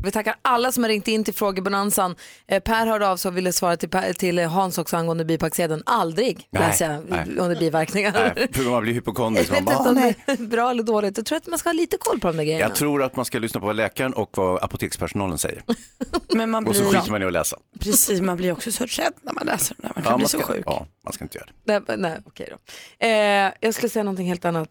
Vi 0.05 0.11
tackar 0.11 0.35
alla 0.43 0.73
som 0.73 0.83
har 0.85 0.89
ringt 0.89 1.09
in 1.09 1.25
till 1.25 1.35
frågebonanzan. 1.35 2.17
Eh, 2.49 2.63
Per 2.63 2.87
hörde 2.87 3.09
av 3.09 3.17
sig 3.17 3.29
och 3.29 3.37
ville 3.37 3.53
svara 3.53 3.77
till, 3.77 3.89
Per, 3.89 4.13
till 4.13 4.39
Hans 4.39 4.79
också 4.79 4.97
angående 4.97 5.25
bipacksedeln. 5.25 5.83
Aldrig, 5.87 6.49
Nej, 6.51 6.63
läser 6.63 6.91
jag, 6.93 7.05
nej. 7.09 7.37
under 7.39 7.57
biverkningar. 7.61 8.33
Nej, 8.37 8.49
för 8.53 8.71
man 8.71 8.83
blir 8.83 8.93
hypokondrisk. 8.95 9.51
Jag 9.51 9.55
Man 9.55 9.65
vet 9.65 9.67
bara, 9.85 9.89
inte 9.91 10.01
"Ah, 10.01 10.05
om 10.05 10.07
nej." 10.07 10.17
det 10.27 10.33
är 10.33 10.47
bra 10.47 10.71
eller 10.71 10.83
dåligt. 10.83 11.17
Jag 11.17 11.27
tror 11.27 11.37
att 11.39 11.47
man 11.47 11.59
ska 11.59 11.69
ha 11.69 11.73
lite 11.75 11.97
koll 12.01 12.21
på 12.21 12.27
de 12.29 12.37
där 12.37 12.45
grejerna. 12.45 12.65
Jag 12.65 12.75
tror 12.75 13.03
att 13.03 13.17
man 13.17 13.25
ska 13.25 13.39
lyssna 13.39 13.61
på 13.61 13.67
vad 13.67 13.77
läkaren 13.77 14.13
och 14.13 14.31
vad 14.37 14.63
apotekspersonalen 14.65 15.39
säger. 15.39 15.63
Men 16.35 16.51
man 16.51 16.67
Och 16.67 16.77
så 16.77 16.83
blir, 16.91 17.01
skiter 17.01 17.13
man 17.13 17.23
i 17.23 17.25
att 17.27 17.33
läsa. 17.33 17.57
precis, 17.81 18.21
man 18.21 18.37
blir 18.37 18.53
också 18.53 18.73
så 18.73 18.85
rädd 18.87 19.13
när 19.23 19.33
man 19.33 19.47
läser 19.47 19.77
den 19.79 19.83
där. 19.83 19.93
Man 19.95 20.03
kan 20.05 20.11
Ja, 20.13 20.17
bli 20.17 20.23
man 20.23 20.29
så 20.29 20.39
ska, 20.39 20.47
sjuk. 20.53 20.63
ja, 20.67 20.87
man 21.05 21.13
ska 21.13 21.25
inte 21.25 21.39
göra 21.39 21.49
det. 21.65 21.83
Nej, 21.89 21.97
nej 21.99 22.19
okej 22.27 22.49
då. 22.51 23.07
Eh, 23.07 23.53
jag 23.61 23.75
skulle 23.75 23.89
säga 23.91 24.03
någonting 24.03 24.27
helt 24.29 24.45
annat. 24.45 24.69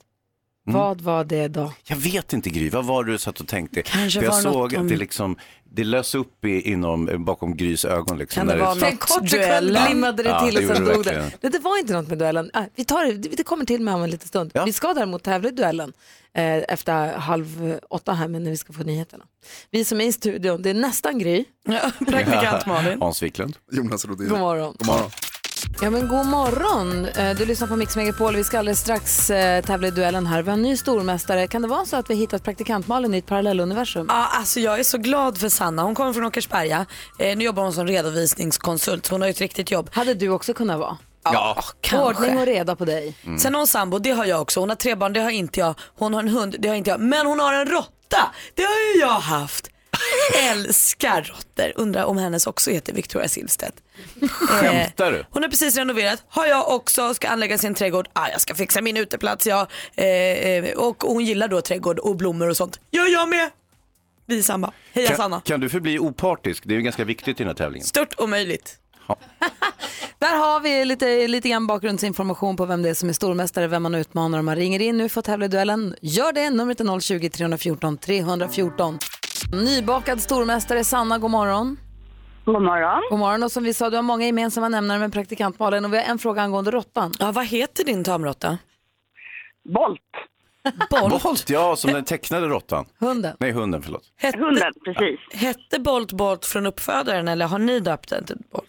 Mm. 0.69 0.82
Vad 0.82 1.01
var 1.01 1.23
det 1.23 1.47
då? 1.47 1.73
Jag 1.84 1.97
vet 1.97 2.34
inte 2.34 2.49
Gry, 2.49 2.69
vad 2.69 2.86
var 2.86 3.03
det 3.03 3.12
du 3.12 3.17
satt 3.17 3.39
och 3.39 3.47
tänkte? 3.47 3.82
Kanske 3.82 4.19
För 4.19 4.25
jag 4.25 4.32
var 4.32 4.41
något 4.41 4.53
såg 4.53 4.73
om- 4.79 4.84
att 4.84 4.89
det 4.89 4.97
liksom, 4.97 5.38
det 5.71 5.84
lös 5.84 6.15
upp 6.15 6.45
i, 6.45 6.62
inom, 6.71 7.25
bakom 7.25 7.58
Grys 7.58 7.86
ögon. 7.86 8.17
Liksom, 8.17 8.39
Kan 8.39 8.47
det 8.47 8.58
vara 8.58 8.73
något 8.73 8.99
kort 8.99 9.29
sekund 9.29 9.29
duellen? 9.49 9.84
limmade 9.89 10.23
det 10.23 10.29
Ja, 10.29 10.45
till 10.45 10.55
det 10.55 10.69
och 10.69 10.75
sen 10.75 10.86
dog 10.86 11.03
det. 11.03 11.12
verkligen. 11.12 11.51
det. 11.51 11.60
Var 11.60 11.79
inte 11.79 11.93
något 11.93 12.08
med 12.08 12.17
duellen. 12.17 12.49
Ah, 12.53 12.63
vi 12.75 12.86
tar 12.86 13.05
det, 13.05 13.13
det 13.38 13.43
kommer 13.43 13.65
till 13.65 13.82
med 13.82 13.93
om 13.93 14.03
en 14.03 14.10
liten 14.10 14.27
stund. 14.27 14.51
Ja. 14.53 14.65
Vi 14.65 14.73
ska 14.73 14.93
däremot 14.93 15.23
tävla 15.23 15.49
i 15.49 15.51
duellen 15.51 15.93
eh, 16.34 16.43
efter 16.58 17.13
halv 17.17 17.77
åtta 17.89 18.13
här 18.13 18.27
men 18.27 18.43
när 18.43 18.51
vi 18.51 18.58
ska 18.58 18.73
få 18.73 18.84
nyheterna. 18.84 19.23
Vi 19.71 19.86
som 19.86 20.01
är 20.01 20.05
i 20.05 20.12
studion, 20.12 20.62
det 20.62 20.69
är 20.69 20.73
nästan 20.73 21.19
Gry. 21.19 21.45
Ja, 21.67 21.91
praktikant 22.08 22.65
Malin. 22.65 23.01
Hans 23.01 23.23
Wiklund. 23.23 23.55
Jonas 23.71 24.05
Rodin. 24.05 24.29
God 24.29 24.39
morgon. 24.39 24.75
God 24.79 24.88
morgon. 24.88 25.10
Ja 25.82 25.89
men 25.89 26.08
god 26.08 26.26
morgon. 26.26 27.06
Eh, 27.06 27.36
Du 27.38 27.45
lyssnar 27.45 27.67
på 27.67 27.76
Mix 27.76 27.95
Megapol. 27.95 28.36
Vi 28.36 28.43
ska 28.43 28.60
alldeles 28.60 28.80
strax 28.80 29.30
eh, 29.30 29.63
tävla 29.63 29.88
i 29.88 29.91
duellen 29.91 30.28
här. 30.28 30.41
Vi 30.41 30.50
har 30.50 30.58
en 30.58 30.62
ny 30.62 30.78
stormästare. 30.78 31.48
Kan 31.48 31.62
det 31.62 31.67
vara 31.67 31.86
så 31.86 31.95
att 31.98 32.10
vi 32.10 32.15
hittat 32.15 32.43
praktikantmalen 32.43 33.13
i 33.13 33.17
ett 33.17 33.26
parallelluniversum? 33.26 34.06
Ja, 34.10 34.28
alltså 34.34 34.60
jag 34.60 34.80
är 34.80 34.84
så 34.84 34.98
glad 34.98 35.38
för 35.38 35.50
Sanna. 35.50 35.84
Hon 35.84 35.95
kommer 35.95 36.13
från 36.13 36.26
Åkersberga. 36.26 36.86
Eh, 37.19 37.38
nu 37.38 37.43
jobbar 37.45 37.63
hon 37.63 37.74
som 37.74 37.88
redovisningskonsult. 37.88 39.08
Hon 39.08 39.22
har 39.22 39.28
ju 39.28 39.32
ett 39.32 39.41
riktigt 39.41 39.72
jobb. 39.72 39.89
Hade 39.93 40.13
du 40.13 40.30
också 40.30 40.54
kunnat 40.54 40.80
vara? 40.80 40.98
Ja, 41.24 41.63
Kanske. 41.82 42.22
Ordning 42.24 42.39
och 42.39 42.45
reda 42.45 42.76
på 42.76 42.86
dig. 42.86 43.15
Sen 43.39 43.54
har 43.54 43.60
hon 43.60 43.67
sambo, 43.67 44.00
det 44.00 44.12
har 44.12 44.26
jag 44.26 44.41
också. 44.41 44.60
Hon 44.60 44.69
har 44.69 44.76
tre 44.76 44.95
barn, 44.95 45.13
det 45.13 45.19
har 45.19 45.30
inte 45.30 45.60
jag. 45.60 45.76
Hon 45.98 46.13
har 46.13 46.22
en 46.22 46.28
hund, 46.30 46.56
det 46.60 46.67
har 46.67 46.76
inte 46.76 46.89
jag. 46.89 47.00
Men 47.00 47.26
hon 47.28 47.39
har 47.39 47.54
en 47.54 47.65
råtta, 47.65 48.17
det 48.56 48.62
har 48.63 48.93
ju 48.95 49.00
jag 49.02 49.08
haft. 49.19 49.69
Älskar 50.52 51.22
råttor.Undrar 51.24 52.04
om 52.04 52.17
hennes 52.17 52.48
också 52.48 52.72
heter 52.72 52.93
Victoria 52.93 53.28
Silvstedt. 53.30 53.76
Skämtar 54.32 55.12
du? 55.12 55.26
Hon 55.30 55.43
har 55.43 55.50
precis 55.50 55.78
renoverat, 55.78 56.24
har 56.28 56.45
jag 56.45 56.69
också, 56.69 57.13
ska 57.13 57.28
anlägga 57.28 57.58
sin 57.58 57.74
trädgård. 57.76 58.08
Ah, 58.13 58.30
jag 58.30 58.41
ska 58.41 58.56
fixa 58.56 58.82
min 58.82 58.98
uteplats 58.98 59.48
ja. 59.48 59.67
Eh, 59.95 60.06
eh, 60.06 60.78
och 60.78 61.04
hon 61.04 61.26
gillar 61.26 61.48
då 61.48 61.62
trädgård 61.62 62.00
och 62.00 62.15
blommor 62.15 62.50
och 62.50 62.58
sånt. 62.58 62.80
Gör 62.91 63.08
jag 63.08 63.30
med. 63.30 63.50
Vi 64.26 64.38
är 64.39 64.43
samma. 64.43 64.72
Heja 64.93 65.08
Kan, 65.08 65.17
Sanna. 65.17 65.41
kan 65.41 65.60
du 65.60 65.69
förbli 65.69 66.00
opartisk? 66.00 66.63
Det 66.65 66.74
är 66.74 66.76
ju 66.76 66.82
ganska 66.82 67.04
viktigt 67.04 67.39
i 67.39 67.43
den 67.43 67.48
här 67.48 67.56
tävlingen. 67.56 67.88
Stört 67.88 68.19
omöjligt. 68.19 68.76
Där 70.19 70.36
har 70.38 70.60
vi 70.60 70.86
lite, 70.86 71.28
lite 71.28 71.50
grann 71.50 71.67
bakgrundsinformation 71.67 72.58
på 72.58 72.65
vem 72.65 72.82
det 72.84 72.89
är 72.89 72.93
som 72.93 73.10
är 73.10 73.13
stormästare, 73.13 73.67
vem 73.67 73.84
man 73.84 73.95
utmanar 73.95 74.39
om 74.39 74.45
man 74.45 74.56
ringer 74.56 74.82
in 74.82 74.98
nu 74.98 75.10
för 75.10 75.19
att 75.19 75.26
tävla 75.26 75.45
i 75.45 75.48
duellen. 75.48 75.95
Gör 76.02 76.34
det, 76.34 76.50
numret 76.50 76.80
är 76.80 76.86
020-314 76.86 77.98
314. 77.98 79.00
Nybakad 79.52 80.21
stormästare 80.21 80.84
Sanna, 80.84 81.17
god 81.17 81.32
morgon. 81.32 81.78
God 82.45 82.62
morgon. 82.62 83.02
God 83.10 83.19
morgon 83.19 83.43
och 83.43 83.52
som 83.52 83.63
vi 83.63 83.73
sa, 83.73 83.89
du 83.89 83.95
har 83.95 84.04
många 84.04 84.25
gemensamma 84.25 84.69
nämnare 84.69 84.99
med 84.99 85.13
praktikant 85.13 85.60
Malin 85.60 85.86
och 85.86 85.93
vi 85.93 85.97
har 85.97 86.04
en 86.04 86.19
fråga 86.19 86.41
angående 86.41 86.71
råttan. 86.71 87.13
Ja, 87.19 87.32
vad 87.32 87.45
heter 87.45 87.84
din 87.84 88.04
tamråtta? 88.04 88.58
Bolt. 89.73 90.02
Bolt. 90.89 91.23
Bolt, 91.23 91.49
ja, 91.49 91.75
som 91.75 91.93
den 91.93 92.04
tecknade 92.06 92.47
råttan. 92.47 92.86
Hunden. 92.99 93.38
Nej, 93.39 93.52
hunden, 93.52 93.82
förlåt. 93.82 94.04
Hette, 94.17 94.39
Hunden, 94.39 94.73
precis. 94.86 95.19
hette 95.34 95.80
Bolt 95.80 96.12
Bolt 96.12 96.45
från 96.45 96.65
uppfödaren 96.65 97.28
eller 97.28 97.45
har 97.45 97.60
ni 97.60 97.80
döpt 97.80 98.10
den 98.10 98.25
till 98.25 98.38
Bolt? 98.52 98.68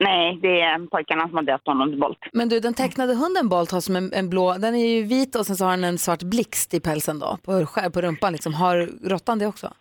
Nej, 0.00 0.38
det 0.42 0.60
är 0.60 0.86
pojkarna 0.86 1.28
som 1.28 1.34
har 1.36 1.42
döpt 1.42 1.66
honom 1.66 1.90
till 1.90 2.00
Bolt. 2.00 2.18
Men 2.32 2.48
du, 2.48 2.60
den 2.60 2.74
tecknade 2.74 3.14
hunden 3.14 3.48
Bolt 3.48 3.70
har 3.70 3.80
som 3.80 3.96
en, 3.96 4.12
en 4.12 4.30
blå, 4.30 4.52
den 4.58 4.74
är 4.74 4.86
ju 4.86 5.02
vit 5.02 5.34
och 5.36 5.46
sen 5.46 5.56
så 5.56 5.64
har 5.64 5.70
den 5.70 5.84
en 5.84 5.98
svart 5.98 6.22
blixt 6.22 6.74
i 6.74 6.80
pälsen 6.80 7.18
då, 7.18 7.38
på, 7.44 7.52
skär- 7.52 7.90
på 7.90 8.00
rumpan 8.00 8.32
liksom. 8.32 8.54
Har 8.54 8.88
råttan 9.08 9.38
det 9.38 9.46
också? 9.46 9.72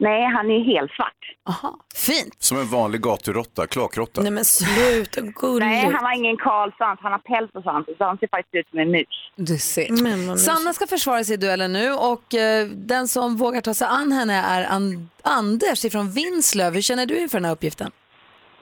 Nej, 0.00 0.24
han 0.32 0.50
är 0.50 0.64
helt 0.64 0.90
svart. 0.90 1.14
Aha, 1.48 1.78
fint. 1.94 2.36
Som 2.42 2.58
en 2.58 2.66
vanlig 2.66 3.00
gaturåtta, 3.00 3.66
klakråtta. 3.66 4.20
Nej 4.20 4.30
men 4.30 4.44
sluta, 4.44 5.20
gulligt. 5.20 5.66
Nej, 5.66 5.84
han 5.92 6.04
har 6.04 6.16
ingen 6.16 6.36
kalsvans. 6.36 6.98
Han 7.02 7.12
har 7.12 7.18
päls 7.18 7.50
och 7.54 7.62
sånt. 7.62 7.86
Så 7.98 8.04
han 8.04 8.18
ser 8.18 8.28
faktiskt 8.28 8.54
ut 8.54 8.68
som 8.70 8.78
en 8.78 8.90
mus. 8.90 9.06
Du 9.36 9.58
ser. 9.58 10.02
Men 10.02 10.38
Sanna 10.38 10.72
ska 10.72 10.86
försvara 10.86 11.24
sig 11.24 11.34
i 11.34 11.36
duellen 11.36 11.72
nu 11.72 11.92
och 11.92 12.34
eh, 12.34 12.66
den 12.66 13.08
som 13.08 13.36
vågar 13.36 13.60
ta 13.60 13.74
sig 13.74 13.86
an 13.90 14.12
henne 14.12 14.34
är 14.34 14.64
An- 14.64 15.10
Anders 15.22 15.84
ifrån 15.84 16.10
Vinslöv. 16.10 16.74
Hur 16.74 16.82
känner 16.82 17.06
du 17.06 17.18
inför 17.18 17.38
den 17.38 17.44
här 17.44 17.52
uppgiften? 17.52 17.90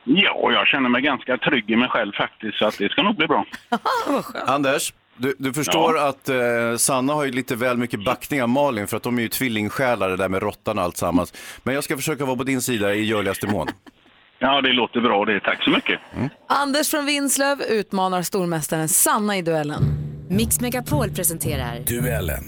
Ja, 0.08 0.52
jag 0.52 0.66
känner 0.66 0.88
mig 0.88 1.02
ganska 1.02 1.38
trygg 1.38 1.70
i 1.70 1.76
mig 1.76 1.88
själv 1.88 2.12
faktiskt, 2.12 2.58
så 2.58 2.66
att 2.66 2.78
det 2.78 2.88
ska 2.92 3.02
nog 3.02 3.16
bli 3.16 3.26
bra. 3.26 3.44
Anders, 4.46 4.92
du, 5.16 5.34
du 5.38 5.52
förstår 5.52 5.98
att 5.98 6.28
eh, 6.28 6.36
Sanna 6.76 7.12
har 7.12 7.24
ju 7.24 7.32
lite 7.32 7.56
väl 7.56 7.76
mycket 7.76 8.04
backning 8.04 8.42
av 8.42 8.48
Malin 8.48 8.86
för 8.86 8.96
att 8.96 9.02
de 9.02 9.18
är 9.18 9.22
ju 9.22 9.28
tvillingsjälar 9.28 10.08
det 10.10 10.16
där 10.16 10.28
med 10.28 10.42
råttan 10.42 10.78
och 10.78 10.84
allt 10.84 10.96
sammans. 10.96 11.32
Men 11.62 11.74
jag 11.74 11.84
ska 11.84 11.96
försöka 11.96 12.24
vara 12.24 12.36
på 12.36 12.44
din 12.44 12.60
sida 12.60 12.94
i 12.94 13.04
görligaste 13.04 13.46
mån. 13.46 13.68
Ja, 14.38 14.60
det 14.60 14.72
låter 14.72 15.00
bra 15.00 15.24
det. 15.24 15.40
Tack 15.40 15.64
så 15.64 15.70
mycket. 15.70 16.00
Anders 16.48 16.90
från 16.90 17.06
Vinslöv 17.06 17.60
utmanar 17.62 18.22
stormästaren 18.22 18.88
Sanna 18.88 19.36
i 19.36 19.42
duellen. 19.42 19.82
Mix 20.30 20.60
Megapol 20.60 21.10
presenterar 21.10 21.78
Duellen. 21.86 22.44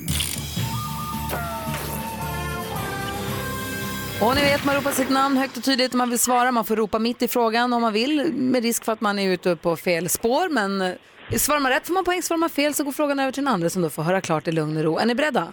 Och 4.22 4.34
ni 4.34 4.40
vet, 4.40 4.64
man 4.64 4.74
ropar 4.76 4.90
sitt 4.90 5.10
namn 5.10 5.36
högt 5.36 5.56
och 5.56 5.64
tydligt 5.64 5.94
om 5.94 5.98
man 5.98 6.10
vill 6.10 6.18
svara. 6.18 6.52
Man 6.52 6.64
får 6.64 6.76
ropa 6.76 6.98
mitt 6.98 7.22
i 7.22 7.28
frågan 7.28 7.72
om 7.72 7.82
man 7.82 7.92
vill 7.92 8.32
med 8.32 8.62
risk 8.62 8.84
för 8.84 8.92
att 8.92 9.00
man 9.00 9.18
är 9.18 9.30
ute 9.32 9.56
på 9.56 9.76
fel 9.76 10.08
spår. 10.08 10.48
Men 10.48 10.80
eh, 10.80 10.94
svarar 11.36 11.60
man 11.60 11.72
rätt 11.72 11.86
får 11.86 11.94
man 11.94 12.04
poäng, 12.04 12.22
svarar 12.22 12.38
man 12.38 12.50
fel 12.50 12.74
så 12.74 12.84
går 12.84 12.92
frågan 12.92 13.18
över 13.18 13.32
till 13.32 13.44
den 13.44 13.54
andra 13.54 13.70
som 13.70 13.82
då 13.82 13.90
får 13.90 14.02
höra 14.02 14.20
klart 14.20 14.48
i 14.48 14.52
lugn 14.52 14.76
och 14.76 14.84
ro. 14.84 14.98
Är 14.98 15.06
ni 15.06 15.14
beredda? 15.14 15.52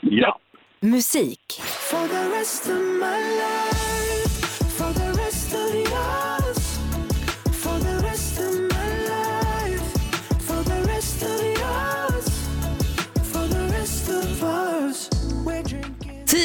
Ja. 0.00 0.38
Musik. 0.80 1.60
For 1.62 2.08
the 2.08 2.38
rest 2.38 2.66
of 2.66 2.76
my 2.76 3.20
life, 3.36 3.55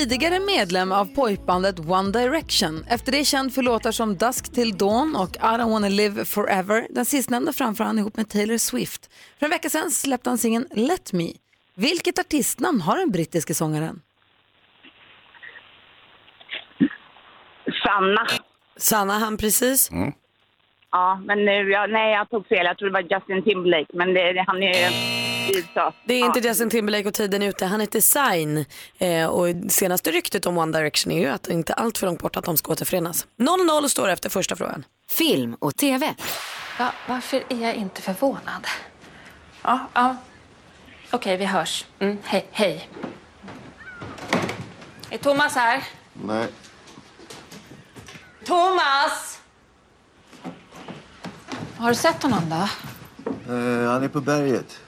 Tidigare 0.01 0.39
medlem 0.39 0.91
av 0.91 1.05
pojkbandet 1.05 1.79
One 1.79 2.11
Direction. 2.11 2.85
Efter 2.89 3.11
det 3.11 3.25
känd 3.25 3.53
för 3.53 3.61
låtar 3.61 3.91
som 3.91 4.17
Dusk 4.17 4.53
till 4.53 4.77
Dawn 4.77 5.15
och 5.15 5.35
I 5.35 5.39
don't 5.39 5.69
wanna 5.69 5.89
live 5.89 6.25
forever. 6.25 6.87
Den 6.89 7.05
sistnämnda 7.05 7.53
framför 7.53 7.83
han 7.83 7.99
ihop 7.99 8.17
med 8.17 8.29
Taylor 8.29 8.57
Swift. 8.57 9.09
För 9.39 9.45
en 9.45 9.49
vecka 9.49 9.69
sedan 9.69 9.91
släppte 9.91 10.29
han 10.29 10.37
singeln 10.37 10.67
Let 10.71 11.13
Me. 11.13 11.31
Vilket 11.75 12.19
artistnamn 12.19 12.81
har 12.81 12.97
den 12.97 13.11
brittiske 13.11 13.53
sångaren? 13.53 14.01
Sanna. 17.85 18.27
Sanna 18.77 19.13
han 19.13 19.37
precis? 19.37 19.89
Ja, 20.91 21.21
men 21.25 21.45
nu, 21.45 21.71
ja, 21.71 21.87
nej, 21.87 22.13
jag 22.13 22.29
tog 22.29 22.47
fel. 22.47 22.65
Jag 22.65 22.77
tror 22.77 22.89
det 22.89 22.93
var 22.93 23.01
Justin 23.19 23.43
Timberlake, 23.43 23.87
men 23.93 24.13
det, 24.13 24.33
det, 24.33 24.43
han 24.47 24.63
är 24.63 24.73
ju 24.73 24.95
i 25.53 25.57
USA. 25.57 25.93
Det 26.05 26.13
är 26.13 26.25
inte 26.25 26.39
Justin 26.39 26.69
Timberlake 26.69 27.07
och 27.07 27.13
tiden 27.13 27.41
är 27.41 27.47
ute. 27.49 27.65
Han 27.65 27.79
heter 27.81 27.99
Sign. 28.01 28.65
Eh, 28.97 29.25
och 29.27 29.47
senaste 29.71 30.11
ryktet 30.11 30.45
om 30.45 30.57
One 30.57 30.77
Direction 30.79 31.11
är 31.13 31.19
ju 31.19 31.27
att 31.27 31.43
det 31.43 31.53
inte 31.53 31.73
är 31.73 31.79
allt 31.79 31.97
för 31.97 32.07
långt 32.07 32.21
bort 32.21 32.37
att 32.37 32.45
de 32.45 32.57
ska 32.57 32.71
återförenas. 32.71 33.27
0-0 33.37 33.87
står 33.87 34.09
efter 34.09 34.29
första 34.29 34.55
frågan. 34.55 34.85
film 35.17 35.55
och 35.59 35.75
tv. 35.75 36.15
Va, 36.79 36.91
varför 37.07 37.43
är 37.49 37.61
jag 37.61 37.75
inte 37.75 38.01
förvånad? 38.01 38.67
Ja, 39.63 39.79
ja. 39.93 40.15
Okej, 41.11 41.37
vi 41.37 41.45
hörs. 41.45 41.85
Mm, 41.99 42.17
hej, 42.23 42.45
hej. 42.51 42.89
Är 45.09 45.17
Thomas 45.17 45.55
här? 45.55 45.83
Nej. 46.13 46.47
Thomas! 48.45 49.40
Har 51.81 51.89
du 51.89 51.95
sett 51.95 52.23
honom 52.23 52.49
då? 52.49 52.55
Eh, 53.53 53.91
han 53.91 54.03
är 54.03 54.07
på 54.07 54.21
berget. 54.21 54.79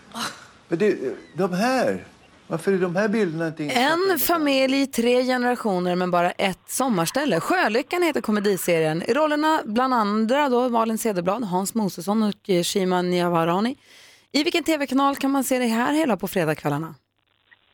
Men 0.67 0.79
du, 0.79 1.17
de 1.37 1.53
här. 1.53 2.05
Varför 2.47 2.71
är 2.73 2.77
de 2.77 2.95
här 2.95 3.07
bilderna 3.07 3.47
inte 3.47 3.63
En 3.63 4.19
familj 4.19 4.81
i 4.81 4.87
tre 4.87 5.23
generationer 5.23 5.95
men 5.95 6.11
bara 6.11 6.31
ett 6.31 6.59
sommarställe. 6.67 7.39
Sjölyckan 7.39 8.03
heter 8.03 8.21
komediserien. 8.21 9.03
I 9.03 9.13
rollerna 9.13 9.61
bland 9.65 9.93
andra 9.93 10.49
då 10.49 10.69
Malin 10.69 10.97
Cederblad, 10.97 11.43
Hans 11.43 11.73
Mosesson 11.73 12.23
och 12.23 12.65
Shima 12.65 13.01
Niavarani. 13.01 13.77
I 14.31 14.43
vilken 14.43 14.63
tv-kanal 14.63 15.15
kan 15.15 15.31
man 15.31 15.43
se 15.43 15.59
det 15.59 15.67
här 15.67 15.93
hela 15.93 16.17
på 16.17 16.27
fredagskvällarna? 16.27 16.95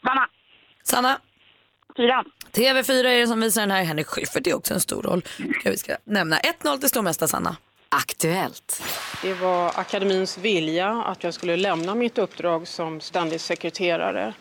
Sanna. 0.04 0.28
Sanna. 0.84 1.20
Fyra. 1.98 2.24
TV4 2.52 3.06
är 3.06 3.20
det 3.20 3.28
som 3.28 3.42
visar 3.42 3.62
den 3.62 3.72
här. 3.72 3.84
Henrik 3.84 4.08
Schyffert 4.08 4.48
är 4.48 4.54
också 4.54 4.74
en 4.74 4.80
stor 4.80 5.02
roll. 5.02 5.24
Ska 5.60 5.72
vi 5.72 5.78
ska 5.78 5.96
nämna 6.04 6.40
1-0 6.40 6.80
till 6.80 6.90
stormästare 6.90 7.30
Sanna. 7.30 7.56
Aktuellt. 7.90 8.82
Det 9.22 9.34
var 9.34 9.68
akademins 9.76 10.38
vilja 10.38 10.90
att 10.90 11.24
jag 11.24 11.34
skulle 11.34 11.58
lämna 11.58 11.96
mitt 11.96 12.18
uppdrag 12.18 12.68
som 12.68 13.02
ständig 13.02 13.42
sekreterare. 13.42 14.34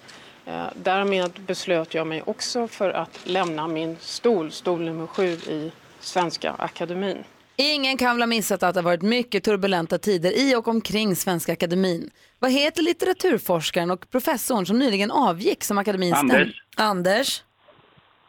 Eh, 0.47 0.65
Därmed 0.75 1.31
beslöt 1.47 1.95
jag 1.95 2.07
mig 2.07 2.23
också 2.27 2.69
för 2.69 2.91
att 2.91 3.21
lämna 3.25 3.69
min 3.69 3.97
stol, 4.01 4.53
stol 4.53 4.81
nummer 4.81 5.07
sju 5.07 5.27
i 5.33 5.73
Svenska 6.01 6.53
Akademin. 6.59 7.25
Ingen 7.57 7.97
kan 7.97 8.17
väl 8.17 8.23
ha 8.23 8.27
missat 8.27 8.63
att 8.63 8.75
det 8.75 8.81
har 8.81 8.85
varit 8.85 9.03
mycket 9.03 9.45
turbulenta 9.45 9.99
tider 9.99 10.33
i 10.39 10.55
och 10.57 10.69
omkring 10.69 11.17
Svenska 11.17 11.53
Akademin. 11.53 12.11
Vad 12.39 12.51
heter 12.53 12.83
litteraturforskaren 12.83 13.91
och 13.91 14.11
professorn 14.11 14.67
som 14.67 14.79
nyligen 14.79 15.11
avgick 15.11 15.65
som 15.65 15.79
akademins 15.79 16.19
Anders. 16.19 16.49
stäm- 16.49 16.83
Anders. 16.85 17.43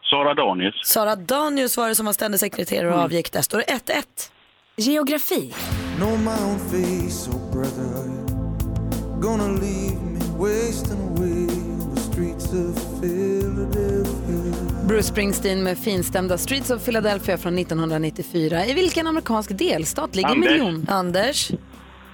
Sara 0.10 0.34
Danius. 0.34 0.76
Sara 0.86 1.16
Danius 1.16 1.78
var 1.78 1.88
det 1.90 1.96
som 1.96 2.06
var 2.06 2.14
ständig 2.14 2.40
sekreterare 2.40 2.94
och 2.94 3.00
avgick. 3.02 3.32
Där 3.32 3.42
står 3.42 3.58
det 3.58 3.64
1-1. 3.64 4.32
Geografi. 4.80 5.54
Know 5.98 6.18
my 6.18 6.32
own 6.44 6.60
face, 6.60 7.30
oh 7.34 7.52
brother, 7.52 7.84
are 8.00 8.08
you 8.08 9.22
gonna 9.22 9.48
leave 9.48 10.02
me 10.02 10.20
wasting 10.38 11.00
away 11.18 11.48
on 11.82 11.96
the 11.96 12.02
streets 12.02 12.46
of 12.54 13.02
Philadelphia? 13.02 14.54
Bruce 14.88 15.08
Springsteen 15.08 15.64
med 15.64 15.78
finstämda 15.78 16.38
Streets 16.38 16.70
of 16.70 16.86
Philadelphia 16.86 17.38
från 17.38 17.58
1994. 17.58 18.66
I 18.66 18.74
vilken 18.74 19.08
amerikansk 19.08 19.58
delstat 19.58 20.16
ligger 20.16 20.30
Anders. 20.30 20.52
miljon? 20.52 20.86
Anders. 20.90 21.52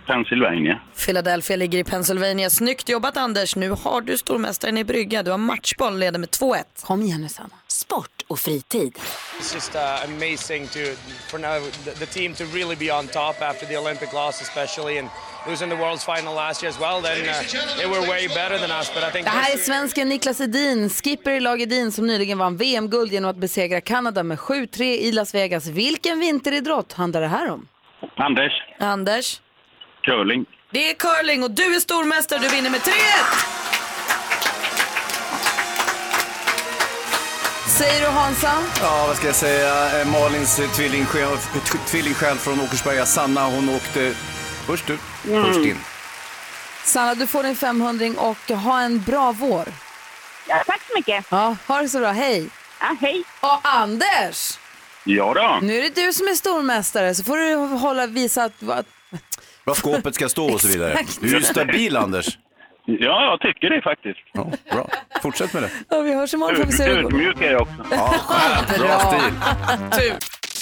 Pennsylvania. 0.08 0.80
Philadelphia 1.06 1.58
ligger 1.58 1.80
i 1.80 1.84
Pennsylvania. 1.84 2.50
Snyggt 2.50 2.90
jobbat 2.90 3.18
Anders. 3.18 3.56
Nu 3.56 3.70
har 3.70 4.02
du 4.02 4.18
stormästaren 4.18 4.78
i 4.78 4.84
brygga. 4.84 5.24
Du 5.24 5.32
har 5.32 5.38
matchboll, 5.38 5.98
leder 6.00 6.20
med 6.20 6.30
2-1. 6.30 6.64
Kom 6.82 7.02
igen 7.02 7.22
nu 7.22 7.30
Sanna. 7.30 7.50
Sport 7.68 8.12
och 8.28 8.40
fritid. 8.40 8.94
It's 9.40 9.54
just 9.54 9.76
uh, 9.76 9.82
amazing 10.04 10.68
to 10.68 10.80
for 11.32 11.40
now 11.40 11.60
the, 11.86 11.92
the 11.92 12.06
team 12.06 12.34
to 12.34 12.44
really 12.44 12.76
be 12.76 12.92
on 13.00 13.08
top 13.08 13.42
after 13.42 13.66
the 13.66 13.78
Olympic 13.78 14.14
loss, 14.14 14.42
especially 14.42 15.00
and 15.00 15.10
losing 15.50 15.70
the 15.70 15.76
World's 15.76 16.16
final 16.16 16.36
last 16.36 16.64
year 16.64 16.70
as 16.70 16.80
well. 16.80 17.02
Then 17.02 17.20
uh, 17.30 17.78
they 17.78 17.88
were 17.88 18.02
way 18.10 18.28
better 18.28 18.58
than 18.58 18.72
us, 18.80 18.94
but 18.94 19.04
I 19.04 19.12
think 19.12 19.26
Det 19.26 19.32
här 19.32 19.54
är 19.54 19.58
svensken 19.58 20.10
Niklas 20.10 20.42
Edin, 20.42 20.90
skipper 20.90 21.32
i 21.32 21.40
lag 21.40 21.62
Edin 21.62 21.92
som 21.92 22.08
nyligen 22.08 22.38
vann 22.38 22.58
VM-guld 22.58 23.12
genom 23.14 23.30
att 23.30 23.38
besegra 23.38 23.82
Kanada 23.82 24.24
med 24.24 24.38
7-3 24.38 24.84
i 24.84 25.12
Las 25.12 25.36
Vegas. 25.36 25.68
Vilken 25.68 26.20
vinteridrott 26.20 26.94
handlar 26.94 27.22
det 27.22 27.28
här 27.28 27.52
om? 27.52 27.68
Anders. 28.18 28.52
Anders. 28.80 29.42
Curling. 30.06 30.46
Det 30.72 30.90
är 30.92 30.94
curling 30.94 31.44
och 31.44 31.52
du 31.52 31.76
är 31.76 31.80
stormästare. 31.80 32.40
Du 32.40 32.50
vinner 32.50 32.70
med 32.70 32.80
3-1. 32.82 32.92
Säger 37.68 38.02
du 38.02 38.08
Hansa? 38.08 38.52
Ja, 38.82 39.06
vad 39.08 39.18
ska 39.18 39.28
jag 39.28 39.36
säga? 39.36 40.02
Eh, 40.02 40.08
Malins 40.08 40.60
eh, 40.60 40.70
tvillingsjäl, 40.72 42.38
från 42.38 42.62
Åkersberga, 42.62 43.06
Sanna, 43.06 43.46
hon 43.46 43.70
åkte 43.70 44.14
först 44.68 44.90
ut, 44.90 45.00
först 45.24 45.60
in. 45.60 45.78
Sanna, 46.84 47.16
du 47.16 47.28
får 47.28 47.44
din 47.44 47.56
500 47.56 48.06
och 48.18 48.56
ha 48.56 48.82
en 48.82 49.02
bra 49.02 49.32
vår. 49.32 49.66
Ja, 50.48 50.64
tack 50.68 50.82
så 50.88 50.94
mycket. 50.98 51.26
Ja, 51.30 51.56
ha 51.68 51.82
det 51.82 51.90
så 51.90 52.00
bra. 52.00 52.12
Hej. 52.12 52.50
Ja, 52.80 52.96
hej. 53.02 53.24
Och 53.40 53.60
Anders, 53.64 54.60
Ja 55.04 55.34
då. 55.34 55.60
nu 55.68 55.78
är 55.78 55.82
det 55.82 56.06
du 56.06 56.14
som 56.14 56.28
är 56.28 56.34
stormästare 56.34 57.16
så 57.16 57.24
får 57.24 57.38
du 57.38 57.56
hålla 57.78 58.08
visa 58.08 58.44
att... 58.44 58.70
att 58.70 58.86
Var 59.66 59.74
skåpet 59.74 60.16
ska 60.16 60.30
stå 60.30 60.54
och 60.54 60.62
så 60.62 60.68
vidare. 60.68 60.98
Du 61.22 61.30
är 61.30 61.34
ju 61.40 61.42
stabil, 61.42 61.98
Anders. 61.98 62.38
Ja, 62.88 63.26
jag 63.26 63.40
tycker 63.42 63.70
det 63.70 63.82
faktiskt. 63.82 64.20
Ja, 64.34 64.52
bra. 64.72 64.90
Fortsätt 65.22 65.54
med 65.54 65.64
det. 65.64 65.70
ja, 65.90 66.02
vi 66.02 66.14
hörs 66.16 66.34
imorgon 66.34 66.56
får 66.56 66.64
vi 66.66 66.72
se 66.72 66.84
hur 66.84 66.96
det 66.96 67.02
går. 67.02 67.12
Ödmjuk 67.14 67.42
är 67.42 67.52
jag 67.52 67.62
också. 67.62 67.74
Ja. 67.92 68.16
Bra 68.80 69.00
stil. 69.00 69.34
Tur. 70.00 70.16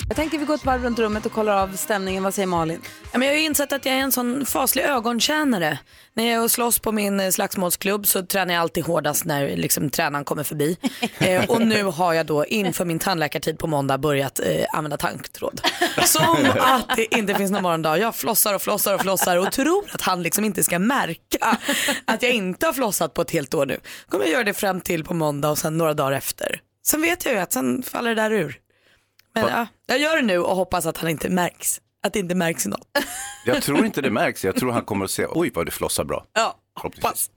Jag 0.08 0.16
tänker 0.16 0.38
vi 0.38 0.46
går 0.46 0.56
ett 0.56 0.66
varv 0.66 0.84
runt 0.84 1.00
rummet 1.00 1.26
och 1.26 1.32
kollar 1.32 1.58
av 1.58 1.76
stämningen. 1.76 2.24
Vad 2.24 2.34
säger 2.34 2.48
Malin? 2.48 2.82
Ja, 3.12 3.18
men 3.20 3.28
jag 3.28 3.36
har 3.36 3.40
ju 3.40 3.46
insett 3.46 3.74
att 3.74 3.86
jag 3.86 3.96
är 3.96 4.00
en 4.00 4.12
sån 4.12 4.46
faslig 4.46 4.84
ögontjänare. 4.84 5.80
När 6.14 6.24
jag 6.24 6.34
är 6.34 6.44
och 6.44 6.52
slåss 6.52 6.80
på 6.80 6.92
min 6.92 7.20
eh, 7.20 7.30
slagsmålsklubb 7.30 8.08
så 8.08 8.26
tränar 8.26 8.54
jag 8.54 8.62
alltid 8.62 8.86
hårdast 8.86 9.26
när 9.26 9.58
liksom, 9.58 9.90
tränaren 9.90 10.26
kommer 10.26 10.44
förbi. 10.44 10.78
eh, 11.18 11.50
och 11.50 11.62
nu 11.62 11.84
har 11.84 12.14
jag 12.14 12.26
då 12.26 12.46
inför 12.46 12.86
min 12.86 13.00
tandläkartid 13.00 13.60
på 13.60 13.68
måndag 13.68 13.98
börjat 13.98 14.40
eh, 14.40 14.66
använda 14.74 14.98
tanktråd. 14.98 15.62
Som 16.06 16.48
att 16.60 16.96
det 16.96 17.16
inte 17.16 17.36
finns 17.36 17.52
någon 17.52 17.64
morgondag. 17.64 17.98
Jag 17.98 18.16
flossar 18.16 18.54
och 18.54 18.62
flossar 18.62 18.94
och 18.94 19.02
flossar 19.02 19.38
och 19.38 19.52
tror 19.52 19.86
att 19.92 20.02
han 20.02 20.24
liksom 20.24 20.46
inte 20.46 20.64
ska 20.64 20.80
märka 20.80 21.58
att 22.06 22.24
jag 22.24 22.32
inte 22.32 22.66
har 22.66 22.74
flossat 22.74 23.14
på 23.14 23.22
ett 23.22 23.32
helt 23.32 23.54
år 23.54 23.66
nu. 23.66 23.80
Kommer 24.10 24.26
jag 24.26 24.34
göra 24.34 24.44
det 24.44 24.54
fram 24.54 24.82
till 24.82 25.04
på 25.04 25.14
måndag 25.14 25.50
och 25.50 25.58
sen 25.58 25.78
några 25.78 25.94
dagar 25.94 26.12
efter. 26.12 26.62
Sen 26.86 27.02
vet 27.02 27.26
jag 27.26 27.34
ju 27.34 27.40
att 27.40 27.54
sen 27.54 27.84
faller 27.84 28.16
det 28.16 28.22
där 28.22 28.32
ur. 28.32 28.60
Men 29.36 29.48
ja, 29.48 29.68
jag 29.86 30.00
gör 30.00 30.16
det 30.16 30.22
nu 30.22 30.40
och 30.40 30.56
hoppas 30.56 30.86
att 30.86 30.98
han 30.98 31.10
inte 31.10 31.30
märks. 31.30 31.82
Att 32.06 32.14
det 32.14 32.20
inte 32.20 32.36
märks 32.36 32.66
något. 32.66 32.88
Jag 33.46 33.64
tror 33.64 33.86
inte 33.86 34.02
det 34.02 34.10
märks. 34.12 34.46
Jag 34.46 34.56
tror 34.56 34.72
han 34.72 34.86
kommer 34.86 35.06
att 35.06 35.12
se, 35.12 35.26
oj 35.30 35.52
vad 35.54 35.66
du 35.66 35.72
flossar 35.72 36.04
bra. 36.04 36.26
Ja, 36.34 36.56
hoppas. 36.82 37.32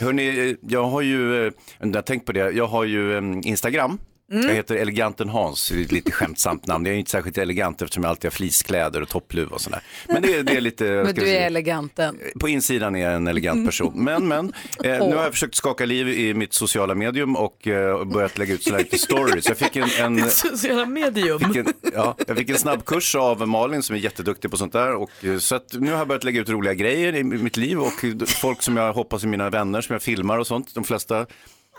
Hörrni, 0.00 0.56
jag 0.62 0.84
har 0.84 1.00
ju, 1.02 1.46
eh, 1.46 1.52
jag 1.78 1.94
har 1.94 2.02
tänkt 2.02 2.26
på 2.26 2.32
det, 2.32 2.50
jag 2.50 2.66
har 2.66 2.84
ju 2.84 3.16
eh, 3.16 3.22
Instagram. 3.42 3.98
Mm. 4.32 4.46
Jag 4.48 4.54
heter 4.54 4.76
Eleganten 4.76 5.28
Hans, 5.28 5.68
det 5.68 5.80
är 5.80 5.84
ett 5.84 5.92
lite 5.92 6.12
skämtsamt 6.12 6.66
namn. 6.66 6.86
Jag 6.86 6.94
är 6.94 6.98
inte 6.98 7.10
särskilt 7.10 7.38
elegant 7.38 7.82
eftersom 7.82 8.02
jag 8.02 8.10
alltid 8.10 8.24
har 8.24 8.30
fleecekläder 8.30 9.02
och 9.02 9.08
toppluva 9.08 9.50
och 9.54 9.60
sådär. 9.60 9.80
Men 10.08 10.22
det, 10.22 10.34
är- 10.34 10.42
det 10.42 10.52
är 10.56 10.60
lite, 10.60 10.84
Men 11.04 11.14
du 11.14 11.20
är 11.22 11.26
säga? 11.26 11.46
eleganten. 11.46 12.18
På 12.40 12.48
insidan 12.48 12.96
är 12.96 13.00
jag 13.00 13.14
en 13.14 13.26
elegant 13.26 13.66
person. 13.66 14.04
Men, 14.04 14.28
men, 14.28 14.46
eh, 14.84 15.08
nu 15.08 15.16
har 15.16 15.22
jag 15.22 15.32
försökt 15.32 15.54
skaka 15.54 15.86
liv 15.86 16.08
i 16.08 16.34
mitt 16.34 16.52
sociala 16.52 16.94
medium 16.94 17.36
och 17.36 17.66
eh, 17.68 18.04
börjat 18.04 18.38
lägga 18.38 18.54
ut 18.54 18.62
sådana 18.62 18.78
lite 18.78 18.98
stories. 18.98 19.48
Jag 19.48 19.58
fick 19.58 19.76
en, 19.76 19.88
en, 20.18 20.30
sociala 20.30 20.86
medium. 20.86 21.38
fick 21.40 21.56
en, 21.56 21.72
ja, 21.94 22.16
jag 22.26 22.36
fick 22.36 22.50
en 22.50 22.58
snabbkurs 22.58 23.14
av 23.14 23.48
Malin 23.48 23.82
som 23.82 23.96
är 23.96 24.00
jätteduktig 24.00 24.50
på 24.50 24.56
sånt 24.56 24.72
där. 24.72 24.94
Och, 24.94 25.10
eh, 25.24 25.38
så 25.38 25.54
att 25.54 25.72
nu 25.72 25.90
har 25.90 25.98
jag 25.98 26.08
börjat 26.08 26.24
lägga 26.24 26.40
ut 26.40 26.48
roliga 26.48 26.74
grejer 26.74 27.14
i 27.16 27.24
mitt 27.24 27.56
liv 27.56 27.80
och 27.80 27.92
folk 28.26 28.62
som 28.62 28.76
jag 28.76 28.92
hoppas 28.92 29.22
är 29.22 29.28
mina 29.28 29.50
vänner 29.50 29.80
som 29.80 29.92
jag 29.92 30.02
filmar 30.02 30.38
och 30.38 30.46
sånt. 30.46 30.74
De 30.74 30.84
flesta 30.84 31.26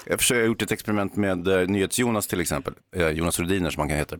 jag 0.06 0.20
försöker, 0.20 0.39
jag 0.39 0.45
har 0.45 0.47
gjort 0.47 0.62
ett 0.62 0.72
experiment 0.72 1.16
med 1.16 1.47
eh, 1.47 1.68
NyhetsJonas 1.68 2.28
till 2.28 2.41
exempel, 2.41 2.74
eh, 2.95 3.10
Jonas 3.10 3.39
Rhodiner 3.39 3.70
som 3.70 3.80
han 3.80 3.89
kan 3.89 3.97
heta, 3.97 4.16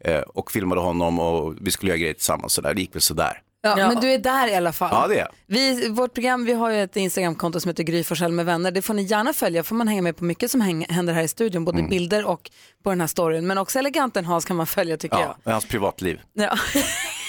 eh, 0.00 0.20
och 0.20 0.50
filmade 0.52 0.80
honom 0.80 1.20
och 1.20 1.54
vi 1.60 1.70
skulle 1.70 1.90
göra 1.90 1.98
grejer 1.98 2.14
tillsammans. 2.14 2.52
Så 2.52 2.60
där. 2.60 2.74
Det 2.74 2.80
gick 2.80 2.94
väl 2.94 3.02
sådär. 3.02 3.40
Ja, 3.62 3.76
Men 3.76 4.00
du 4.00 4.12
är 4.12 4.18
där 4.18 4.48
i 4.48 4.54
alla 4.54 4.72
fall. 4.72 4.90
Ja, 4.92 5.06
det 5.08 5.14
är 5.14 5.18
jag. 5.18 5.28
Vi, 5.46 5.88
vårt 5.88 6.14
program, 6.14 6.44
vi 6.44 6.52
har 6.52 6.70
ju 6.70 6.82
ett 6.82 6.96
Instagramkonto 6.96 7.60
som 7.60 7.68
heter 7.68 7.82
Gry 7.82 8.04
Forssell 8.04 8.32
med 8.32 8.46
vänner. 8.46 8.70
Det 8.70 8.82
får 8.82 8.94
ni 8.94 9.02
gärna 9.02 9.32
följa, 9.32 9.64
får 9.64 9.76
man 9.76 9.88
hänga 9.88 10.02
med 10.02 10.16
på 10.16 10.24
mycket 10.24 10.50
som 10.50 10.60
häng, 10.60 10.86
händer 10.88 11.12
här 11.12 11.22
i 11.22 11.28
studion, 11.28 11.64
både 11.64 11.82
bilder 11.82 12.24
och 12.24 12.50
på 12.82 12.90
den 12.90 13.00
här 13.00 13.08
storyn. 13.08 13.46
Men 13.46 13.58
också 13.58 13.78
eleganten 13.78 14.24
Hans 14.24 14.44
kan 14.44 14.56
man 14.56 14.66
följa 14.66 14.96
tycker 14.96 15.16
jag. 15.16 15.28
Ja, 15.28 15.36
med 15.44 15.54
hans 15.54 15.66
privatliv. 15.66 16.20
Ja. 16.32 16.58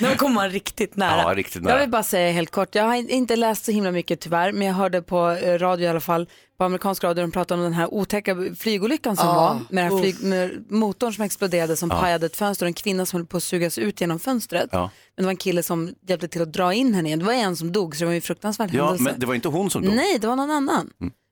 Nu 0.00 0.14
kommer 0.16 0.34
man 0.34 0.50
riktigt 0.50 0.96
nära. 0.96 1.22
Ja, 1.22 1.34
riktigt 1.34 1.54
Jag 1.54 1.64
nära. 1.64 1.78
vill 1.78 1.88
bara 1.90 2.02
säga 2.02 2.32
helt 2.32 2.50
kort, 2.50 2.74
jag 2.74 2.84
har 2.84 2.94
inte 3.10 3.36
läst 3.36 3.64
så 3.64 3.72
himla 3.72 3.90
mycket 3.90 4.20
tyvärr, 4.20 4.52
men 4.52 4.66
jag 4.66 4.74
hörde 4.74 5.02
på 5.02 5.30
eh, 5.30 5.58
radio 5.58 5.84
i 5.84 5.88
alla 5.88 6.00
fall, 6.00 6.28
på 6.58 6.64
amerikansk 6.64 7.04
radio, 7.04 7.22
de 7.22 7.30
pratade 7.32 7.58
om 7.58 7.64
den 7.64 7.72
här 7.72 7.94
otäcka 7.94 8.36
flygolyckan 8.58 9.16
som 9.16 9.26
Ja, 9.26 9.34
var, 9.34 9.54
med, 9.54 9.84
den 9.84 9.92
här 9.92 10.00
flyg, 10.02 10.22
med 10.22 10.70
motorn 10.70 11.12
som 11.12 11.24
exploderade 11.24 11.76
som 11.76 11.90
Ja. 11.90 12.00
pajade 12.00 12.26
ett 12.26 12.36
fönster 12.36 12.66
och 12.66 12.68
en 12.68 12.74
kvinna 12.74 13.06
som 13.06 13.16
höll 13.20 13.26
på 13.26 13.36
att 13.36 13.42
sugas 13.42 13.78
ut 13.78 14.00
genom 14.00 14.18
fönstret. 14.18 14.68
Ja. 14.72 14.90
Men 15.16 15.22
det 15.22 15.26
var 15.26 15.30
en 15.30 15.36
kille 15.36 15.62
som 15.62 15.94
hjälpte 16.08 16.28
till 16.28 16.42
att 16.42 16.52
dra 16.52 16.74
in 16.74 16.94
henne 16.94 17.08
igen. 17.08 17.18
Det 17.18 17.24
var 17.24 17.32
en 17.32 17.56
som 17.56 17.72
dog, 17.72 17.96
så 17.96 18.00
det 18.00 18.04
var 18.06 18.12
ju 18.12 18.16
en 18.16 18.22
fruktansvärd 18.22 18.70
Ja, 18.72 18.84
händelse. 18.84 19.04
men 19.10 19.20
det 19.20 19.26
var 19.26 19.34
inte 19.34 19.48
hon 19.48 19.70
som 19.70 19.82
dog. 19.84 19.94
Nej, 19.94 20.18
det 20.18 20.26
var 20.26 20.36
någon 20.36 20.50
annan. 20.50 20.90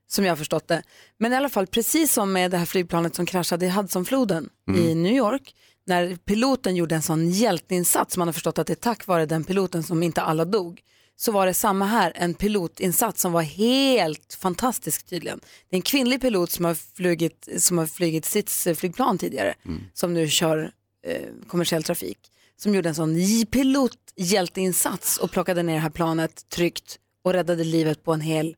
Som 0.08 0.24
jag 0.24 0.30
har 0.30 0.36
förstått 0.36 0.68
det. 0.68 0.82
Men 1.18 1.32
i 1.32 1.36
alla 1.36 1.48
fall, 1.48 1.66
precis 1.66 2.12
som 2.12 2.32
med 2.32 2.50
det 2.50 2.56
här 2.58 2.66
flygplanet 2.66 3.14
som 3.14 3.26
kraschade 3.26 3.66
i 3.66 3.68
Hudsonfloden 3.68 4.48
i 4.76 4.94
New 4.94 5.12
York, 5.12 5.54
när 5.86 6.16
piloten 6.16 6.76
gjorde 6.76 6.94
en 6.94 7.02
sån 7.02 7.30
hjälteinsats, 7.30 8.16
man 8.16 8.28
har 8.28 8.32
förstått 8.32 8.58
att 8.58 8.66
det 8.66 8.72
är 8.72 8.74
tack 8.74 9.06
vare 9.06 9.26
den 9.26 9.44
piloten 9.44 9.82
som 9.82 10.02
inte 10.02 10.22
alla 10.22 10.44
dog, 10.44 10.82
så 11.16 11.32
var 11.32 11.46
det 11.46 11.54
samma 11.54 11.84
här, 11.84 12.12
en 12.14 12.34
pilotinsats 12.34 13.20
som 13.20 13.32
var 13.32 13.42
helt 13.42 14.34
fantastisk 14.40 15.06
tydligen. 15.06 15.40
Det 15.68 15.76
är 15.76 15.78
en 15.78 15.82
kvinnlig 15.82 16.20
pilot 16.20 16.50
som 16.50 16.64
har 16.64 16.74
flugit, 16.74 17.48
som 17.58 17.78
har 17.78 17.86
flugit 17.86 18.24
sitt 18.24 18.50
flygplan 18.76 19.18
tidigare, 19.18 19.54
som 19.92 20.14
nu 20.14 20.28
kör 20.28 20.72
eh, 21.06 21.22
kommersiell 21.48 21.82
trafik, 21.82 22.18
som 22.56 22.74
gjorde 22.74 22.88
en 22.88 22.94
sån 22.94 23.16
pilothjälteinsats 23.50 25.18
och 25.18 25.30
plockade 25.30 25.62
ner 25.62 25.74
det 25.74 25.80
här 25.80 25.90
planet 25.90 26.48
tryggt 26.48 26.98
och 27.24 27.32
räddade 27.32 27.64
livet 27.64 28.04
på 28.04 28.12
en 28.12 28.20
hel, 28.20 28.56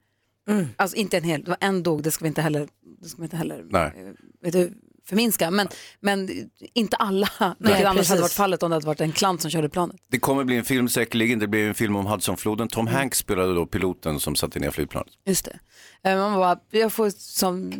alltså 0.76 0.96
inte 0.96 1.16
en 1.16 1.24
hel, 1.24 1.42
det 1.44 1.50
var 1.50 1.58
en 1.60 1.82
dog, 1.82 2.02
det 2.02 2.10
ska 2.10 2.24
vi 2.24 2.28
inte 2.28 2.42
heller, 2.42 2.68
det 3.00 3.08
ska 3.08 3.18
vi 3.18 3.24
inte 3.24 3.36
heller 3.36 3.66
Nej. 3.70 4.14
vet 4.40 4.52
du, 4.52 4.72
förminska, 5.08 5.50
men, 5.50 5.68
men 6.00 6.28
inte 6.74 6.96
alla, 6.96 7.28
vilket 7.58 7.80
annars 7.86 7.96
precis. 7.96 8.10
hade 8.10 8.22
varit 8.22 8.32
fallet 8.32 8.62
om 8.62 8.70
det 8.70 8.76
hade 8.76 8.86
varit 8.86 9.00
en 9.00 9.12
klant 9.12 9.42
som 9.42 9.50
körde 9.50 9.68
planet. 9.68 9.96
Det 10.10 10.18
kommer 10.18 10.44
bli 10.44 10.56
en 10.56 10.64
film 10.64 10.88
säkerligen, 10.88 11.38
det 11.38 11.46
blir 11.48 11.68
en 11.68 11.74
film 11.74 11.96
om 11.96 12.06
Hudsonfloden. 12.06 12.68
Tom 12.68 12.86
Hanks 12.86 13.18
spelade 13.18 13.54
då 13.54 13.66
piloten 13.66 14.20
som 14.20 14.36
satte 14.36 14.58
ner 14.58 14.70
flygplanet. 14.70 15.12
Just 15.26 15.44
det. 15.44 15.58
Eh, 16.10 16.16
Man 16.18 16.34
bara, 16.34 16.58
jag 16.70 16.92
får 16.92 17.10
som... 17.10 17.72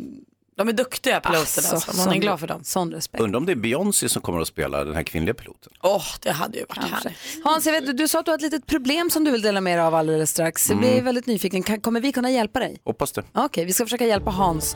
De 0.57 0.67
är 0.69 0.73
duktiga 0.73 1.19
piloterna, 1.19 1.67
alltså. 1.69 1.91
man 1.97 2.07
är 2.07 2.11
sån- 2.11 2.19
glad 2.19 2.39
för 2.39 2.47
dem. 2.47 2.63
Sån 2.63 2.91
respekt. 2.91 3.21
Undrar 3.23 3.37
om 3.39 3.45
det 3.45 3.51
är 3.51 3.55
Beyoncé 3.55 4.09
som 4.09 4.21
kommer 4.21 4.41
att 4.41 4.47
spela 4.47 4.83
den 4.83 4.95
här 4.95 5.03
kvinnliga 5.03 5.33
piloten. 5.33 5.73
Åh, 5.83 6.03
det 6.21 6.31
hade 6.31 6.57
ju 6.57 6.65
varit 6.69 6.91
härligt. 6.91 7.17
Hans, 7.43 7.65
jag 7.65 7.73
vet, 7.81 7.97
du 7.97 8.07
sa 8.07 8.19
att 8.19 8.25
du 8.25 8.31
har 8.31 8.35
ett 8.37 8.41
litet 8.41 8.65
problem 8.65 9.09
som 9.09 9.23
du 9.23 9.31
vill 9.31 9.41
dela 9.41 9.61
med 9.61 9.77
dig 9.77 9.85
av 9.85 9.95
alldeles 9.95 10.29
strax. 10.31 10.69
Jag 10.69 10.77
blir 10.79 10.91
Mm. 10.91 11.05
väldigt 11.05 11.25
nyfiken. 11.25 11.63
Kan, 11.63 11.81
kommer 11.81 12.01
vi 12.01 12.11
kunna 12.11 12.31
hjälpa 12.31 12.59
dig? 12.59 12.81
Hoppas 12.85 13.11
det. 13.11 13.23
Okej, 13.33 13.65
vi 13.65 13.73
ska 13.73 13.85
försöka 13.85 14.05
hjälpa 14.07 14.29
Hans. 14.31 14.75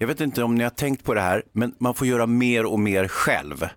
Jag 0.00 0.06
vet 0.06 0.20
inte 0.20 0.42
om 0.42 0.54
ni 0.54 0.62
har 0.62 0.70
tänkt 0.70 1.04
på 1.04 1.14
det 1.14 1.20
här, 1.20 1.42
men 1.52 1.74
man 1.80 1.94
får 1.94 2.06
göra 2.06 2.26
mer 2.26 2.66
och 2.66 2.80
mer 2.80 3.08
själv. 3.08 3.68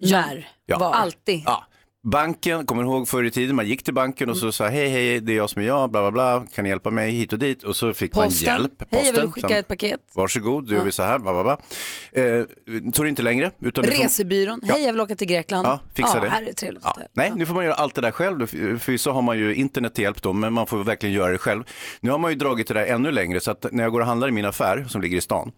När? 0.00 0.48
Ja. 0.66 0.78
Var? 0.78 0.92
Alltid. 0.92 1.42
Ja. 1.46 1.64
Banken, 2.06 2.66
kommer 2.66 2.82
ihåg 2.82 3.08
förr 3.08 3.24
i 3.24 3.30
tiden, 3.30 3.56
man 3.56 3.66
gick 3.66 3.82
till 3.82 3.94
banken 3.94 4.30
och 4.30 4.36
så 4.36 4.52
sa 4.52 4.68
hej 4.68 4.88
hej, 4.88 5.20
det 5.20 5.32
är 5.32 5.36
jag 5.36 5.50
som 5.50 5.62
är 5.62 5.66
jag, 5.66 5.90
bla 5.90 6.00
bla 6.02 6.10
bla, 6.10 6.46
kan 6.54 6.62
ni 6.62 6.68
hjälpa 6.68 6.90
mig 6.90 7.10
hit 7.10 7.32
och 7.32 7.38
dit? 7.38 7.62
Och 7.62 7.76
så 7.76 7.94
fick 7.94 8.12
Posten. 8.12 8.52
man 8.52 8.60
hjälp. 8.60 8.72
Hej, 8.90 9.06
jag 9.06 9.12
vill 9.12 9.22
Posten, 9.22 9.32
skicka 9.32 9.58
ett 9.58 9.68
paket. 9.68 10.00
Varsågod, 10.14 10.66
då 10.66 10.72
gör 10.72 10.78
Ja. 10.80 10.84
vi 10.84 10.92
så 10.92 11.02
här, 11.02 11.18
bla 11.18 11.32
bla 11.32 11.42
bla. 11.42 11.58
Eh, 12.22 12.44
tog 12.92 13.04
det 13.04 13.08
inte 13.08 13.22
längre. 13.22 13.50
Utan 13.60 13.84
Resebyrån. 13.84 14.60
Ja. 14.62 14.74
Hej, 14.74 14.84
jag 14.84 14.92
vill 14.92 15.00
åka 15.00 15.16
till 15.16 15.26
Grekland. 15.28 15.66
Ja, 15.66 15.80
fixa 15.94 16.20
det. 16.20 16.28
här 16.28 16.42
är 16.42 16.52
trevligt. 16.52 16.82
Ja. 16.84 16.96
Nej, 17.12 17.32
nu 17.36 17.46
får 17.46 17.54
man 17.54 17.64
göra 17.64 17.74
allt 17.74 17.94
det 17.94 18.00
där 18.00 18.10
själv. 18.10 18.46
Förvisso 18.46 19.10
har 19.10 19.22
man 19.22 19.38
ju 19.38 19.54
internet 19.54 19.94
till 19.94 20.04
hjälp 20.04 20.22
då, 20.22 20.32
men 20.32 20.52
man 20.52 20.66
får 20.66 20.84
verkligen 20.84 21.14
göra 21.14 21.32
det 21.32 21.38
själv. 21.38 21.62
Nu 22.00 22.10
har 22.10 22.18
man 22.18 22.30
ju 22.30 22.36
dragit 22.36 22.68
det 22.68 22.74
där 22.74 22.86
ännu 22.86 23.10
längre, 23.10 23.40
så 23.40 23.50
att 23.50 23.66
när 23.72 23.82
jag 23.82 23.92
går 23.92 24.00
och 24.00 24.06
handlar 24.06 24.28
i 24.28 24.32
min 24.32 24.44
affär 24.44 24.84
som 24.88 25.00
ligger 25.02 25.16
i 25.16 25.20
stan, 25.20 25.52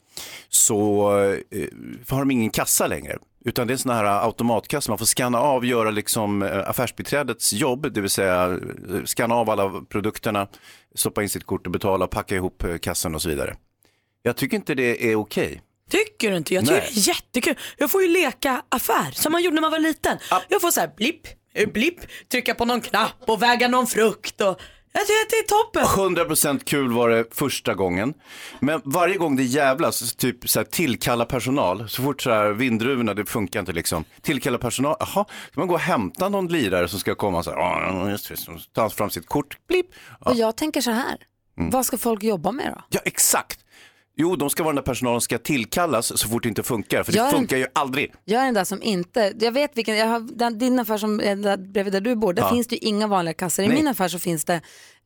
så 0.48 1.10
eh, 1.50 1.68
har 2.08 2.18
de 2.18 2.30
ingen 2.30 2.50
kassa 2.50 2.86
längre. 2.86 3.18
Utan 3.46 3.66
det 3.66 3.70
är 3.70 3.74
en 3.74 3.78
sån 3.78 3.92
här 3.92 4.04
automatkassa, 4.04 4.90
man 4.90 4.98
får 4.98 5.06
scanna 5.06 5.40
av, 5.40 5.66
göra 5.66 5.90
liksom 5.90 6.42
eh, 6.42 6.68
affärsbiträdets 6.68 7.52
jobb, 7.52 7.92
det 7.92 8.00
vill 8.00 8.10
säga 8.10 8.44
eh, 8.92 9.04
scanna 9.04 9.34
av 9.34 9.50
alla 9.50 9.80
produkterna, 9.88 10.48
stoppa 10.94 11.22
in 11.22 11.28
sitt 11.28 11.44
kort 11.44 11.66
och 11.66 11.72
betala, 11.72 12.06
packa 12.06 12.34
ihop 12.34 12.64
eh, 12.64 12.78
kassan 12.78 13.14
och 13.14 13.22
så 13.22 13.28
vidare. 13.28 13.56
Jag 14.22 14.36
tycker 14.36 14.56
inte 14.56 14.74
det 14.74 15.12
är 15.12 15.16
okej. 15.16 15.62
Tycker 15.90 16.30
du 16.30 16.36
inte? 16.36 16.54
Jag 16.54 16.64
tycker 16.64 16.76
Nej. 16.76 16.90
det 16.94 17.00
är 17.00 17.08
jättekul. 17.08 17.54
Jag 17.76 17.90
får 17.90 18.02
ju 18.02 18.08
leka 18.08 18.62
affär 18.68 19.10
som 19.12 19.32
man 19.32 19.42
gjorde 19.42 19.54
när 19.54 19.62
man 19.62 19.70
var 19.70 19.78
liten. 19.78 20.18
Jag 20.48 20.60
får 20.60 20.70
så 20.70 20.80
här 20.80 20.90
blipp, 20.96 21.26
blipp, 21.72 22.00
trycka 22.30 22.54
på 22.54 22.64
någon 22.64 22.80
knapp 22.80 23.14
och 23.26 23.42
väga 23.42 23.68
någon 23.68 23.86
frukt. 23.86 24.40
Och... 24.40 24.60
Jag 24.98 25.06
tycker 25.06 25.22
att 25.22 25.30
det 25.30 25.36
är 25.36 25.48
toppen. 25.48 25.84
100% 26.38 26.64
kul 26.64 26.92
var 26.92 27.08
det 27.10 27.24
första 27.34 27.74
gången. 27.74 28.14
Men 28.60 28.80
varje 28.84 29.16
gång 29.16 29.36
det 29.36 29.42
jävlas, 29.42 30.14
typ 30.14 30.48
så 30.50 30.58
här, 30.58 30.64
tillkalla 30.64 31.24
personal, 31.24 31.88
så 31.88 32.02
fort 32.02 32.22
så 32.22 32.30
här, 32.30 32.48
vindruvorna, 32.50 33.14
det 33.14 33.24
funkar 33.26 33.60
inte 33.60 33.72
liksom. 33.72 34.04
Tillkalla 34.22 34.58
personal, 34.58 34.96
jaha, 35.00 35.24
ska 35.50 35.60
man 35.60 35.68
gå 35.68 35.74
och 35.74 35.80
hämta 35.80 36.28
någon 36.28 36.46
lirare 36.48 36.88
som 36.88 36.98
ska 37.00 37.14
komma 37.14 37.42
så 37.42 37.50
här, 37.50 37.58
"Ja, 37.58 38.10
just 38.10 38.28
det, 38.28 38.36
han 38.80 38.90
fram 38.90 39.10
sitt 39.10 39.26
kort, 39.26 39.58
blipp. 39.68 39.86
Ja. 40.24 40.30
Och 40.30 40.36
jag 40.36 40.56
tänker 40.56 40.80
så 40.80 40.90
här, 40.90 41.16
Mm. 41.58 41.70
vad 41.70 41.86
ska 41.86 41.98
folk 41.98 42.22
jobba 42.22 42.52
med 42.52 42.72
då? 42.76 42.82
ja, 42.88 43.00
exakt. 43.04 43.58
Jo, 44.18 44.36
de 44.36 44.50
ska 44.50 44.62
vara 44.62 44.72
den 44.72 44.76
där 44.84 44.92
personalen 44.92 45.20
som 45.20 45.24
ska 45.24 45.38
tillkallas 45.38 46.18
så 46.18 46.28
fort 46.28 46.42
det 46.42 46.48
inte 46.48 46.62
funkar, 46.62 47.02
för 47.02 47.12
det 47.12 47.18
Gör 47.18 47.30
funkar 47.30 47.56
ju 47.56 47.66
aldrig. 47.72 48.12
Jag 48.24 48.40
är 48.40 48.44
den 48.44 48.54
där 48.54 48.64
som 48.64 48.82
inte, 48.82 49.32
jag 49.40 49.52
vet 49.52 49.76
vilken, 49.76 49.96
jag 49.96 50.06
har, 50.06 50.20
den, 50.20 50.58
din 50.58 50.78
affär 50.78 50.98
som 50.98 51.20
är 51.20 51.36
där, 51.36 51.56
bredvid 51.56 51.92
där 51.92 52.00
du 52.00 52.16
bor, 52.16 52.32
där 52.32 52.42
Ja. 52.42 52.50
finns 52.50 52.66
det 52.66 52.74
ju 52.74 52.88
inga 52.88 53.06
vanliga 53.06 53.34
kassor. 53.34 53.64
I 53.64 53.68
Nej. 53.68 53.76
min 53.76 53.88
affär 53.88 54.08
så 54.08 54.18
finns 54.18 54.44
det, 54.44 54.60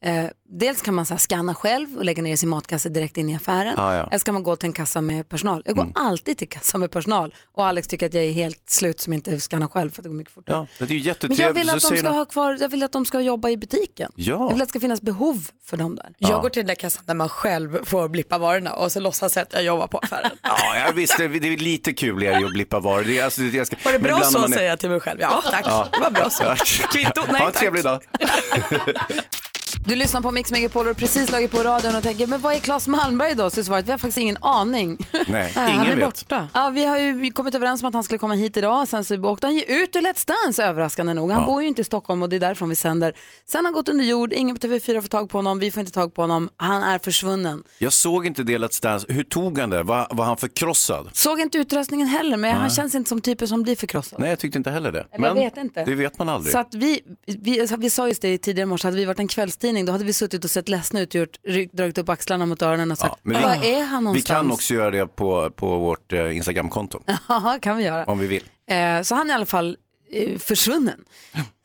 eh, 0.05 0.25
dels 0.49 0.83
kan 0.83 0.95
man 0.95 1.07
så 1.07 1.15
här 1.15 1.19
scanna 1.19 1.55
själv 1.55 1.97
och 1.99 2.05
lägga 2.05 2.23
ner 2.23 2.37
sin 2.37 2.49
matkasse 2.49 2.89
direkt 2.89 3.17
in 3.17 3.29
i 3.29 3.37
affären. 3.37 3.75
Ja, 3.77 3.95
ja. 3.95 4.07
Eller 4.07 4.19
ska 4.19 4.33
man 4.33 4.43
gå 4.43 4.57
till 4.57 4.67
en 4.67 4.73
kassa 4.73 5.01
med 5.01 5.29
personal. 5.29 5.63
Jag 5.65 5.75
går 5.77 5.83
Mm. 5.83 5.93
alltid 5.97 6.39
till 6.39 6.49
kassa 6.49 6.79
med 6.79 6.91
personal 6.91 7.35
och 7.55 7.67
Alex 7.67 7.89
tycker 7.89 8.07
att 8.07 8.15
jag 8.15 8.25
är 8.25 8.33
helt 8.33 8.71
slut 8.71 9.01
som 9.01 9.13
inte 9.13 9.41
scannar 9.41 9.67
själv 9.69 9.91
för 9.91 10.01
att 10.01 10.03
det 10.03 10.09
går 10.09 10.17
mycket 10.17 10.35
fortare. 10.35 10.67
Ja, 10.79 10.87
det 10.87 10.95
är 10.95 11.29
Men 11.29 11.37
jag 11.37 11.53
vill 11.53 11.71
att 11.71 11.83
Så 11.83 11.91
de 11.91 11.99
ska 11.99 12.09
ha 12.09 12.25
kvar, 12.25 12.57
jag 12.61 12.69
vill 12.69 12.83
att 12.83 12.93
de 12.93 13.07
ska 13.07 13.21
jobba 13.21 13.49
i 13.49 13.57
butiken. 13.57 14.13
Ja. 14.15 14.25
Jag 14.35 14.53
vill 14.53 14.63
att 14.63 14.69
det 14.69 14.71
ska 14.71 14.81
finnas 14.81 15.01
behov 15.03 15.49
för 15.65 15.77
dem 15.77 15.97
där. 15.97 16.13
Jag 16.19 16.43
går 16.43 16.49
till 16.51 16.61
den 16.61 16.67
där 16.67 16.75
kassan 16.75 17.03
där 17.07 17.15
man 17.15 17.29
själv 17.29 17.85
får 17.85 18.09
blippa 18.09 18.39
varorna 18.39 18.73
och 18.73 18.93
så 18.93 19.01
låtsas 19.01 19.37
jag 19.37 19.43
att 19.43 19.53
jag 19.53 19.63
jobbar 19.63 19.87
på 19.87 19.99
affären. 19.99 20.31
Ja, 20.43 20.77
jag 20.87 20.93
visst, 20.93 21.17
det, 21.19 21.29
det 21.29 21.49
är 21.49 21.57
lite 21.57 21.93
kul 21.93 22.23
är 22.23 22.33
det 22.33 22.39
ju 22.39 22.47
att 22.47 22.53
blippa 22.53 22.81
varor. 22.81 23.05
Det 23.05 23.19
är, 23.19 23.25
alltså, 23.25 23.41
det, 23.41 23.57
jag 23.57 23.67
ska, 23.67 23.77
Var 23.85 23.93
det 23.93 23.99
bra 23.99 24.21
så 24.21 24.45
är- 24.45 24.49
säger 24.49 24.69
jag 24.69 24.79
till 24.81 24.91
mig 24.91 25.01
själv? 25.01 25.21
Ja 25.21 25.43
tack, 25.51 25.65
Ja. 25.67 25.89
det 25.93 26.01
var 26.01 26.11
bra 26.11 26.31
så. 26.31 26.43
Ja. 26.45 26.55
Kvitto? 26.93 27.21
Nej 27.33 27.41
Ha 27.41 27.47
en 27.47 27.53
tack. 27.53 27.61
trevlig 27.61 27.85
dag. 27.85 28.03
Du 29.87 29.97
lyssnar 29.97 30.21
på 30.21 30.31
Mix 30.31 30.51
Megapol 30.53 30.89
och 30.89 30.97
precis 30.97 31.29
slagit 31.29 31.51
på 31.51 31.59
radion 31.63 31.97
och 31.97 32.03
tänker, 32.03 32.27
men 32.27 32.41
vad 32.41 32.55
är 32.55 32.59
Claes 32.59 32.89
Malmberg 32.89 33.35
då? 33.35 33.51
Så 33.51 33.65
svaret, 33.65 33.87
vi 33.87 33.91
har 33.91 33.99
faktiskt 33.99 34.19
ingen 34.19 34.37
aning. 34.41 34.99
Nej, 35.29 35.53
han 35.55 35.69
ingen 35.75 35.87
är 35.87 35.97
vet. 35.97 36.05
borta. 36.05 36.49
Ja, 36.55 36.69
vi 36.71 36.85
har 36.85 36.99
ju 36.99 37.31
kommit 37.31 37.55
överens 37.55 37.83
om 37.83 37.89
att 37.89 37.95
han 37.95 38.05
skulle 38.05 38.19
komma 38.19 38.35
hit 38.35 38.57
idag, 38.57 38.89
sen 38.89 39.05
så 39.05 39.25
åkte 39.25 39.47
han 39.47 39.55
ju 39.57 39.63
ut 39.63 39.97
ur 39.97 40.01
Let's 40.01 40.27
Dance 40.45 40.65
överraskande 40.65 41.15
nog. 41.15 41.31
Han 41.31 41.41
Ja. 41.41 41.47
bor 41.47 41.63
ju 41.63 41.69
inte 41.69 41.81
i 41.81 41.85
Stockholm 41.85 42.23
och 42.23 42.29
det 42.29 42.37
är 42.37 42.41
därifrån 42.41 42.69
vi 42.69 42.77
sänder. 42.77 43.13
Sen 43.49 43.59
har 43.59 43.63
han 43.65 43.73
gått 43.73 43.89
under 43.89 44.05
jord, 44.05 44.33
ingen 44.33 44.57
på 44.57 44.67
TV4 44.67 45.01
får 45.01 45.09
tag 45.09 45.31
på 45.31 45.39
honom, 45.39 45.59
vi 45.59 45.71
får 45.71 45.81
inte 45.81 45.93
tag 45.93 46.15
på 46.15 46.23
honom, 46.23 46.49
han 46.57 46.83
är 46.83 46.99
försvunnen. 46.99 47.63
Jag 47.79 47.93
såg 47.93 48.27
inte 48.27 48.43
det 48.43 48.59
Let's 48.59 48.83
Dance. 48.83 49.07
Hur 49.09 49.25
tog 49.25 49.59
han 49.59 49.71
det? 49.71 49.83
Var, 49.83 50.07
var 50.11 50.25
han 50.25 50.37
förkrossad? 50.37 51.11
Såg 51.13 51.41
inte 51.41 51.59
utrustningen 51.59 52.07
heller, 52.07 52.37
men 52.37 52.53
han 52.53 52.63
Nej. 52.63 52.71
känns 52.71 52.95
inte 52.95 53.09
som 53.09 53.21
typen 53.21 53.49
som 53.49 53.63
blir 53.63 53.77
förkrossad. 53.77 54.21
Nej, 54.21 54.29
jag 54.31 54.39
tyckte 54.39 54.59
inte 54.59 54.71
heller 54.71 54.93
det. 54.93 55.07
Eller 55.13 55.29
jag 55.29 55.35
vet 55.35 55.57
inte. 55.57 55.85
Det 55.85 55.95
vet 55.95 56.19
man 56.19 56.29
aldrig. 56.29 56.53
Så 56.53 56.59
att 56.59 56.75
vi, 56.75 57.01
vi, 57.27 57.67
vi 57.79 57.91
sa 57.91 58.09
just 58.09 58.23
det 58.23 58.39
tidigare 58.39 58.63
i 58.63 58.67
morse, 58.67 58.87
hade 58.89 58.97
vi 58.97 59.05
varit 59.05 59.19
en 59.19 59.29
kvällstidning 59.71 59.85
då 59.85 59.93
hade 59.93 60.05
vi 60.05 60.13
suttit 60.13 60.45
och 60.45 60.51
sett 60.51 60.69
ledsna 60.69 61.01
ut, 61.01 61.15
gjort, 61.15 61.37
dragit 61.73 61.99
upp 61.99 62.09
axlarna 62.09 62.47
mot 62.47 62.63
öronen 62.63 62.91
och 62.93 62.99
sagt, 62.99 63.17
Men 63.23 63.43
var 63.43 63.59
vi, 63.61 63.73
är 63.75 63.85
han 63.85 63.99
vi 64.03 64.05
någonstans? 64.05 64.27
kan 64.39 64.51
också 64.53 64.75
göra 64.75 64.91
det 64.91 65.07
på, 65.07 65.51
på 65.51 65.79
vårt 65.79 66.13
eh, 66.13 66.37
Instagramkonto, 66.37 67.01
Ja, 67.29 67.59
kan 67.63 67.77
vi 67.77 67.85
göra. 67.85 68.05
om 68.05 68.19
vi 68.19 68.27
vill. 68.27 68.43
Eh, 68.71 69.03
så 69.03 69.15
han 69.15 69.27
är 69.31 69.35
i 69.35 69.35
alla 69.35 69.47
fall 69.47 69.77
eh, 70.13 70.39
försvunnen. 70.39 71.05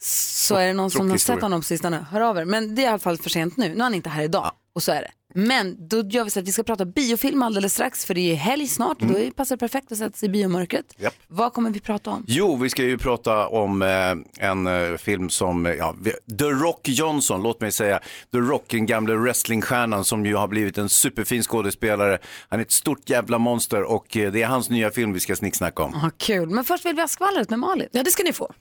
Så 0.02 0.56
är 0.56 0.68
det 0.68 0.74
någon 0.74 0.92
som 0.92 1.10
har 1.10 1.16
historia. 1.16 1.36
sett 1.38 1.44
honom 1.44 1.62
på 1.62 1.66
sistone, 1.66 2.06
hör 2.12 2.22
av 2.22 2.38
er. 2.38 2.46
Men 2.46 2.76
det 2.76 2.82
är 2.82 2.84
i 2.84 2.88
alla 2.88 3.00
fall 3.00 3.18
för 3.18 3.30
sent 3.30 3.58
nu. 3.58 3.70
Nu 3.70 3.76
är 3.80 3.84
han 3.84 3.94
inte 3.94 4.10
här 4.10 4.24
idag 4.24 4.52
och 4.76 4.84
så 4.84 4.92
är 4.92 5.02
det. 5.02 5.12
Men 5.38 5.88
då 5.88 6.02
gör 6.02 6.24
vi 6.24 6.30
så 6.30 6.40
att 6.40 6.48
vi 6.48 6.52
ska 6.52 6.64
prata 6.64 6.86
biofilm 6.86 7.42
alldeles 7.44 7.74
strax 7.74 8.06
för 8.06 8.14
det 8.14 8.32
är 8.32 8.36
helg 8.36 8.68
snart 8.68 9.02
och 9.02 9.08
då 9.08 9.18
är- 9.20 9.32
passar 9.32 9.56
det 9.56 9.60
perfekt 9.60 9.92
att 9.92 9.98
sätta 9.98 10.18
sig 10.18 10.30
i 10.30 10.32
biomörkret. 10.32 10.86
Japp. 10.98 11.14
Vad 11.28 11.54
kommer 11.54 11.70
vi 11.70 11.80
prata 11.80 12.10
om? 12.10 12.24
Jo, 12.28 12.56
vi 12.56 12.70
ska 12.70 12.84
ju 12.84 12.98
prata 12.98 13.48
om 13.48 13.82
eh, 13.82 14.48
en 14.50 14.68
eh, 14.68 14.98
film 14.98 15.30
som, 15.30 15.66
eh, 15.66 15.74
ja, 15.74 15.96
The 16.40 16.46
Rock 16.46 16.88
Johnson, 16.88 17.44
låt 17.44 17.62
mig 17.62 17.72
säga, 17.72 18.00
The 18.32 18.38
Rock, 18.38 18.64
den 18.70 18.86
gamla 18.86 19.16
wrestlingstjärnan 19.16 20.04
som 20.06 20.26
ju 20.26 20.36
har 20.36 20.48
blivit 20.48 20.78
en 20.78 20.90
superfin 20.90 21.44
skådespelare. 21.44 22.18
Han 22.50 22.60
är 22.60 22.64
ett 22.64 22.72
stort 22.72 23.10
jävla 23.10 23.38
monster 23.38 23.84
och 23.84 24.18
eh, 24.18 24.32
det 24.32 24.42
är 24.42 24.48
hans 24.48 24.70
nya 24.70 24.92
film 24.92 25.14
vi 25.14 25.20
ska 25.20 25.36
snicksnacka 25.36 25.84
om. 25.84 25.94
Ah, 25.96 26.10
kul, 26.18 26.50
men 26.50 26.64
först 26.64 26.86
vill 26.86 26.96
vi 26.96 27.02
ha 27.02 27.08
skvallret 27.08 27.50
med 27.50 27.60
Malin. 27.60 27.88
Ja, 27.92 28.04
det 28.04 28.12
ska 28.12 28.24
ni 28.24 28.34
få. 28.34 28.52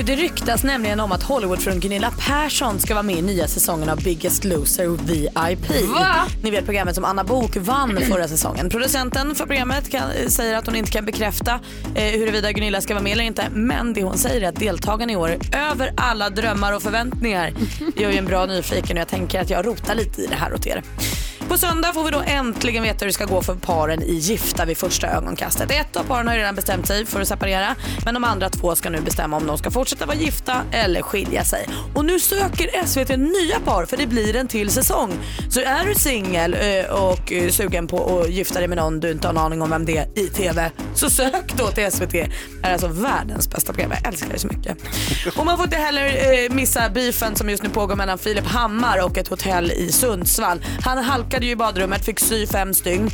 För 0.00 0.06
det 0.06 0.16
ryktas 0.16 0.64
nämligen 0.64 1.00
om 1.00 1.12
att 1.12 1.22
Hollywoodfrun 1.22 1.80
Gunilla 1.80 2.12
Persson 2.18 2.80
ska 2.80 2.94
vara 2.94 3.02
med 3.02 3.16
i 3.16 3.22
nya 3.22 3.48
säsongen 3.48 3.88
av 3.88 4.02
Biggest 4.02 4.44
Loser 4.44 4.86
VIP. 4.86 5.88
Va? 5.94 6.26
Ni 6.42 6.50
vet 6.50 6.64
programmet 6.64 6.94
som 6.94 7.04
Anna 7.04 7.24
Bok 7.24 7.56
vann 7.56 8.00
förra 8.00 8.28
säsongen. 8.28 8.70
Producenten 8.70 9.34
för 9.34 9.46
programmet 9.46 9.90
kan, 9.90 10.02
säger 10.28 10.56
att 10.56 10.66
hon 10.66 10.76
inte 10.76 10.90
kan 10.90 11.04
bekräfta 11.04 11.60
eh, 11.94 12.04
huruvida 12.04 12.52
Gunilla 12.52 12.80
ska 12.80 12.94
vara 12.94 13.04
med 13.04 13.12
eller 13.12 13.24
inte. 13.24 13.44
Men 13.50 13.92
det 13.92 14.02
hon 14.02 14.18
säger 14.18 14.42
är 14.42 14.48
att 14.48 14.56
deltagarna 14.56 15.12
i 15.12 15.16
år 15.16 15.36
över 15.70 15.92
alla 15.96 16.30
drömmar 16.30 16.72
och 16.72 16.82
förväntningar. 16.82 17.52
Jag 17.96 18.04
är 18.04 18.12
ju 18.12 18.18
en 18.18 18.26
bra 18.26 18.46
nyfiken 18.46 18.96
och 18.96 19.00
jag 19.00 19.08
tänker 19.08 19.40
att 19.40 19.50
jag 19.50 19.66
rotar 19.66 19.94
lite 19.94 20.22
i 20.22 20.26
det 20.26 20.36
här 20.36 20.54
åt 20.54 20.66
er. 20.66 20.82
På 21.50 21.58
söndag 21.58 21.92
får 21.92 22.04
vi 22.04 22.10
då 22.10 22.22
äntligen 22.26 22.82
veta 22.82 22.98
hur 23.00 23.06
det 23.06 23.12
ska 23.12 23.24
gå 23.24 23.42
för 23.42 23.54
paren 23.54 24.02
i 24.02 24.14
Gifta 24.14 24.64
vid 24.64 24.76
första 24.78 25.06
ögonkastet. 25.06 25.70
Ett 25.70 25.96
av 25.96 26.04
paren 26.04 26.26
har 26.26 26.34
ju 26.34 26.40
redan 26.40 26.54
bestämt 26.54 26.86
sig 26.86 27.06
för 27.06 27.20
att 27.20 27.28
separera 27.28 27.74
men 28.04 28.14
de 28.14 28.24
andra 28.24 28.48
två 28.48 28.76
ska 28.76 28.90
nu 28.90 29.00
bestämma 29.00 29.36
om 29.36 29.46
de 29.46 29.58
ska 29.58 29.70
fortsätta 29.70 30.06
vara 30.06 30.16
gifta 30.16 30.62
eller 30.72 31.02
skilja 31.02 31.44
sig. 31.44 31.68
Och 31.94 32.04
nu 32.04 32.20
söker 32.20 32.86
SVT 32.86 33.08
nya 33.08 33.60
par 33.64 33.86
för 33.86 33.96
det 33.96 34.06
blir 34.06 34.36
en 34.36 34.48
till 34.48 34.70
säsong. 34.70 35.12
Så 35.48 35.60
är 35.60 35.86
du 35.86 35.94
singel 35.94 36.54
eh, 36.54 36.90
och 36.90 37.32
eh, 37.32 37.50
sugen 37.50 37.86
på 37.86 38.20
att 38.20 38.30
gifta 38.30 38.58
dig 38.58 38.68
med 38.68 38.78
någon 38.78 39.00
du 39.00 39.10
inte 39.10 39.28
har 39.28 39.32
en 39.32 39.38
aning 39.38 39.62
om 39.62 39.70
vem 39.70 39.84
det 39.84 39.98
är 39.98 40.18
i 40.18 40.26
TV 40.26 40.70
så 40.94 41.10
sök 41.10 41.54
då 41.56 41.66
till 41.66 41.92
SVT. 41.92 42.12
Det 42.12 42.28
är 42.62 42.72
alltså 42.72 42.88
världens 42.88 43.50
bästa 43.50 43.72
program. 43.72 43.92
Jag 44.02 44.12
älskar 44.12 44.28
det 44.32 44.38
så 44.38 44.46
mycket. 44.46 44.76
Och 45.38 45.46
man 45.46 45.56
får 45.56 45.64
inte 45.64 45.76
heller 45.76 46.04
eh, 46.04 46.54
missa 46.54 46.90
beefen 46.90 47.36
som 47.36 47.50
just 47.50 47.62
nu 47.62 47.68
pågår 47.68 47.96
mellan 47.96 48.18
Filip 48.18 48.46
Hammar 48.46 49.04
och 49.04 49.18
ett 49.18 49.28
hotell 49.28 49.72
i 49.72 49.92
Sundsvall. 49.92 50.64
Han 50.82 50.98
halkade 50.98 51.39
ju 51.46 51.52
i 51.52 51.56
badrummet, 51.56 52.04
fick 52.04 52.20
sy 52.20 52.46
fem 52.46 52.74
stygn. 52.74 53.10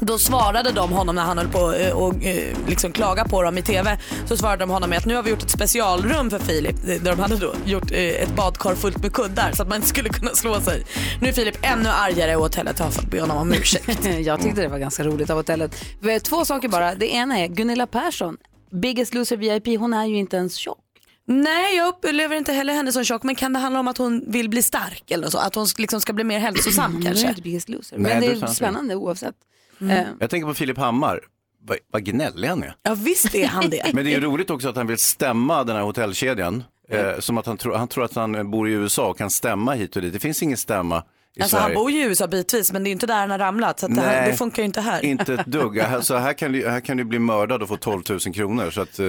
Då 0.00 0.18
svarade 0.18 0.72
de 0.72 0.92
honom 0.92 1.14
när 1.14 1.22
han 1.22 1.38
höll 1.38 1.48
på 1.48 1.72
eh, 1.72 1.92
och 1.92 2.24
eh, 2.24 2.56
liksom 2.68 2.92
klaga 2.92 3.24
på 3.24 3.42
dem 3.42 3.58
i 3.58 3.62
TV. 3.62 3.98
Så 4.26 4.36
svarade 4.36 4.62
de 4.62 4.70
honom 4.70 4.90
med 4.90 4.98
att 4.98 5.06
nu 5.06 5.14
har 5.14 5.22
vi 5.22 5.30
gjort 5.30 5.42
ett 5.42 5.50
specialrum 5.50 6.30
för 6.30 6.38
Filip. 6.38 6.76
Eh, 6.88 7.02
där 7.02 7.10
de 7.10 7.18
hade 7.20 7.36
då 7.36 7.54
gjort 7.64 7.90
eh, 7.90 7.98
ett 7.98 8.36
badkar 8.36 8.74
fullt 8.74 9.02
med 9.02 9.12
kuddar 9.12 9.52
så 9.52 9.62
att 9.62 9.68
man 9.68 9.76
inte 9.76 9.88
skulle 9.88 10.08
kunna 10.08 10.30
slå 10.30 10.60
sig. 10.60 10.84
Nu 11.20 11.28
är 11.28 11.32
Filip 11.32 11.56
ännu 11.62 11.88
argare 11.88 12.36
och 12.36 12.42
hotellet 12.42 12.78
har 12.78 12.90
fått 12.90 13.10
be 13.10 13.20
honom 13.20 13.36
om 13.36 13.52
ursäkt. 13.52 14.06
Jag 14.20 14.42
tyckte 14.42 14.60
det 14.60 14.68
var 14.68 14.78
ganska 14.78 15.04
roligt 15.04 15.30
av 15.30 15.36
hotellet. 15.36 15.84
Två 16.22 16.44
saker 16.44 16.68
bara. 16.68 16.94
Det 16.94 17.06
ena 17.06 17.38
är 17.38 17.48
Gunilla 17.48 17.86
Persson, 17.86 18.36
Biggest 18.70 19.14
Loser 19.14 19.36
VIP, 19.36 19.78
hon 19.80 19.94
är 19.94 20.06
ju 20.06 20.16
inte 20.16 20.36
ens 20.36 20.56
tjock. 20.56 20.87
Nej, 21.30 21.76
jag 21.76 21.88
upplever 21.88 22.36
inte 22.36 22.52
heller 22.52 22.72
henne 22.72 22.92
som 22.92 23.04
tjock. 23.04 23.22
Men 23.22 23.34
kan 23.34 23.52
det 23.52 23.58
handla 23.58 23.80
om 23.80 23.88
att 23.88 23.98
hon 23.98 24.24
vill 24.26 24.48
bli 24.48 24.62
stark 24.62 25.10
eller 25.10 25.28
så? 25.28 25.38
Att 25.38 25.54
hon 25.54 25.66
liksom 25.78 26.00
ska 26.00 26.12
bli 26.12 26.24
mer 26.24 26.38
hälsosam 26.38 26.92
Hon 26.92 27.02
är 27.02 27.06
kanske? 27.06 27.72
Loser. 27.72 27.98
Nej, 27.98 28.12
Men 28.12 28.20
det 28.20 28.26
är 28.26 28.34
det 28.40 28.42
är 28.42 28.46
spännande 28.46 28.94
oavsett. 28.94 29.34
Eh, 29.80 30.00
Jag 30.20 30.30
tänker 30.30 30.46
på 30.46 30.54
Filip 30.54 30.78
Hammar, 30.78 31.20
vad, 31.66 31.78
vad 31.92 32.04
gnällig 32.04 32.48
han 32.48 32.62
är. 32.62 32.74
Ja 32.82 32.94
visst 32.94 33.34
är 33.34 33.46
han 33.46 33.70
det. 33.70 33.82
Men 33.94 34.04
det 34.04 34.10
är 34.10 34.14
ju 34.14 34.20
roligt 34.20 34.50
också 34.50 34.68
att 34.68 34.76
han 34.76 34.86
vill 34.86 34.98
stämma 34.98 35.64
den 35.64 35.76
här 35.76 35.82
hotellkedjan. 35.82 36.64
Eh, 36.90 37.18
som 37.18 37.38
att 37.38 37.46
han, 37.46 37.56
tror 37.56 37.74
han 37.74 37.88
tror 37.88 38.04
att 38.04 38.14
han 38.14 38.50
bor 38.50 38.68
i 38.68 38.72
USA 38.72 39.10
och 39.10 39.18
kan 39.18 39.30
stämma 39.30 39.72
hit 39.74 39.96
och 39.96 40.02
dit. 40.02 40.12
Det 40.12 40.18
finns 40.18 40.42
ingen 40.42 40.56
stämma 40.56 41.04
Alltså 41.42 41.56
han 41.56 41.64
Sverige. 41.64 41.76
bor 41.76 41.90
ju 41.90 42.00
i 42.00 42.02
USA 42.04 42.26
bitvis 42.26 42.72
men 42.72 42.84
det 42.84 42.90
är 42.90 42.92
inte 42.92 43.06
där 43.06 43.14
han 43.20 43.30
har 43.30 43.38
ramlat 43.38 43.80
så 43.80 43.86
att 43.86 43.94
det, 43.94 44.00
här, 44.00 44.26
det 44.30 44.36
funkar 44.36 44.62
ju 44.62 44.66
inte 44.66 44.80
här. 44.80 45.04
Inte 45.04 45.34
ett 45.34 45.46
dugg. 45.46 45.78
Här- 45.78 46.00
Så 46.08 46.16
här 46.16 46.32
kan, 46.32 46.52
du, 46.52 46.68
här 46.68 46.80
kan 46.80 46.96
du 46.96 47.04
bli 47.04 47.18
mördad 47.18 47.62
och 47.62 47.68
få 47.68 47.76
12 47.76 48.02
000 48.08 48.20
kronor. 48.20 48.70
Så 48.70 48.80
att, 48.80 48.98
eh, 48.98 49.06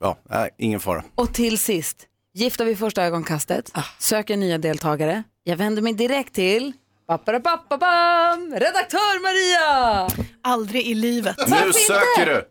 ja, 0.00 0.18
nej, 0.30 0.50
ingen 0.58 0.80
fara. 0.80 1.04
Och 1.14 1.34
till 1.34 1.58
sist, 1.58 1.96
gifta 2.34 2.64
vid 2.64 2.78
första 2.78 3.02
ögonkastet, 3.02 3.72
söker 3.98 4.36
nya 4.36 4.58
deltagare. 4.58 5.22
Jag 5.44 5.56
vänder 5.56 5.82
mig 5.82 5.92
direkt 5.92 6.34
till 6.34 6.72
Paparapapapam! 7.08 8.52
Redaktör 8.54 9.22
Maria! 9.22 10.08
Aldrig 10.42 10.86
i 10.86 10.94
livet. 10.94 11.36
Nu 11.38 11.72
söker 11.72 12.26
du! 12.26 12.48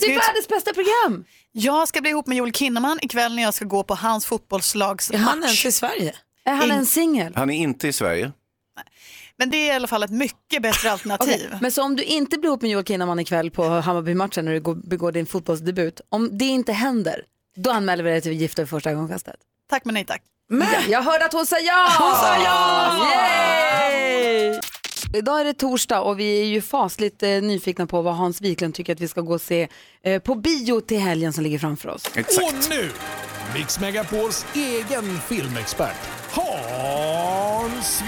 Det 0.00 0.06
är 0.06 0.10
världens 0.26 0.48
bästa 0.48 0.72
program. 0.74 1.24
Jag 1.52 1.88
ska 1.88 2.00
bli 2.00 2.10
ihop 2.10 2.26
med 2.26 2.36
Joel 2.38 2.52
Kinnaman 2.52 2.98
ikväll 3.02 3.34
när 3.34 3.42
jag 3.42 3.54
ska 3.54 3.64
gå 3.64 3.82
på 3.82 3.94
hans 3.94 4.26
fotbollslags 4.26 5.10
Är 5.10 5.18
han 5.18 5.38
match. 5.40 5.46
ens 5.64 5.64
i 5.66 5.72
Sverige? 5.72 6.14
Är 6.44 6.54
han 6.54 6.70
en 6.70 6.86
singel? 6.86 7.32
Han 7.36 7.50
är 7.50 7.54
inte 7.54 7.88
i 7.88 7.92
Sverige. 7.92 8.32
Men 9.38 9.50
det 9.50 9.56
är 9.56 9.72
i 9.72 9.76
alla 9.76 9.88
fall 9.88 10.02
ett 10.02 10.10
mycket 10.10 10.62
bättre 10.62 10.90
alternativ. 10.92 11.42
Okej, 11.46 11.58
Men 11.60 11.72
så 11.72 11.82
om 11.82 11.96
du 11.96 12.02
inte 12.02 12.38
blir 12.38 12.48
ihop 12.50 12.62
med 12.62 12.70
Joel 12.70 12.84
Kinnaman 12.84 13.18
ikväll 13.18 13.50
på 13.50 13.68
Hammarby-matchen 13.68 14.44
när 14.44 14.52
du 14.52 14.60
går, 14.60 14.74
begår 14.74 15.12
din 15.12 15.26
fotbollsdebut, 15.26 16.00
om 16.08 16.38
det 16.38 16.44
inte 16.44 16.72
händer, 16.72 17.24
då 17.56 17.70
anmäler 17.70 18.04
vi 18.04 18.10
dig 18.10 18.20
till 18.20 18.32
Gifta 18.32 18.62
vid 18.62 18.68
första 18.68 18.90
ögonkastet. 18.90 19.36
Tack 19.70 19.84
men 19.84 19.94
nej 19.94 20.04
tack. 20.04 20.22
Ja, 20.50 20.66
jag 20.88 21.02
hörde 21.02 21.24
att 21.24 21.32
hon 21.32 21.46
sa 21.46 21.58
ja! 21.58 21.88
Hon 21.98 22.14
sa 22.14 22.36
ja! 22.44 22.96
Yay! 23.14 24.60
Idag 25.14 25.40
är 25.40 25.44
det 25.44 25.54
torsdag 25.54 26.00
och 26.00 26.20
vi 26.20 26.40
är 26.40 26.44
ju 26.44 26.62
fasligt 26.62 27.22
eh, 27.22 27.28
nyfikna 27.28 27.86
på 27.86 28.02
vad 28.02 28.16
Hans 28.16 28.40
Wiklund 28.40 28.74
tycker 28.74 28.92
att 28.92 29.00
vi 29.00 29.08
ska 29.08 29.20
gå 29.20 29.34
och 29.34 29.40
se 29.40 29.68
eh, 30.02 30.22
på 30.22 30.34
bio 30.34 30.80
till 30.80 30.98
helgen 30.98 31.32
som 31.32 31.44
ligger 31.44 31.58
framför 31.58 31.88
oss. 31.88 32.06
Och 32.16 32.70
nu, 32.70 32.90
Mix 33.54 33.80
Megapols 33.80 34.46
egen 34.54 35.18
filmexpert, 35.20 35.96
Hans 36.30 37.37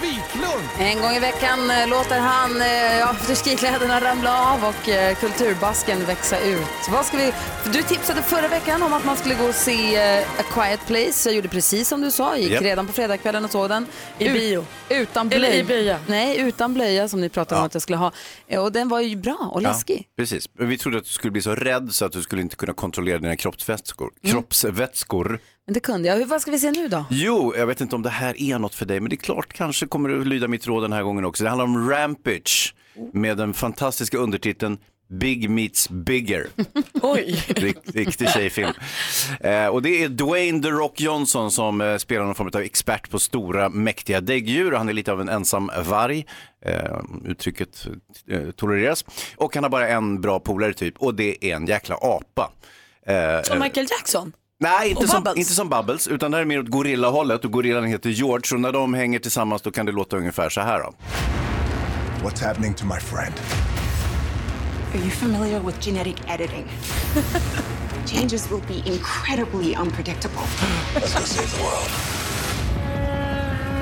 Wiklund. 0.03 0.69
En 0.79 1.01
gång 1.01 1.11
i 1.13 1.19
veckan 1.21 1.71
eh, 1.71 1.89
låter 1.89 2.19
han 2.21 2.61
eh, 2.63 3.09
afterski-kläderna 3.11 4.01
ramla 4.01 4.53
av 4.53 4.65
och 4.65 4.89
eh, 4.89 5.15
kulturbasken 5.17 6.05
växa 6.07 6.41
ut. 6.41 6.67
Vad 6.91 7.07
ska 7.07 7.17
vi... 7.17 7.33
Du 7.73 7.83
tipsade 7.83 8.23
förra 8.23 8.49
veckan 8.49 8.83
om 8.83 8.93
att 8.93 9.05
man 9.05 9.17
skulle 9.17 9.35
gå 9.35 9.45
och 9.45 9.55
se 9.55 9.97
eh, 9.97 10.23
A 10.39 10.43
Quiet 10.55 10.87
Place. 10.87 11.29
Jag 11.29 11.37
gjorde 11.37 11.49
precis 11.49 11.89
som 11.89 12.01
du 12.01 12.11
sa, 12.11 12.37
gick 12.37 12.53
Japp. 12.53 12.63
redan 12.63 12.87
på 12.87 12.93
fredagskvällen 12.93 13.45
och 13.45 13.51
såg 13.51 13.69
den. 13.69 13.87
I 14.19 14.29
bio. 14.29 14.65
Utan 14.89 15.29
blöja. 15.29 15.55
i 15.55 15.65
blöja. 15.65 15.99
Nej, 16.07 16.39
utan 16.39 16.75
blöja 16.75 17.09
som 17.09 17.21
ni 17.21 17.29
pratade 17.29 17.61
om 17.61 17.67
att 17.67 17.75
jag 17.75 17.83
skulle 17.83 17.97
ha. 17.99 18.13
Eh, 18.49 18.63
Och 18.63 18.73
den 18.73 18.89
var 18.89 19.01
ju 19.01 19.17
bra 19.17 19.51
och 19.53 19.63
läskig. 19.63 19.99
Ja, 20.09 20.23
precis. 20.23 20.49
Men 20.59 20.69
Vi 20.69 20.79
trodde 20.79 20.99
att 20.99 21.05
du 21.05 21.11
skulle 21.11 21.31
bli 21.31 21.43
så 21.43 21.55
rädd 21.55 21.89
så 21.93 22.05
att 22.05 22.13
du 22.13 22.23
skulle 22.23 22.43
inte 22.43 22.57
kunna 22.57 22.73
kontrollera 22.73 23.19
dina 23.19 23.37
kroppsvätskor. 23.37 24.11
Mm. 24.23 24.33
kroppsvätskor. 24.37 25.41
Men 25.71 25.75
det 25.75 25.81
kunde 25.81 26.09
jag. 26.09 26.17
Hur, 26.17 26.25
vad 26.25 26.43
ska 26.43 26.51
vi 26.51 26.59
se 26.59 26.71
nu 26.71 26.89
då? 26.89 27.05
Jo, 27.11 27.55
jag 27.57 27.67
vet 27.67 27.81
inte 27.81 27.97
om 27.97 28.03
det 28.03 28.11
här 28.11 28.43
är 28.43 28.59
något 28.59 28.75
för 28.75 28.87
dig, 28.87 29.01
men 29.01 29.11
det 29.11 29.15
är 29.15 29.25
klart 29.25 29.53
kanske 29.53 29.87
kommer 29.87 30.09
du 30.09 30.25
lyda 30.25 30.49
mitt 30.49 30.67
råd 30.67 30.85
den 30.85 30.93
här 30.93 31.03
gången 31.03 31.25
också. 31.25 31.45
Det 31.45 31.51
handlar 31.51 31.65
om 31.65 31.91
Rampage 31.91 32.75
med 33.13 33.37
den 33.37 33.55
fantastiska 33.55 34.19
undertiteln 34.19 34.79
Big 35.09 35.51
Meets 35.51 35.89
Bigger. 35.91 36.47
Oj. 37.03 37.45
Rikt, 37.49 37.95
riktig 37.95 38.29
tjejfilm. 38.31 38.73
Eh, 39.41 39.67
och 39.67 39.83
det 39.83 40.05
är 40.05 40.09
Dwayne 40.09 40.63
The 40.63 40.69
Rock 40.71 41.01
Johnson 41.01 41.51
som 41.51 41.81
eh, 41.81 41.97
spelar 41.97 42.25
någon 42.25 42.35
form 42.35 42.51
av 42.55 42.61
expert 42.61 43.11
på 43.11 43.19
stora 43.19 43.69
mäktiga 43.69 44.21
däggdjur. 44.21 44.73
Han 44.73 44.89
är 44.89 44.93
lite 44.93 45.13
av 45.13 45.21
en 45.21 45.29
ensam 45.29 45.71
varg. 45.85 46.27
Eh, 46.65 47.01
uttrycket 47.25 47.87
eh, 48.31 48.51
tolereras. 48.51 49.05
Och 49.37 49.55
han 49.55 49.65
har 49.65 49.71
bara 49.71 49.89
en 49.89 50.21
bra 50.21 50.41
polare 50.41 50.73
typ 50.75 50.95
och 50.99 51.15
det 51.15 51.45
är 51.45 51.57
en 51.57 51.67
jäkla 51.67 51.95
apa. 52.01 52.51
Eh, 53.07 53.43
Som 53.43 53.59
Michael 53.59 53.87
Jackson? 53.91 54.33
Nej, 54.63 54.91
inte 54.91 55.09
som, 55.09 55.23
Bubbles. 55.23 55.37
inte 55.39 55.55
som 55.55 55.69
Bubbles, 55.69 56.09
utan 56.09 56.31
det 56.31 56.37
här 56.37 56.43
är 56.43 56.47
mer 56.47 56.61
åt 56.61 56.69
gorillahållet 56.69 57.45
och 57.45 57.51
gorillan 57.53 57.85
heter 57.85 58.11
George 58.11 58.55
och 58.55 58.61
när 58.61 58.73
de 58.73 58.95
hänger 58.95 59.19
tillsammans 59.19 59.63
då 59.63 59.71
kan 59.71 59.87
det 59.87 59.93
låta 59.93 60.17
ungefär 60.17 60.49
så 60.49 60.61
här 60.61 60.79
då. 60.79 60.95
What's 62.29 62.45
happening 62.47 62.75
to 62.75 62.85
my 62.87 63.01
friend? 63.01 63.35
Are 64.95 64.99
you 64.99 65.11
familiar 65.11 65.61
with 65.61 65.81
genetic 65.81 66.17
editing? 66.29 66.67
Changes 68.07 68.51
will 68.51 68.63
be 68.69 68.91
incredibly 68.91 69.75
unpredictable. 69.75 70.43
Let's 70.95 71.15
go 71.15 71.25
save 71.25 71.51
the 71.57 71.63
world. 71.63 71.91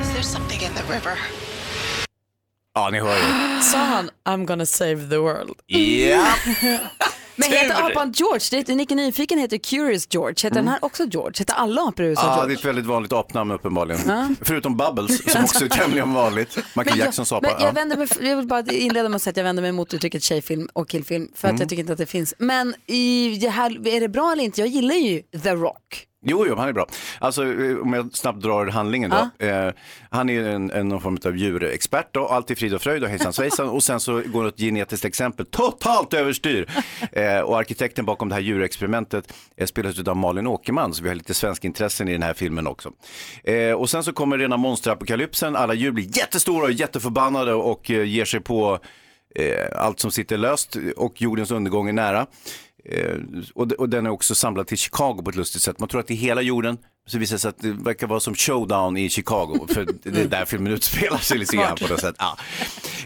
Is 0.02 0.12
there 0.12 0.22
something 0.22 0.60
in 0.62 0.70
the 0.74 0.92
river? 0.94 1.18
Ja, 2.74 2.90
ni 2.90 3.00
hör 3.00 3.16
ju. 3.16 3.62
Sa 3.62 3.78
han 3.78 4.10
I'm 4.24 4.44
gonna 4.46 4.66
save 4.66 5.08
the 5.10 5.18
world? 5.18 5.56
Ja. 5.66 6.24
Men 7.39 7.53
heter 7.53 7.86
apan 7.91 8.12
George? 8.12 8.62
Det 8.66 8.74
Nicke 8.74 8.95
Nyfiken 8.95 9.39
heter 9.39 9.59
Curious 9.59 10.07
George. 10.11 10.34
Heter 10.43 10.51
den 10.57 10.68
här 10.68 10.78
också 10.84 11.05
George? 11.07 11.32
Heter 11.39 11.55
alla 11.55 11.80
apor 11.82 12.05
i 12.05 12.09
USA 12.09 12.22
Ja, 12.22 12.28
det 12.28 12.32
är 12.34 12.36
George? 12.41 12.55
ett 12.59 12.64
väldigt 12.64 12.86
vanligt 12.86 13.12
apnamn 13.12 13.51
uppenbarligen. 13.51 14.36
Förutom 14.43 14.76
Bubbles 14.76 15.32
som 15.32 15.45
också 15.45 15.64
är 15.64 15.68
tämligen 15.68 16.14
vanligt. 16.14 16.57
Michael 16.57 16.99
jag- 16.99 17.07
Jacksons 17.07 17.32
apa. 17.32 17.49
Men 17.57 17.66
jag, 17.66 17.72
vänder 17.72 17.97
mig, 17.97 18.09
jag 18.20 18.36
vill 18.36 18.47
bara 18.47 18.62
inleda 18.72 19.09
med 19.09 19.16
att 19.16 19.22
säga 19.22 19.30
att 19.30 19.36
jag 19.36 19.45
vänder 19.45 19.62
mig 19.62 19.72
mot 19.72 19.95
uttrycket 19.95 20.22
tjejfilm 20.22 20.68
och 20.72 20.89
killfilm 20.89 21.28
för 21.34 21.49
att 21.49 21.51
Mm. 21.53 21.61
jag 21.61 21.68
tycker 21.68 21.80
inte 21.80 21.93
att 21.93 21.99
det 21.99 22.07
finns. 22.07 22.34
Men 22.39 22.74
i 22.86 23.39
det 23.41 23.49
här, 23.49 23.89
är 23.89 24.01
det 24.01 24.09
bra 24.09 24.32
eller 24.32 24.45
inte? 24.45 24.61
Jag 24.61 24.68
gillar 24.68 24.95
ju 24.95 25.22
The 25.43 25.51
Rock. 25.55 26.05
Jo, 26.26 26.44
jo, 26.48 26.54
han 26.56 26.68
är 26.68 26.72
bra. 26.72 26.86
Alltså, 27.18 27.44
eh, 27.44 27.78
om 27.78 27.92
jag 27.92 28.16
snabbt 28.16 28.40
drar 28.40 28.66
handlingen 28.66 29.10
då. 29.10 29.46
Eh, 29.46 29.72
han 30.10 30.30
är 30.30 30.44
en, 30.44 30.70
en 30.70 30.88
någon 30.88 31.00
form 31.00 31.18
av 31.24 31.36
djurexpert 31.36 32.08
då, 32.12 32.26
allt 32.26 32.50
i 32.50 32.56
frid 32.56 32.74
och 32.74 32.82
fröjd 32.82 33.02
och 33.02 33.08
hejsan 33.08 33.32
svejsan. 33.32 33.68
och 33.68 33.82
sen 33.82 34.00
så 34.00 34.22
går 34.26 34.48
ett 34.48 34.58
genetiskt 34.58 35.04
exempel 35.04 35.46
totalt 35.46 36.14
överstyr. 36.14 36.68
Eh, 37.12 37.40
och 37.40 37.58
arkitekten 37.58 38.04
bakom 38.04 38.28
det 38.28 38.34
här 38.34 38.42
djurexperimentet 38.42 39.32
eh, 39.56 39.66
spelas 39.66 39.98
av 39.98 40.16
Malin 40.16 40.46
Åkerman, 40.46 40.94
så 40.94 41.02
vi 41.02 41.08
har 41.08 41.16
lite 41.16 41.34
svenska 41.34 41.66
intressen 41.66 42.08
i 42.08 42.12
den 42.12 42.22
här 42.22 42.34
filmen 42.34 42.66
också. 42.66 42.92
Eh, 43.44 43.72
och 43.72 43.90
sen 43.90 44.04
så 44.04 44.12
kommer 44.12 44.38
rena 44.38 44.56
monsterapokalypsen, 44.56 45.56
alla 45.56 45.74
djur 45.74 45.90
blir 45.90 46.18
jättestora 46.18 46.64
och 46.64 46.72
jätteförbannade 46.72 47.54
och 47.54 47.90
eh, 47.90 48.04
ger 48.04 48.24
sig 48.24 48.40
på 48.40 48.78
eh, 49.34 49.66
allt 49.74 50.00
som 50.00 50.10
sitter 50.10 50.36
löst 50.36 50.76
och 50.96 51.22
jordens 51.22 51.50
undergång 51.50 51.88
är 51.88 51.92
nära. 51.92 52.26
Eh, 52.84 53.16
och, 53.54 53.88
den 53.88 54.06
är 54.06 54.10
också 54.10 54.34
samlad 54.34 54.66
till 54.66 54.78
Chicago 54.78 55.22
på 55.24 55.30
ett 55.30 55.36
lustigt 55.36 55.62
sätt. 55.62 55.78
Man 55.78 55.88
tror 55.88 56.00
att 56.00 56.06
det 56.06 56.14
är 56.14 56.16
hela 56.16 56.42
jorden, 56.42 56.78
så 57.06 57.18
visar 57.18 57.34
det 57.36 57.40
sig 57.40 57.48
att 57.48 57.58
det 57.58 57.70
verkar 57.70 58.06
vara 58.06 58.20
som 58.20 58.34
showdown 58.34 58.96
i 58.96 59.08
Chicago. 59.08 59.66
För 59.68 59.86
det 60.02 60.20
är 60.20 60.24
där 60.28 60.44
filmen 60.44 60.72
utspelar 60.72 61.18
sig 61.18 61.38
lite 61.38 61.56
grann 61.56 61.76
på 61.76 61.88
något 61.88 62.00
sätt. 62.00 62.14
Ja. 62.18 62.38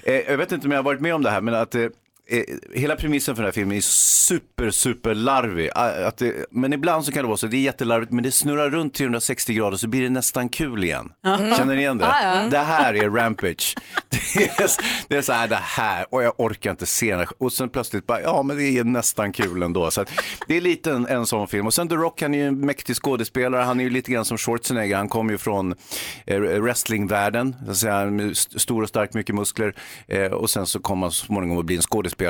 Eh, 0.02 0.14
jag 0.14 0.38
vet 0.38 0.52
inte 0.52 0.66
om 0.66 0.70
jag 0.70 0.78
har 0.78 0.84
varit 0.84 1.00
med 1.00 1.14
om 1.14 1.22
det 1.22 1.30
här, 1.30 1.40
men 1.40 1.54
att 1.54 1.74
eh, 1.74 1.86
hela 2.74 2.96
premissen 2.96 3.36
för 3.36 3.42
den 3.42 3.46
här 3.46 3.52
filmen 3.52 3.76
är 3.76 3.80
super, 3.80 4.70
super 4.70 5.14
larvig. 5.14 5.70
Ah, 5.74 6.06
Att 6.06 6.16
det, 6.16 6.46
men 6.50 6.72
ibland 6.72 7.04
så 7.04 7.12
kan 7.12 7.22
det 7.22 7.26
vara 7.28 7.36
så, 7.36 7.46
det 7.46 7.56
är 7.56 7.60
jättelarvigt, 7.60 8.12
men 8.12 8.24
det 8.24 8.32
snurrar 8.32 8.70
runt 8.70 8.94
360 8.94 9.54
grader 9.54 9.76
så 9.76 9.88
blir 9.88 10.02
det 10.02 10.10
nästan 10.10 10.48
kul 10.48 10.84
igen. 10.84 11.12
Mm. 11.26 11.54
Känner 11.56 11.74
ni 11.74 11.80
igen 11.80 11.98
det? 11.98 12.04
Ja. 12.22 12.46
Det 12.50 12.58
här 12.58 12.94
är 12.94 13.10
Rampage. 13.10 13.74
Det 14.34 14.44
är, 14.60 14.70
det 15.08 15.16
är 15.16 15.22
så 15.22 15.32
här, 15.32 15.48
det 15.48 15.58
här, 15.62 16.06
och 16.10 16.22
jag 16.22 16.34
orkar 16.40 16.70
inte 16.70 16.86
se 16.86 17.16
här. 17.16 17.28
Och 17.38 17.52
sen 17.52 17.68
plötsligt 17.68 18.06
bara, 18.06 18.20
ja 18.20 18.42
men 18.42 18.56
det 18.56 18.64
är 18.78 18.84
nästan 18.84 19.32
kul 19.32 19.62
ändå. 19.62 19.90
Så 19.90 20.00
att, 20.00 20.10
det 20.48 20.56
är 20.56 20.60
lite 20.60 20.92
en, 20.92 21.06
en 21.06 21.26
sån 21.26 21.48
film. 21.48 21.66
Och 21.66 21.74
sen 21.74 21.88
The 21.88 21.94
Rock, 21.94 22.22
han 22.22 22.34
är 22.34 22.38
ju 22.38 22.46
en 22.46 22.60
mäktig 22.60 22.96
skådespelare. 22.96 23.62
Han 23.62 23.80
är 23.80 23.84
ju 23.84 23.90
lite 23.90 24.12
grann 24.12 24.24
som 24.24 24.38
Schwarzenegger. 24.38 24.96
Han 24.96 25.08
kommer 25.08 25.32
ju 25.32 25.38
från 25.38 25.74
eh, 26.26 26.38
wrestlingvärlden. 26.40 27.56
Så 27.64 27.70
att 27.70 27.76
säga, 27.76 28.10
stor 28.56 28.82
och 28.82 28.88
stark, 28.88 29.14
mycket 29.14 29.34
muskler. 29.34 29.74
Eh, 30.08 30.26
och 30.32 30.50
sen 30.50 30.66
så 30.66 30.80
kommer 30.80 31.06
han 31.06 31.12
så 31.12 31.26
småningom 31.26 31.58
att 31.58 31.64
bli 31.64 31.76
en 31.76 31.82
skådespelare. 31.82 32.21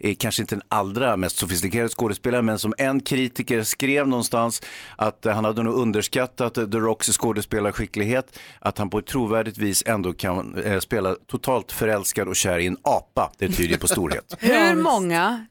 Eh, 0.00 0.14
kanske 0.18 0.42
inte 0.42 0.54
den 0.54 0.62
allra 0.68 1.16
mest 1.16 1.36
sofistikerade 1.36 1.88
skådespelare, 1.88 2.42
men 2.42 2.58
som 2.58 2.74
en 2.78 3.00
kritiker 3.00 3.62
skrev 3.62 4.08
någonstans 4.08 4.62
att 4.96 5.26
eh, 5.26 5.34
han 5.34 5.44
hade 5.44 5.62
nog 5.62 5.74
underskattat 5.74 6.58
eh, 6.58 6.66
The 6.66 6.78
Rocks 6.78 7.06
skådespelarskicklighet. 7.06 8.38
Att 8.60 8.78
han 8.78 8.90
på 8.90 8.98
ett 8.98 9.06
trovärdigt 9.06 9.58
vis 9.58 9.82
ändå 9.86 10.12
kan 10.12 10.62
eh, 10.64 10.78
spela 10.80 11.14
totalt 11.26 11.72
förälskad 11.72 12.28
och 12.28 12.36
kär 12.36 12.58
i 12.58 12.66
en 12.66 12.76
apa. 12.82 13.32
Det 13.38 13.48
tyder 13.48 13.70
ju 13.70 13.78
på 13.78 13.88
storhet. 13.88 14.36
Hur 14.38 14.74
många 14.74 15.46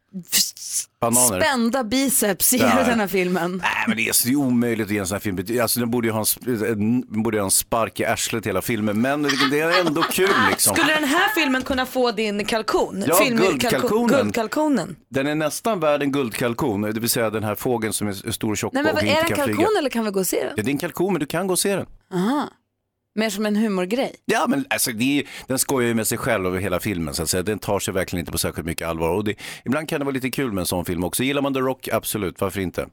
Bananer. 1.01 1.41
spända 1.41 1.83
biceps 1.83 2.53
i 2.53 2.57
Nej. 2.57 2.83
den 2.85 2.99
här 2.99 3.07
filmen? 3.07 3.57
Nej, 3.63 3.69
men 3.87 3.97
det 3.97 4.07
är, 4.09 4.13
så- 4.13 4.27
det 4.27 4.33
är 4.33 4.35
omöjligt 4.35 4.85
att 4.87 4.91
ge 4.91 4.97
en 4.99 5.07
sån 5.07 5.15
här 5.15 5.19
film. 5.19 5.61
Alltså, 5.61 5.79
den 5.79 5.91
borde 5.91 6.07
ju 6.07 6.11
ha 6.13 6.25
en, 6.47 6.65
en, 6.65 7.23
borde 7.23 7.37
ha 7.39 7.45
en 7.45 7.51
spark 7.51 7.99
i 7.99 8.05
arslet 8.05 8.45
hela 8.47 8.61
filmen, 8.61 9.01
men 9.01 9.23
det, 9.51 9.59
är 9.59 9.85
ändå 9.87 10.01
kul 10.03 10.29
liksom. 10.49 10.75
Skulle 10.75 10.93
den 10.93 11.03
här 11.03 11.29
filmen 11.35 11.61
kunna 11.61 11.85
få 11.85 12.11
din 12.11 12.45
kalkon? 12.45 13.03
Ja, 13.07 13.15
Film- 13.15 13.37
guldkalkonen. 13.37 14.09
kalko- 14.09 14.17
Guldkalkonen. 14.23 14.95
Den 15.09 15.27
är 15.27 15.35
nästan 15.35 15.79
värd 15.79 16.01
en 16.03 16.11
guldkalkon, 16.11 16.81
det 16.81 16.99
vill 16.99 17.09
säga 17.09 17.29
den 17.29 17.43
här 17.43 17.55
fågeln 17.55 17.93
som 17.93 18.07
är 18.07 18.31
stor 18.31 18.51
och 18.51 18.57
tjock 18.57 18.73
Nej 18.73 18.83
men 18.83 18.91
och 18.91 18.95
vad, 18.95 19.03
är 19.03 19.07
inte 19.09 19.21
det 19.21 19.21
en 19.21 19.27
kan 19.27 19.37
kalkon 19.37 19.55
flyga. 19.55 19.79
eller 19.79 19.89
kan 19.89 20.05
vi 20.05 20.11
gå 20.11 20.19
och 20.19 20.27
se 20.27 20.43
den? 20.43 20.53
Ja, 20.57 20.63
det 20.63 20.69
är 20.69 20.73
en 20.73 20.77
kalkon, 20.77 21.13
men 21.13 21.19
du 21.19 21.25
kan 21.25 21.47
gå 21.47 21.51
och 21.53 21.59
se 21.59 21.75
den. 21.75 21.85
Aha. 22.13 22.49
Mer 23.17 23.29
som 23.29 23.45
en 23.45 23.55
humorgrej. 23.55 24.15
Ja, 24.25 24.45
men 24.49 24.65
alltså, 24.69 24.91
det 24.91 25.19
är, 25.19 25.27
den 25.47 25.59
skojar 25.59 25.87
ju 25.87 25.93
med 25.93 26.07
sig 26.07 26.17
själv 26.17 26.45
över 26.45 26.59
hela 26.59 26.79
filmen, 26.79 27.13
så 27.13 27.23
att 27.23 27.29
säga. 27.29 27.43
Den 27.43 27.59
tar 27.59 27.79
sig 27.79 27.93
verkligen 27.93 28.19
inte 28.19 28.31
på 28.31 28.37
särskilt 28.37 28.65
mycket 28.65 28.87
allvar. 28.87 29.09
Och 29.09 29.23
det, 29.23 29.35
ibland 29.65 29.89
kan 29.89 29.99
det 29.99 30.05
vara 30.05 30.13
lite 30.13 30.29
kul 30.29 30.51
med 30.51 30.61
en 30.61 30.65
sån 30.65 30.85
film 30.85 31.03
också. 31.03 31.23
Gillar 31.23 31.41
man 31.41 31.53
The 31.53 31.59
Rock, 31.59 31.87
absolut, 31.87 32.41
varför 32.41 32.59
inte? 32.61 32.87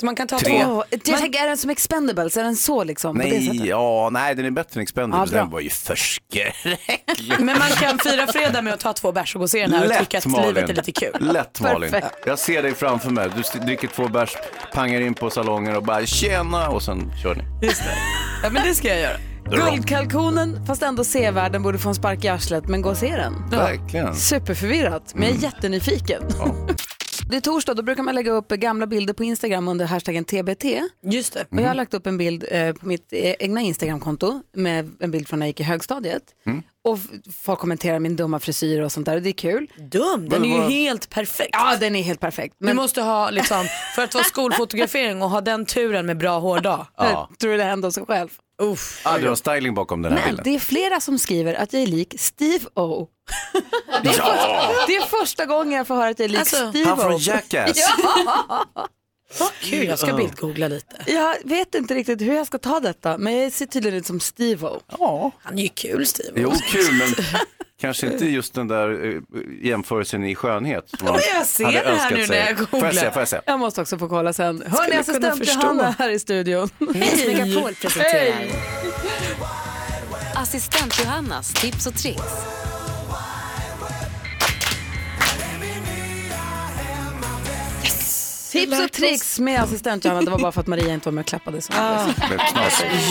Så 0.00 0.06
man 0.06 0.16
kan 0.16 0.26
ta 0.26 0.38
Tre. 0.38 0.64
två. 0.64 0.84
Jag 0.90 1.02
tänker, 1.04 1.42
är 1.42 1.48
den 1.48 1.56
som 1.56 1.70
Expendables? 1.70 2.36
Är 2.36 2.42
den 2.44 2.56
så 2.56 2.84
liksom? 2.84 3.16
På 3.16 3.22
det 3.22 3.28
Nej, 3.28 3.46
sättet? 3.46 3.64
ja, 3.66 4.08
nej, 4.12 4.34
den 4.34 4.44
är 4.46 4.50
bättre 4.50 4.78
än 4.78 4.82
Expendables. 4.82 5.30
Ja, 5.30 5.34
bra. 5.34 5.42
den 5.42 5.50
var 5.50 5.60
ju 5.60 5.70
förskräcklig. 5.70 6.78
Men 7.38 7.58
man 7.58 7.68
kan 7.70 7.98
fira 7.98 8.26
fredag 8.26 8.62
med 8.62 8.72
att 8.74 8.80
ta 8.80 8.92
två 8.92 9.12
bärs 9.12 9.34
och 9.34 9.38
gå 9.38 9.42
och 9.42 9.50
se 9.50 9.60
den 9.66 9.72
här 9.72 9.86
och 9.86 9.98
tycka 9.98 10.18
att 10.18 10.26
livet 10.46 10.70
är 10.70 10.74
lite 10.74 10.92
kul. 10.92 11.12
Lätt 11.20 11.60
Malin. 11.60 11.90
Perfekt. 11.90 12.14
Jag 12.26 12.38
ser 12.38 12.62
dig 12.62 12.74
framför 12.74 13.10
mig. 13.10 13.28
Du 13.34 13.40
st- 13.40 13.58
dricker 13.58 13.88
två 13.88 14.08
bärs, 14.08 14.36
pangar 14.72 15.00
in 15.00 15.14
på 15.14 15.30
salongen 15.30 15.76
och 15.76 15.82
bara 15.82 16.06
tjena 16.06 16.68
och 16.68 16.82
sen 16.82 17.12
kör 17.22 17.34
ni. 17.34 17.66
Just 17.66 17.82
det. 17.82 17.94
Ja 18.42 18.50
men 18.50 18.62
det 18.66 18.74
ska 18.74 18.88
jag 18.88 19.00
göra. 19.00 19.16
Guldkalkonen, 19.50 20.66
fast 20.66 20.82
ändå 20.82 21.04
sevärd, 21.04 21.60
borde 21.62 21.78
få 21.78 21.88
en 21.88 21.94
spark 21.94 22.24
i 22.24 22.28
arslet, 22.28 22.68
men 22.68 22.82
gå 22.82 22.90
och 22.90 22.96
se 22.96 23.16
den. 23.16 23.50
Verkligen. 23.50 24.16
Superförvirrat, 24.16 25.14
men 25.14 25.28
jag 25.28 25.38
är 25.38 25.42
jättenyfiken. 25.42 26.22
Det 27.32 27.36
är 27.36 27.40
torsdag, 27.40 27.74
då 27.74 27.82
brukar 27.82 28.02
man 28.02 28.14
lägga 28.14 28.30
upp 28.32 28.48
gamla 28.48 28.86
bilder 28.86 29.14
på 29.14 29.24
Instagram 29.24 29.68
under 29.68 29.86
hashtaggen 29.86 30.24
TBT. 30.24 30.64
Just 31.02 31.32
det. 31.32 31.40
Och 31.50 31.60
jag 31.60 31.68
har 31.68 31.74
lagt 31.74 31.94
upp 31.94 32.06
en 32.06 32.18
bild 32.18 32.44
eh, 32.50 32.72
på 32.74 32.86
mitt 32.86 33.12
eh, 33.12 33.18
egna 33.38 33.60
Instagramkonto 33.60 34.42
med 34.54 34.90
en 35.00 35.10
bild 35.10 35.28
från 35.28 35.38
när 35.38 35.46
jag 35.46 35.48
gick 35.48 35.60
i 35.60 35.62
högstadiet. 35.62 36.22
Och 36.84 36.98
f- 36.98 37.32
folk 37.42 37.58
kommenterar 37.58 37.98
min 37.98 38.16
dumma 38.16 38.38
frisyr 38.40 38.80
och 38.80 38.92
sånt 38.92 39.06
där 39.06 39.16
och 39.16 39.22
det 39.22 39.28
är 39.30 39.32
kul. 39.32 39.70
Dum, 39.76 40.28
den 40.28 40.44
är 40.44 40.48
ju 40.48 40.74
helt 40.74 41.10
perfekt. 41.10 41.50
Ja, 41.52 41.76
den 41.80 41.96
är 41.96 42.02
helt 42.02 42.20
perfekt. 42.20 42.56
Du 42.58 42.74
måste 42.74 43.02
ha 43.02 43.30
liksom, 43.30 43.64
för 43.94 44.02
att 44.04 44.14
vara 44.14 44.24
skolfotografering 44.34 45.22
och 45.22 45.30
ha 45.30 45.40
den 45.40 45.66
turen 45.66 46.06
med 46.06 46.16
bra 46.16 46.38
hårdag. 46.38 46.86
Ja. 46.96 47.30
Tror 47.40 47.50
du 47.50 47.56
det 47.56 47.64
händer 47.64 47.90
sig 47.90 48.06
själv? 48.06 48.28
Uff. 48.62 49.00
Ah, 49.04 49.18
du 49.18 49.28
har 49.28 49.34
styling 49.36 49.74
bakom 49.74 50.02
den 50.02 50.12
här 50.12 50.18
Men 50.18 50.28
bilden. 50.28 50.44
det 50.44 50.54
är 50.54 50.58
flera 50.58 51.00
som 51.00 51.18
skriver 51.18 51.54
att 51.54 51.72
jag 51.72 51.82
är 51.82 51.86
lik 51.86 52.14
Steve 52.18 52.64
O. 52.74 53.08
Det 54.02 54.08
är, 54.08 54.14
Ja. 54.18 54.24
första, 54.24 54.86
det 54.86 54.96
är 54.96 55.06
första 55.20 55.46
gången 55.46 55.72
jag 55.72 55.86
får 55.86 55.94
höra 55.94 56.08
att 56.08 56.18
jag 56.18 56.24
är 56.24 56.28
lik 56.28 56.38
Alltså, 56.40 56.70
Steve 56.70 56.88
han 56.88 56.98
från. 56.98 57.18
Jackass. 57.18 57.76
Ja. 58.02 58.66
Vad 59.40 59.52
kul, 59.60 59.86
jag 59.86 59.98
ska 59.98 60.12
bildgoogla 60.14 60.68
lite. 60.68 60.96
Jag 61.06 61.36
vet 61.44 61.74
inte 61.74 61.94
riktigt 61.94 62.20
hur 62.20 62.34
jag 62.34 62.46
ska 62.46 62.58
ta 62.58 62.80
detta, 62.80 63.18
men 63.18 63.36
jag 63.36 63.52
ser 63.52 63.66
tydligen 63.66 63.98
ut 63.98 64.06
som 64.06 64.20
Steve 64.20 64.66
O. 64.66 64.80
Ja. 64.98 65.30
Han 65.42 65.58
är 65.58 65.62
ju 65.62 65.68
kul 65.68 66.06
Steve. 66.06 66.40
Jo, 66.40 66.52
kul, 66.66 66.92
men 66.94 67.08
kanske 67.82 68.06
inte 68.06 68.26
just 68.26 68.54
den 68.54 68.68
där 68.68 69.04
eh, 69.04 69.40
jämförelsen 69.62 70.24
i 70.24 70.34
skönhet. 70.34 70.84
som 70.98 71.06
man 71.06 71.14
men 71.14 71.22
jag 71.38 71.46
ser 71.46 71.64
hade 71.64 71.80
det 71.80 71.96
här 71.96 72.10
nu 72.10 72.26
sig. 72.26 72.40
när 72.40 72.48
jag 72.48 72.68
Får 72.68 72.84
jag 72.84 72.94
se, 72.94 73.10
får 73.10 73.20
jag 73.20 73.28
se? 73.28 73.40
Jag 73.46 73.60
måste 73.60 73.80
också 73.80 73.98
få 73.98 74.08
kolla 74.08 74.32
sen. 74.32 74.62
Hörni, 74.66 74.96
assistent. 74.96 75.46
Johanna 75.46 75.94
här 75.98 76.08
i 76.08 76.18
studion. 76.18 76.68
Mix 76.78 77.26
Megapol 77.26 77.74
presenterar 77.74 78.32
Hej. 78.32 78.52
Assistent 80.34 81.00
Johannas 81.04 81.52
tips 81.52 81.86
och 81.86 81.94
tricks. 81.94 82.22
Tips 88.52 88.80
och 88.80 88.92
tricks 88.92 89.38
med 89.38 89.60
assistent 89.62 90.04
Johanna. 90.04 90.22
Det 90.22 90.30
var 90.30 90.38
bara 90.38 90.52
för 90.52 90.60
att 90.60 90.66
Maria 90.66 90.94
inte 90.94 91.08
var 91.08 91.12
med 91.12 91.22
och 91.22 91.26
klappade. 91.28 91.62
Så. 91.62 91.72
Ah. 91.76 92.06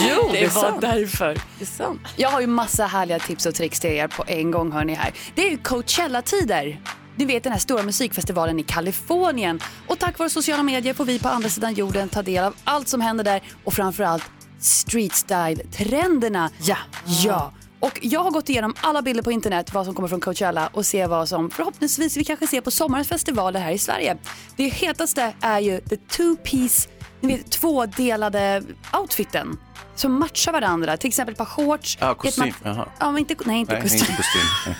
Jo, 0.08 0.28
det, 0.32 0.40
Det 0.40 0.54
var 0.54 0.62
sant. 0.62 0.80
därför. 0.80 1.34
Det 1.58 1.64
är 1.64 1.66
sant. 1.66 2.00
Jag 2.16 2.30
har 2.30 2.40
ju 2.40 2.46
massa 2.46 2.86
härliga 2.86 3.18
tips 3.18 3.46
och 3.46 3.54
tricks 3.54 3.80
till 3.80 3.90
er 3.90 4.08
på 4.08 4.24
en 4.26 4.50
gång 4.50 4.72
hör 4.72 4.84
ni 4.84 4.94
här. 4.94 5.12
Det 5.34 5.46
är 5.46 5.50
ju 5.50 5.58
Coachella-tider. 5.58 6.80
Ni 7.16 7.24
vet 7.24 7.42
den 7.42 7.52
här 7.52 7.60
stora 7.60 7.82
musikfestivalen 7.82 8.58
i 8.58 8.62
Kalifornien. 8.62 9.60
Och 9.86 9.98
tack 9.98 10.18
vare 10.18 10.30
sociala 10.30 10.62
medier 10.62 10.94
får 10.94 11.04
vi 11.04 11.18
på 11.18 11.28
andra 11.28 11.48
sidan 11.48 11.74
jorden 11.74 12.08
ta 12.08 12.22
del 12.22 12.44
av 12.44 12.54
allt 12.64 12.88
som 12.88 13.00
händer 13.00 13.24
där 13.24 13.42
och 13.64 13.74
framförallt 13.74 14.24
street 14.60 15.12
style-trenderna. 15.12 16.50
Ja. 16.60 16.76
Ja. 17.24 17.52
Och 17.82 17.98
jag 18.02 18.20
har 18.20 18.30
gått 18.30 18.48
igenom 18.48 18.74
alla 18.80 19.02
bilder 19.02 19.22
på 19.22 19.32
internet, 19.32 19.74
vad 19.74 19.84
som 19.84 19.94
kommer 19.94 20.08
från 20.08 20.20
Coachella 20.20 20.70
och 20.72 20.86
ser 20.86 21.06
vad 21.08 21.28
som 21.28 21.50
förhoppningsvis 21.50 22.16
vi 22.16 22.24
kanske 22.24 22.46
ser 22.46 22.60
på 22.60 22.70
sommarens 22.70 23.08
festivaler 23.08 23.60
här 23.60 23.72
i 23.72 23.78
Sverige. 23.78 24.16
Det 24.56 24.68
hetaste 24.68 25.34
är 25.40 25.60
ju 25.60 25.80
the 25.80 25.96
two-piece, 25.96 26.88
ni 27.20 27.36
vet 27.36 27.50
tvådelade 27.50 28.62
outfiten 29.00 29.58
som 29.94 30.12
matchar 30.18 30.52
varandra. 30.52 30.96
Till 30.96 31.08
exempel 31.08 31.32
ett 31.32 31.38
par 31.38 31.44
shorts. 31.44 31.98
Ja, 32.00 32.14
kostym. 32.14 32.54
Jaha. 32.62 32.88
Ja, 33.00 33.10
men 33.10 33.18
inte, 33.20 33.34
nej, 33.44 33.60
inte 33.60 33.72
Nej, 33.72 33.82
kostym. 33.82 34.00
inte 34.00 34.16
kostym. 34.16 34.42
Nej. 34.64 34.74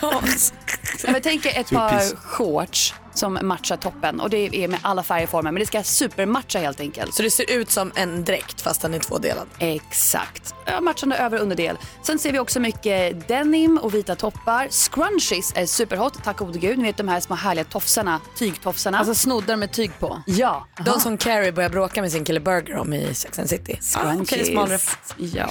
Ja, 1.04 1.12
men 1.12 1.22
tänk 1.22 1.46
er 1.46 1.60
ett 1.60 1.70
par 1.70 2.16
shorts 2.16 2.94
som 3.20 3.38
matchar 3.42 3.76
toppen 3.76 4.20
och 4.20 4.30
det 4.30 4.64
är 4.64 4.68
med 4.68 4.78
alla 4.82 5.02
färger 5.02 5.24
och 5.24 5.30
former 5.30 5.52
men 5.52 5.60
det 5.60 5.66
ska 5.66 5.82
supermatcha 5.82 6.58
helt 6.58 6.80
enkelt. 6.80 7.14
Så 7.14 7.22
det 7.22 7.30
ser 7.30 7.50
ut 7.50 7.70
som 7.70 7.92
en 7.94 8.24
dräkt 8.24 8.60
fast 8.60 8.82
den 8.82 8.94
är 8.94 8.98
tvådelad? 8.98 9.46
Exakt. 9.58 10.54
Matchande 10.80 11.16
över 11.16 11.36
och 11.36 11.42
underdel. 11.42 11.76
Sen 12.02 12.18
ser 12.18 12.32
vi 12.32 12.38
också 12.38 12.60
mycket 12.60 13.28
denim 13.28 13.78
och 13.78 13.94
vita 13.94 14.16
toppar. 14.16 14.68
Scrunchies 14.70 15.52
är 15.56 15.66
superhot, 15.66 16.24
tack 16.24 16.36
gode 16.38 16.58
gud. 16.58 16.78
Ni 16.78 16.84
vet 16.84 16.96
de 16.96 17.08
här 17.08 17.20
små 17.20 17.36
härliga 17.36 17.64
tofsarna, 17.64 18.20
tygtofsarna. 18.38 18.98
Alltså 18.98 19.14
snoddar 19.14 19.56
med 19.56 19.72
tyg 19.72 19.90
på. 19.98 20.22
Ja. 20.26 20.66
De 20.84 21.00
som 21.00 21.16
Carrie 21.18 21.52
börjar 21.52 21.70
bråka 21.70 22.02
med 22.02 22.12
sin 22.12 22.24
kille 22.24 22.40
Burger 22.40 22.76
om 22.76 22.92
i 22.92 23.14
Sex 23.14 23.38
and 23.38 23.48
City. 23.48 23.78
Scrunchies. 23.80 24.32
okej, 24.32 24.44
smal 24.52 24.68
ref- 24.68 24.96
Ja. 25.16 25.48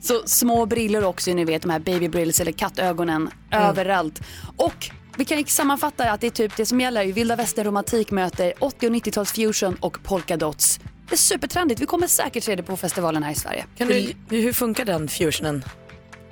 Så 0.00 0.22
små 0.26 0.66
brillor 0.66 1.04
också, 1.04 1.30
ni 1.30 1.44
vet 1.44 1.62
de 1.62 1.70
här 1.70 1.78
babybrills 1.78 2.40
eller 2.40 2.52
kattögonen 2.52 3.30
Mm. 3.50 3.64
överallt. 3.68 4.20
Och 4.56 4.90
vi 5.18 5.24
kan 5.24 5.44
sammanfatta 5.46 6.10
att 6.10 6.20
det 6.20 6.26
är 6.26 6.30
typ 6.30 6.56
det 6.56 6.66
som 6.66 6.80
gäller. 6.80 7.12
Vilda 7.12 7.36
västern 7.36 7.64
romantik 7.66 8.10
möter 8.10 8.52
80 8.58 8.86
och 8.86 8.92
90-tals 8.92 9.32
fusion 9.32 9.76
och 9.80 9.98
polkadots. 10.02 10.80
Det 11.08 11.14
är 11.14 11.16
supertrendigt. 11.18 11.80
Vi 11.80 11.86
kommer 11.86 12.06
säkert 12.06 12.44
se 12.44 12.56
det 12.56 12.62
på 12.62 12.76
festivalen 12.76 13.22
här 13.22 13.32
i 13.32 13.34
Sverige. 13.34 13.64
Kan 13.78 13.88
du, 13.88 14.14
hur 14.30 14.52
funkar 14.52 14.84
den 14.84 15.08
fusionen? 15.08 15.64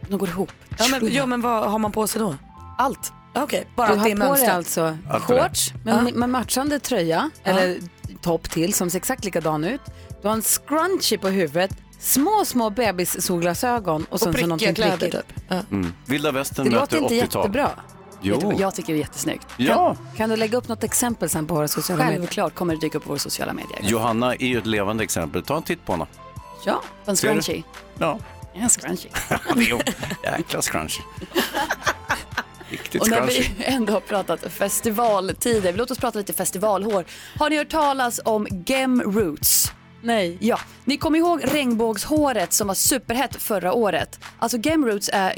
De 0.09 0.19
går 0.19 0.29
ihop. 0.29 0.53
Ja 0.79 0.85
men, 0.91 1.13
ja, 1.13 1.27
men 1.27 1.41
vad 1.41 1.71
har 1.71 1.79
man 1.79 1.93
på 1.93 2.07
sig 2.07 2.21
då? 2.21 2.37
Allt. 2.79 3.13
Okej, 3.35 3.67
bara 3.77 3.87
Du 3.89 3.93
att 3.99 4.05
det 4.05 4.11
är 4.11 4.17
har 4.17 4.27
på 4.29 4.35
dig 4.35 4.47
mönstrat. 4.49 4.57
alltså 4.57 4.97
Allt 5.11 5.29
det. 5.29 5.43
shorts 5.43 5.73
med, 5.85 6.15
med 6.15 6.29
matchande 6.29 6.79
tröja 6.79 7.31
eller 7.45 7.79
topp 8.23 8.51
till 8.51 8.75
som 8.75 8.91
ser 8.91 8.99
exakt 8.99 9.25
likadan 9.25 9.65
ut. 9.65 9.81
Du 10.23 10.29
har 10.29 10.35
en 10.35 10.43
scrunchie 10.43 11.19
på 11.19 11.29
huvudet, 11.29 11.71
små, 12.01 12.45
små 12.45 12.71
bebissolglasögon 12.71 14.07
och, 14.11 14.21
sen 14.21 14.35
så 14.35 14.41
någonting 14.41 14.75
prickigt. 14.75 15.01
typ. 15.01 15.15
Ja. 15.49 15.61
Mm. 15.71 15.93
Vilda 16.07 16.33
västern 16.33 16.65
Det 16.65 16.71
möter 16.71 17.01
låter 17.01 17.15
inte 17.15 17.27
80-tal. 17.27 17.43
jättebra. 17.43 17.71
Jo. 18.23 18.53
Jag 18.59 18.75
tycker 18.75 18.93
det 18.93 18.99
är 18.99 19.01
jättesnyggt. 19.01 19.47
Ja. 19.57 19.97
Kan 20.17 20.31
du 20.31 20.37
lägga 20.37 20.59
upp 20.59 20.69
något 20.69 20.85
exempel 20.85 21.29
sen 21.29 21.47
på 21.47 21.55
våra 21.55 21.69
sociala 21.69 22.05
medier? 22.05 22.19
Självklart 22.21 22.55
kommer 22.55 22.75
det 22.75 22.81
dyka 22.81 22.99
upp 22.99 23.05
på 23.05 23.09
våra 23.11 23.19
sociala 23.19 23.53
medier. 23.53 23.79
Johanna 23.83 24.35
är 24.35 24.47
ju 24.47 24.59
ett 24.59 24.67
levande 24.67 25.05
exempel. 25.05 25.43
Ta 25.43 25.57
en 25.57 25.63
titt 25.63 25.85
på 25.87 25.93
henne. 25.93 26.07
Ja, 26.65 26.83
En 27.07 27.17
scrunchie. 27.17 27.63
Ja. 27.99 28.19
En 28.55 28.69
scrunchie. 28.69 29.11
Jo, 29.57 29.81
jäkla 30.25 30.63
scrunchie. 30.63 31.05
Riktigt 32.69 33.03
Och 33.03 33.09
när 33.11 33.17
scrunchie. 33.17 33.51
vi 33.59 33.65
ändå 33.65 33.93
har 33.93 34.01
pratat 34.01 34.53
festivaltider, 34.53 35.73
låt 35.73 35.91
oss 35.91 35.99
prata 35.99 36.19
lite 36.19 36.33
festivalhår. 36.33 37.05
Har 37.39 37.51
ni 37.51 37.57
hört 37.57 37.69
talas 37.71 38.21
om 38.25 38.47
Gem 38.67 39.03
Roots? 39.03 39.73
Nej. 40.07 40.37
Ja, 40.41 40.61
ni 40.85 40.97
kommer 40.97 41.19
ihåg 41.19 41.41
regnbågshåret 41.45 42.53
som 42.53 42.67
var 42.69 42.75
superhett 42.75 43.37
förra 43.43 43.73
året. 43.73 44.21
Alltså 44.39 44.59
Roots 44.87 45.11
är, 45.13 45.35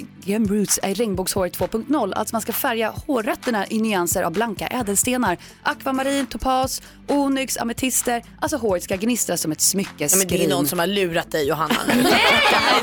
Roots 0.48 0.78
är 0.82 0.94
regnbågshåret 0.94 1.58
2.0. 1.58 2.12
Alltså 2.14 2.34
man 2.34 2.42
ska 2.42 2.52
färga 2.52 2.90
hårrötterna 3.06 3.66
i 3.66 3.80
nyanser 3.80 4.22
av 4.22 4.32
blanka 4.32 4.66
ädelstenar. 4.66 5.36
Akvamarin, 5.62 6.26
topas, 6.26 6.82
onyx, 7.06 7.56
ametister. 7.56 8.22
Alltså 8.40 8.56
håret 8.56 8.82
ska 8.82 8.96
gnistra 8.96 9.36
som 9.36 9.52
ett 9.52 9.58
Ja, 9.58 9.62
smyckeskrin. 9.62 10.18
men 10.18 10.28
det 10.28 10.44
är 10.44 10.48
någon 10.48 10.66
som 10.66 10.78
har 10.78 10.86
lurat 10.86 11.30
dig 11.30 11.48
Johanna 11.48 11.74
nu. 11.88 11.94
Nej! 12.02 12.12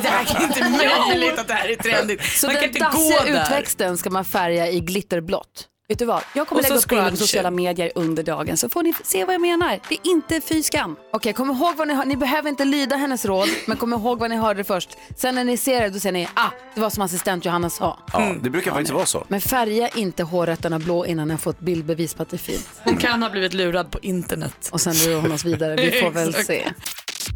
Det 0.02 0.08
här 0.08 0.36
är 0.36 0.44
inte 0.44 0.70
möjligt 1.10 1.40
att 1.40 1.48
det 1.48 1.54
här 1.54 1.70
är 1.70 1.76
trendigt. 1.76 2.24
Så 2.24 2.48
man 2.48 2.54
kan 2.56 2.62
den 2.62 2.70
inte 2.70 2.80
gå 2.80 2.86
dassiga 2.86 3.24
där. 3.34 3.44
utväxten 3.44 3.98
ska 3.98 4.10
man 4.10 4.26
färga 4.26 4.70
i 4.70 4.80
glitterblått. 4.80 5.68
Vet 5.88 6.00
du 6.00 6.06
vad? 6.06 6.24
Jag 6.34 6.48
kommer 6.48 6.62
Och 6.62 6.70
lägga 6.70 6.76
upp 6.80 6.88
bilder 6.90 7.10
på 7.12 7.18
sociala 7.18 7.52
medier 7.52 7.92
under 7.96 8.24
dagen 8.24 8.58
så 8.58 8.70
får 8.70 8.84
ni 8.84 8.94
se 9.04 9.26
vad 9.26 9.34
jag 9.34 9.42
menar. 9.42 9.80
Det 9.90 9.96
är 9.96 10.12
inte 10.12 10.42
fy 10.42 10.64
skam. 10.64 10.96
Okej, 11.14 11.34
kom 11.34 11.50
ihåg 11.52 11.76
vad 11.76 11.88
ni 11.88 11.94
hör. 11.94 12.06
Ni 12.06 12.16
behöver 12.18 12.50
inte 12.50 12.66
lyda 12.66 12.96
hennes 12.96 13.26
råd, 13.26 13.50
men 13.68 13.78
kom 13.78 13.94
ihåg 13.94 14.20
vad 14.20 14.30
ni 14.30 14.36
hörde 14.36 14.64
först. 14.64 14.90
Sen 15.16 15.36
när 15.36 15.44
ni 15.44 15.58
ser 15.58 15.82
det, 15.82 15.90
då 15.90 16.00
säger 16.00 16.14
ni, 16.14 16.28
ah, 16.34 16.50
det 16.76 16.82
var 16.82 16.90
som 16.90 17.04
assistent 17.04 17.46
Johanna 17.46 17.70
sa. 17.70 18.00
Ja, 18.14 18.36
det 18.42 18.50
brukar 18.50 18.72
faktiskt 18.72 18.94
vara 18.94 19.06
så. 19.06 19.26
Men 19.28 19.42
färga 19.42 19.88
inte 19.90 20.24
hårrötterna 20.24 20.80
blå 20.80 21.06
innan 21.06 21.28
ni 21.28 21.34
har 21.34 21.40
fått 21.40 21.60
bildbevis 21.60 22.14
på 22.14 22.24
att 22.24 22.30
det 22.30 22.36
är 22.36 22.38
fint. 22.38 22.70
Hon 22.84 22.98
kan 22.98 23.24
ha 23.24 23.30
blivit 23.30 23.54
lurad 23.54 23.92
på 23.92 24.00
internet. 24.02 24.70
Och 24.72 24.82
sen 24.82 24.94
lurar 24.94 25.22
hon 25.22 25.32
oss 25.32 25.46
vidare. 25.46 25.76
Vi 25.76 25.92
får 25.92 26.12
väl 26.12 26.34
se. 26.46 26.64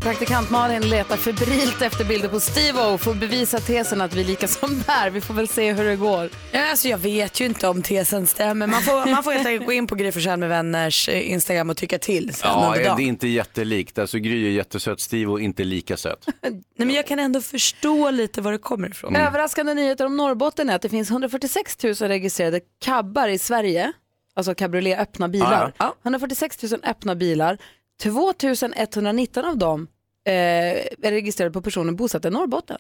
Praktikant 0.02 0.50
Malin 0.50 0.89
letar 0.89 1.18
febrilt 1.18 1.82
efter 1.82 2.06
bilder 2.06 2.30
på 2.30 2.39
Steve-O 2.39 2.97
för 2.97 3.12
att 3.12 3.18
bevisa 3.18 3.60
tesen 3.60 4.02
att 4.02 4.16
vi 4.16 4.22
är 4.22 4.26
lika 4.26 4.47
som 4.47 4.84
bär. 4.88 5.10
Vi 5.10 5.22
får 5.22 5.34
väl 5.34 5.47
se 5.47 5.74
hur 5.74 5.86
det 5.86 5.95
går. 5.95 6.30
Ja, 6.52 6.70
alltså 6.70 6.88
jag 6.88 6.97
vet 6.97 7.39
ju 7.41 7.45
inte 7.45 7.68
om 7.68 7.82
tesen 7.82 8.28
stämmer. 8.28 8.68
Man 8.68 8.82
får, 8.82 9.12
man 9.12 9.24
får 9.24 9.32
helt 9.32 9.47
enkelt 9.47 9.66
gå 9.66 9.74
in 9.74 9.88
på 9.88 9.95
Gry 9.95 10.12
Forssell 10.12 10.39
med 10.39 10.50
vänners 10.50 11.10
eh, 11.10 11.32
Instagram 11.32 11.70
och 11.70 11.78
tycka 11.78 12.00
till 12.00 12.32
Ja, 12.43 12.74
det 12.76 12.84
är 12.84 13.00
inte 13.00 13.28
jättelikt. 13.28 14.00
Alltså 14.00 14.18
Gry 14.18 14.45
är 14.47 14.52
jättesöt, 14.52 15.00
Steve 15.00 15.32
och 15.32 15.41
inte 15.41 15.64
lika 15.64 15.97
söt. 15.97 16.28
Nej, 16.41 16.62
men 16.76 16.91
jag 16.91 17.08
kan 17.08 17.20
ändå 17.20 17.41
förstå 17.41 18.12
lite 18.12 18.41
var 18.41 18.52
det 18.52 18.58
kommer 18.58 18.89
ifrån. 18.89 19.16
Överraskande 19.16 19.74
nyheter 19.74 20.06
om 20.06 20.18
Norrbotten 20.18 20.70
är 20.70 20.76
att 20.76 20.82
det 20.82 20.89
finns 20.89 21.12
146 21.12 21.84
000 21.84 21.93
registrerade 21.93 22.60
cabbar 22.82 23.28
i 23.28 23.38
Sverige. 23.38 23.93
Alltså 24.36 24.56
cabriolet 24.56 25.00
öppna 25.00 25.28
bilar. 25.30 25.74
Ja, 25.78 25.95
146 26.04 26.64
000 26.64 26.82
öppna 26.84 27.16
bilar. 27.16 27.58
2 28.04 28.34
119 28.76 29.45
av 29.45 29.58
dem 29.58 29.88
eh, 30.26 30.34
är 30.34 31.12
registrerade 31.12 31.54
på 31.54 31.62
personer 31.62 31.93
bosatta 31.93 32.28
i 32.28 32.32
Norrbotten. 32.32 32.78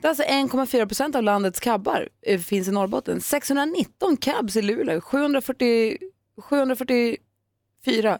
Det 0.00 0.04
är 0.04 0.08
alltså 0.08 0.22
1,4 0.22 0.86
procent 0.86 1.14
av 1.16 1.22
landets 1.22 1.60
cabbar 1.60 2.08
eh, 2.26 2.40
finns 2.40 2.68
i 2.68 2.70
Norrbotten. 2.70 3.20
619 3.20 4.16
cabs 4.16 4.56
i 4.56 4.62
Luleå, 4.62 5.00
740, 5.00 5.96
744 6.40 8.18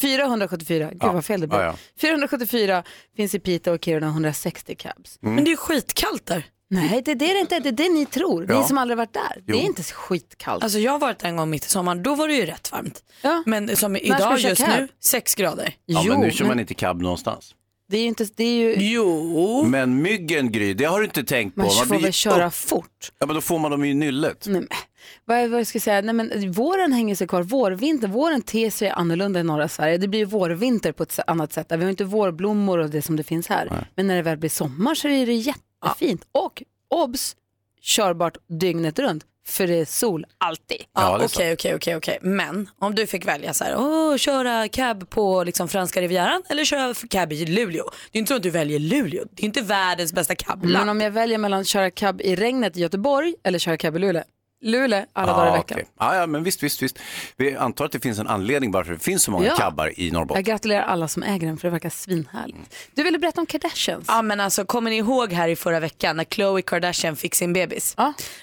474, 0.00 0.88
gud 0.90 0.98
Ja. 1.02 1.12
vad 1.12 1.24
fel 1.24 1.40
det 1.40 1.46
blev. 1.46 1.60
Ja, 1.60 1.66
ja. 1.66 1.74
474 2.00 2.82
finns 3.16 3.34
i 3.34 3.38
Piteå 3.40 3.74
och 3.74 3.84
Kiruna, 3.84 4.06
160 4.06 4.74
cabs. 4.74 5.18
Men 5.20 5.44
det 5.44 5.52
är 5.52 5.56
skitkallt 5.56 6.26
där. 6.26 6.46
Nej, 6.70 7.02
det 7.04 7.10
är 7.10 7.14
det 7.14 7.32
det 7.32 7.38
inte. 7.40 7.58
Det 7.60 7.68
är 7.68 7.72
det 7.72 7.88
ni 7.88 8.06
tror. 8.06 8.46
Ja. 8.48 8.60
Ni 8.60 8.66
som 8.68 8.78
aldrig 8.78 8.96
varit 8.98 9.12
där. 9.12 9.36
Det 9.36 9.52
Jo. 9.52 9.58
är 9.58 9.62
inte 9.62 9.82
skitkallt. 9.82 10.62
Alltså 10.64 10.78
jag 10.78 10.92
har 10.92 10.98
varit 10.98 11.18
där 11.18 11.28
en 11.28 11.36
gång 11.36 11.50
mitt 11.50 11.66
i 11.66 11.68
sommaren, 11.68 12.02
då 12.02 12.14
var 12.14 12.28
det 12.28 12.34
ju 12.34 12.46
rätt 12.46 12.72
varmt. 12.72 13.02
Men 13.46 13.76
som 13.76 13.96
idag 13.96 14.38
just 14.38 14.64
cab? 14.64 14.70
nu, 14.78 14.88
6 15.04 15.34
grader. 15.34 15.74
Ja, 15.86 16.04
men 16.08 16.20
nu 16.20 16.30
kör 16.30 16.44
man 16.46 16.60
inte 16.60 16.74
cab 16.74 17.02
någonstans. 17.02 17.54
Det 17.90 17.96
är 17.96 18.00
ju 18.00 18.06
inte, 18.08 18.26
det 18.36 18.44
är 18.44 18.52
ju... 18.54 18.74
Jo. 18.78 19.64
Men 19.66 20.02
myggen 20.02 20.52
Gry, 20.52 20.74
det 20.74 20.84
har 20.84 20.98
du 20.98 21.04
inte 21.04 21.24
tänkt 21.24 21.54
på. 21.54 21.60
Man 21.60 21.70
får 21.70 21.86
blir- 21.86 21.98
väl 22.00 22.12
köra 22.12 22.46
Oh. 22.46 22.50
fort. 22.50 23.12
Ja 23.18 23.26
men 23.26 23.34
då 23.34 23.40
får 23.40 23.58
man 23.58 23.70
dem 23.70 23.84
i 23.84 23.94
nyllet. 23.94 24.44
Nej, 24.48 24.54
men, 24.60 24.68
vad, 25.24 25.50
vad 25.50 25.66
ska 25.66 25.76
jag 25.76 25.82
säga? 25.82 26.00
Nej, 26.00 26.14
men, 26.14 26.52
våren 26.52 26.92
hänger 26.92 27.14
sig 27.14 27.26
kvar. 27.26 27.42
Vårvinter, 27.42 28.08
våren 28.08 28.42
ter 28.42 28.70
sig 28.70 28.88
annorlunda 28.90 29.40
i 29.40 29.42
norra 29.42 29.68
Sverige. 29.68 29.98
Det 29.98 30.08
blir 30.08 30.20
ju 30.20 30.24
vårvinter 30.26 30.92
på 30.92 31.02
ett 31.02 31.18
annat 31.26 31.52
sätt. 31.52 31.66
Vi 31.70 31.82
har 31.82 31.90
inte 31.90 32.04
vårblommor 32.04 32.78
och 32.78 32.90
det 32.90 33.02
som 33.02 33.16
det 33.16 33.22
finns 33.22 33.46
här. 33.48 33.86
Men 33.94 34.06
när 34.06 34.16
det 34.16 34.22
väl 34.22 34.38
blir 34.38 34.50
sommar 34.50 34.94
så 34.94 35.08
är 35.08 35.26
det 35.26 35.32
jättefint. 35.84 36.22
Och 36.32 36.62
obs, 36.90 37.36
körbart 37.80 38.36
dygnet 38.46 38.98
runt. 38.98 39.24
För 39.46 39.66
det 39.66 39.74
är 39.74 39.84
sol 39.84 40.26
alltid. 40.38 40.82
Ja, 40.94 41.24
Okej, 41.24 41.52
okej, 41.52 41.74
okej, 41.74 41.96
okej. 41.96 42.18
Men 42.22 42.70
om 42.78 42.94
du 42.94 43.06
fick 43.06 43.26
välja 43.26 43.54
så 43.54 43.64
här, 43.64 43.74
åh, 43.78 44.16
köra 44.16 44.68
cab 44.68 45.10
på 45.10 45.44
liksom 45.44 45.68
franska 45.68 46.00
rivieran 46.00 46.42
eller 46.48 46.64
köra 46.64 46.94
cab 47.10 47.32
i 47.32 47.46
Luleå. 47.46 47.90
Det 48.12 48.18
är 48.18 48.20
inte 48.20 48.28
så 48.28 48.36
att 48.36 48.42
du 48.42 48.50
väljer 48.50 48.78
Luleå. 48.78 49.24
Det 49.30 49.42
är 49.42 49.44
inte 49.44 49.60
världens 49.62 50.12
bästa 50.12 50.34
cabland. 50.34 50.72
Men 50.72 50.88
om 50.88 51.00
jag 51.00 51.10
väljer 51.10 51.38
mellan 51.38 51.60
att 51.60 51.66
köra 51.66 51.90
cab 51.90 52.20
i 52.20 52.36
regnet 52.36 52.76
i 52.76 52.80
Göteborg 52.80 53.34
eller 53.42 53.58
köra 53.58 53.76
cab 53.76 53.96
i 53.96 53.98
Luleå. 53.98 54.22
Luleå 54.60 55.04
alla 55.12 55.32
dagar 55.32 55.48
i 55.48 55.58
veckan. 55.58 55.78
okej. 55.78 55.88
ja, 55.98 56.14
ja, 56.16 56.26
men 56.26 56.42
visst, 56.42 56.62
visst, 56.62 56.82
visst. 56.82 56.98
Vi 57.36 57.56
antar 57.56 57.84
att 57.84 57.92
det 57.92 58.00
finns 58.00 58.18
en 58.18 58.26
anledning 58.28 58.72
varför 58.72 58.92
det 58.92 58.98
finns 58.98 59.22
så 59.22 59.30
många 59.30 59.46
Ja. 59.46 59.54
cabbar 59.56 60.00
i 60.00 60.10
Norrbotten. 60.10 60.36
Jag 60.38 60.44
gratulerar 60.44 60.82
alla 60.82 61.08
som 61.08 61.22
äger 61.22 61.46
den 61.46 61.56
för 61.56 61.68
det 61.68 61.72
verkar 61.72 61.90
svinhärligt. 61.90 62.74
Du 62.94 63.02
ville 63.02 63.18
berätta 63.18 63.40
om 63.40 63.46
Kardashians. 63.46 64.04
Ja 64.08 64.22
men 64.22 64.40
alltså 64.40 64.64
kommer 64.64 64.90
ni 64.90 64.96
ihåg 64.96 65.32
här 65.32 65.48
i 65.48 65.56
förra 65.56 65.80
veckan 65.80 66.16
när 66.16 66.24
Khloe 66.24 66.62
Kardashian 66.62 67.16
fick 67.16 67.34
sin 67.34 67.52
bebis? 67.52 67.96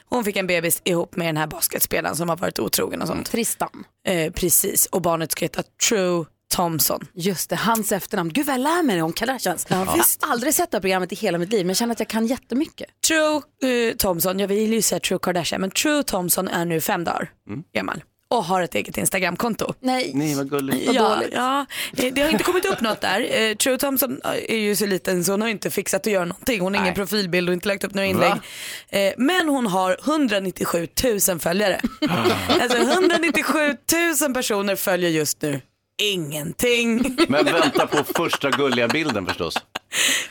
Hon 0.09 0.23
fick 0.23 0.35
en 0.35 0.47
bebis 0.47 0.81
ihop 0.83 1.15
med 1.15 1.27
den 1.27 1.37
här 1.37 1.47
basketspelaren 1.47 2.15
som 2.15 2.29
har 2.29 2.37
varit 2.37 2.59
otrogen 2.59 3.01
och 3.01 3.07
sånt. 3.07 3.31
Tristan. 3.31 3.83
Eh, 4.07 4.31
precis 4.33 4.85
och 4.85 5.01
barnet 5.01 5.31
ska 5.31 5.45
heta 5.45 5.63
True 5.89 6.25
Thompson. 6.55 7.07
Just 7.13 7.49
det, 7.49 7.55
hans 7.55 7.91
efternamn. 7.91 8.29
Gud 8.33 8.45
vad 8.45 8.53
jag 8.53 8.61
lär 8.61 8.83
mig 8.83 9.01
om 9.01 9.13
Kardashians. 9.13 9.65
Ja, 9.69 9.75
Jag 9.75 9.85
har 9.85 10.31
aldrig 10.31 10.53
sett 10.53 10.71
det 10.71 10.77
här 10.77 10.81
programmet 10.81 11.11
i 11.11 11.15
hela 11.15 11.37
mitt 11.37 11.51
liv 11.51 11.59
men 11.65 11.67
jag 11.69 11.77
känner 11.77 11.91
att 11.93 11.99
jag 11.99 12.07
kan 12.09 12.27
jättemycket. 12.27 12.87
True 13.07 13.41
eh, 13.89 13.95
Thompson, 13.95 14.39
jag 14.39 14.47
vill 14.47 14.73
ju 14.73 14.81
säga 14.81 14.99
True 14.99 15.19
Kardashian 15.21 15.61
men 15.61 15.71
True 15.71 16.03
Thompson 16.03 16.47
är 16.47 16.65
nu 16.65 16.81
fem 16.81 17.03
dagar 17.03 17.29
gammal 17.73 18.03
och 18.27 18.43
har 18.45 18.61
ett 18.61 18.75
eget 18.75 18.97
Instagramkonto. 18.97 19.73
Nej, 19.79 20.11
Nej 20.13 20.35
vad 20.35 20.49
gulligt. 20.49 20.93
Ja, 20.93 21.21
ja, 21.31 21.65
eh, 21.97 22.13
det 22.13 22.21
har 22.21 22.29
inte 22.29 22.43
kommit 22.43 22.65
upp 22.65 22.81
något 22.81 23.01
där. 23.01 23.41
Eh, 23.41 23.55
True 23.55 23.77
Thompson 23.77 24.21
är 24.23 24.57
ju 24.57 24.75
så 24.75 24.85
liten 24.85 25.23
så 25.23 25.31
hon 25.31 25.41
har 25.41 25.49
inte 25.49 25.69
fixat 25.69 26.07
att 26.07 26.13
göra 26.13 26.25
någonting. 26.25 26.61
Hon 26.61 26.73
har 26.75 26.81
ingen 26.81 26.95
profilbild 26.95 27.49
och 27.49 27.53
inte 27.53 27.67
lagt 27.67 27.83
upp 27.83 27.93
några 27.93 28.07
inlägg. 28.07 28.33
Eh, 28.89 29.13
Men 29.17 29.49
hon 29.49 29.67
har 29.67 29.97
197 30.05 30.87
000 31.29 31.39
följare. 31.39 31.81
alltså 32.61 32.77
197 32.77 33.59
000 34.21 34.33
personer 34.33 34.75
följer 34.75 35.09
just 35.09 35.41
nu 35.41 35.61
ingenting. 35.97 37.17
Men 37.29 37.45
vänta 37.45 37.87
på 37.87 38.03
första 38.03 38.49
gulliga 38.49 38.87
bilden 38.87 39.25
förstås. 39.25 39.53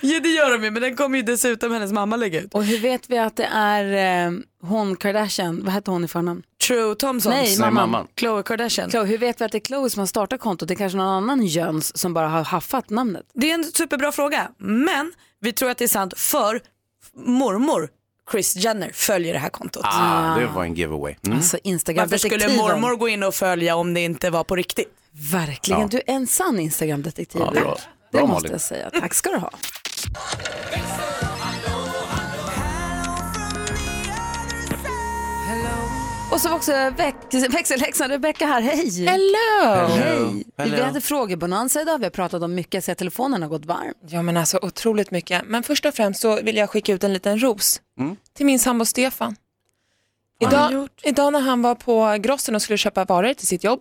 ja 0.01 0.21
det 0.21 0.29
gör 0.29 0.53
de 0.53 0.65
ju 0.65 0.71
men 0.71 0.83
den 0.83 0.97
kommer 0.97 1.19
ju 1.19 1.23
dessutom 1.23 1.73
hennes 1.73 1.93
mamma 1.93 2.17
lägga 2.17 2.41
ut. 2.41 2.55
Och 2.55 2.65
hur 2.65 2.79
vet 2.79 3.11
vi 3.11 3.19
att 3.19 3.37
det 3.37 3.49
är 3.53 4.27
eh, 4.27 4.33
hon 4.62 4.97
Kardashian, 4.97 5.65
vad 5.65 5.75
hette 5.75 5.91
hon 5.91 6.05
i 6.05 6.09
förnamn? 6.09 6.43
True 6.67 6.95
Thompson. 6.95 7.33
Nej, 7.33 7.59
mamman. 7.59 8.07
Khloe 8.15 8.43
Kardashian. 8.43 8.91
Chloe, 8.91 9.05
hur 9.05 9.19
vet 9.19 9.41
vi 9.41 9.45
att 9.45 9.53
det 9.53 9.59
är 9.59 9.67
Chloe 9.67 9.91
som 9.91 10.01
har 10.01 10.07
startat 10.07 10.41
kontot? 10.41 10.69
Det 10.69 10.75
är 10.75 10.77
kanske 10.77 10.99
någon 10.99 11.07
annan 11.07 11.47
jöns 11.47 11.97
som 11.99 12.15
bara 12.15 12.29
har 12.29 12.45
haffat 12.45 12.91
namnet. 12.91 13.27
Det 13.35 13.51
är 13.51 13.55
en 13.55 13.65
superbra 13.65 14.12
fråga 14.12 14.49
men 14.59 15.12
vi 15.41 15.53
tror 15.53 15.71
att 15.71 15.79
det 15.79 15.85
är 15.85 15.89
sant 15.89 16.19
för 16.19 16.61
mormor 17.17 17.89
Chris 18.33 18.57
Jenner 18.57 18.91
följer 18.95 19.33
det 19.33 19.39
här 19.39 19.49
kontot. 19.49 19.83
Ah, 19.85 20.39
det 20.39 20.47
var 20.47 20.65
en 20.65 20.75
giveaway. 20.75 21.15
Mm. 21.27 21.39
Alltså 21.39 21.59
Instagram 21.62 22.09
Varför 22.09 22.29
skulle 22.29 22.57
mormor 22.57 22.97
gå 22.97 23.09
in 23.09 23.23
och 23.23 23.35
följa 23.35 23.77
om 23.77 23.95
det 23.95 24.01
inte 24.01 24.31
var 24.31 24.45
på 24.45 24.57
riktigt? 24.57 24.89
Verkligen, 25.17 25.81
Ja. 25.81 25.89
du 25.89 25.97
är 25.97 26.03
en 26.07 26.27
sann 26.27 26.61
Instagram-detektiv. 26.61 27.41
Ja, 27.45 27.51
bra. 27.51 27.77
Det 28.12 28.19
Bra, 28.19 28.27
måste 28.27 28.43
Malin. 28.43 28.53
jag 28.53 28.61
säga. 28.61 28.91
Tack 28.91 29.15
ska 29.15 29.31
du 29.31 29.37
ha. 29.39 29.51
Och 36.33 36.41
så 36.41 36.49
var 36.49 36.57
också 36.57 36.73
väx- 36.73 37.49
växelhäxan 37.55 38.09
Rebecka 38.11 38.47
här. 38.47 38.61
Hej! 38.62 39.05
Hello! 39.07 39.87
Hej! 39.87 40.45
Hello. 40.59 40.77
Vi 40.77 40.83
hade 40.83 41.01
frågebonanza 41.01 41.83
idag. 41.83 41.99
Vi 41.99 42.05
har 42.05 42.11
pratat 42.11 42.43
om 42.43 42.55
mycket, 42.55 42.85
så 42.85 42.95
telefonen 42.95 43.43
har 43.43 43.49
gått 43.49 43.65
varm. 43.67 43.95
Ja 44.09 44.23
men 44.23 44.37
alltså 44.37 44.59
otroligt 44.62 45.11
mycket. 45.11 45.43
Men 45.47 45.62
först 45.62 45.85
och 45.87 45.95
främst 45.95 46.21
så 46.21 46.43
vill 46.43 46.57
jag 46.57 46.71
skicka 46.71 46.93
ut 46.93 47.05
en 47.05 47.12
liten 47.12 47.43
ros 47.43 47.81
till 48.37 48.47
min 48.47 48.59
sambo 48.59 48.85
Stefan. 48.85 49.37
Idag, 50.41 50.89
idag 51.03 51.33
när 51.33 51.41
han 51.41 51.62
var 51.62 51.75
på 51.75 52.17
Grossen 52.21 52.55
och 52.55 52.62
skulle 52.62 52.77
köpa 52.79 53.05
varor 53.05 53.35
till 53.35 53.47
sitt 53.47 53.65
jobb, 53.65 53.81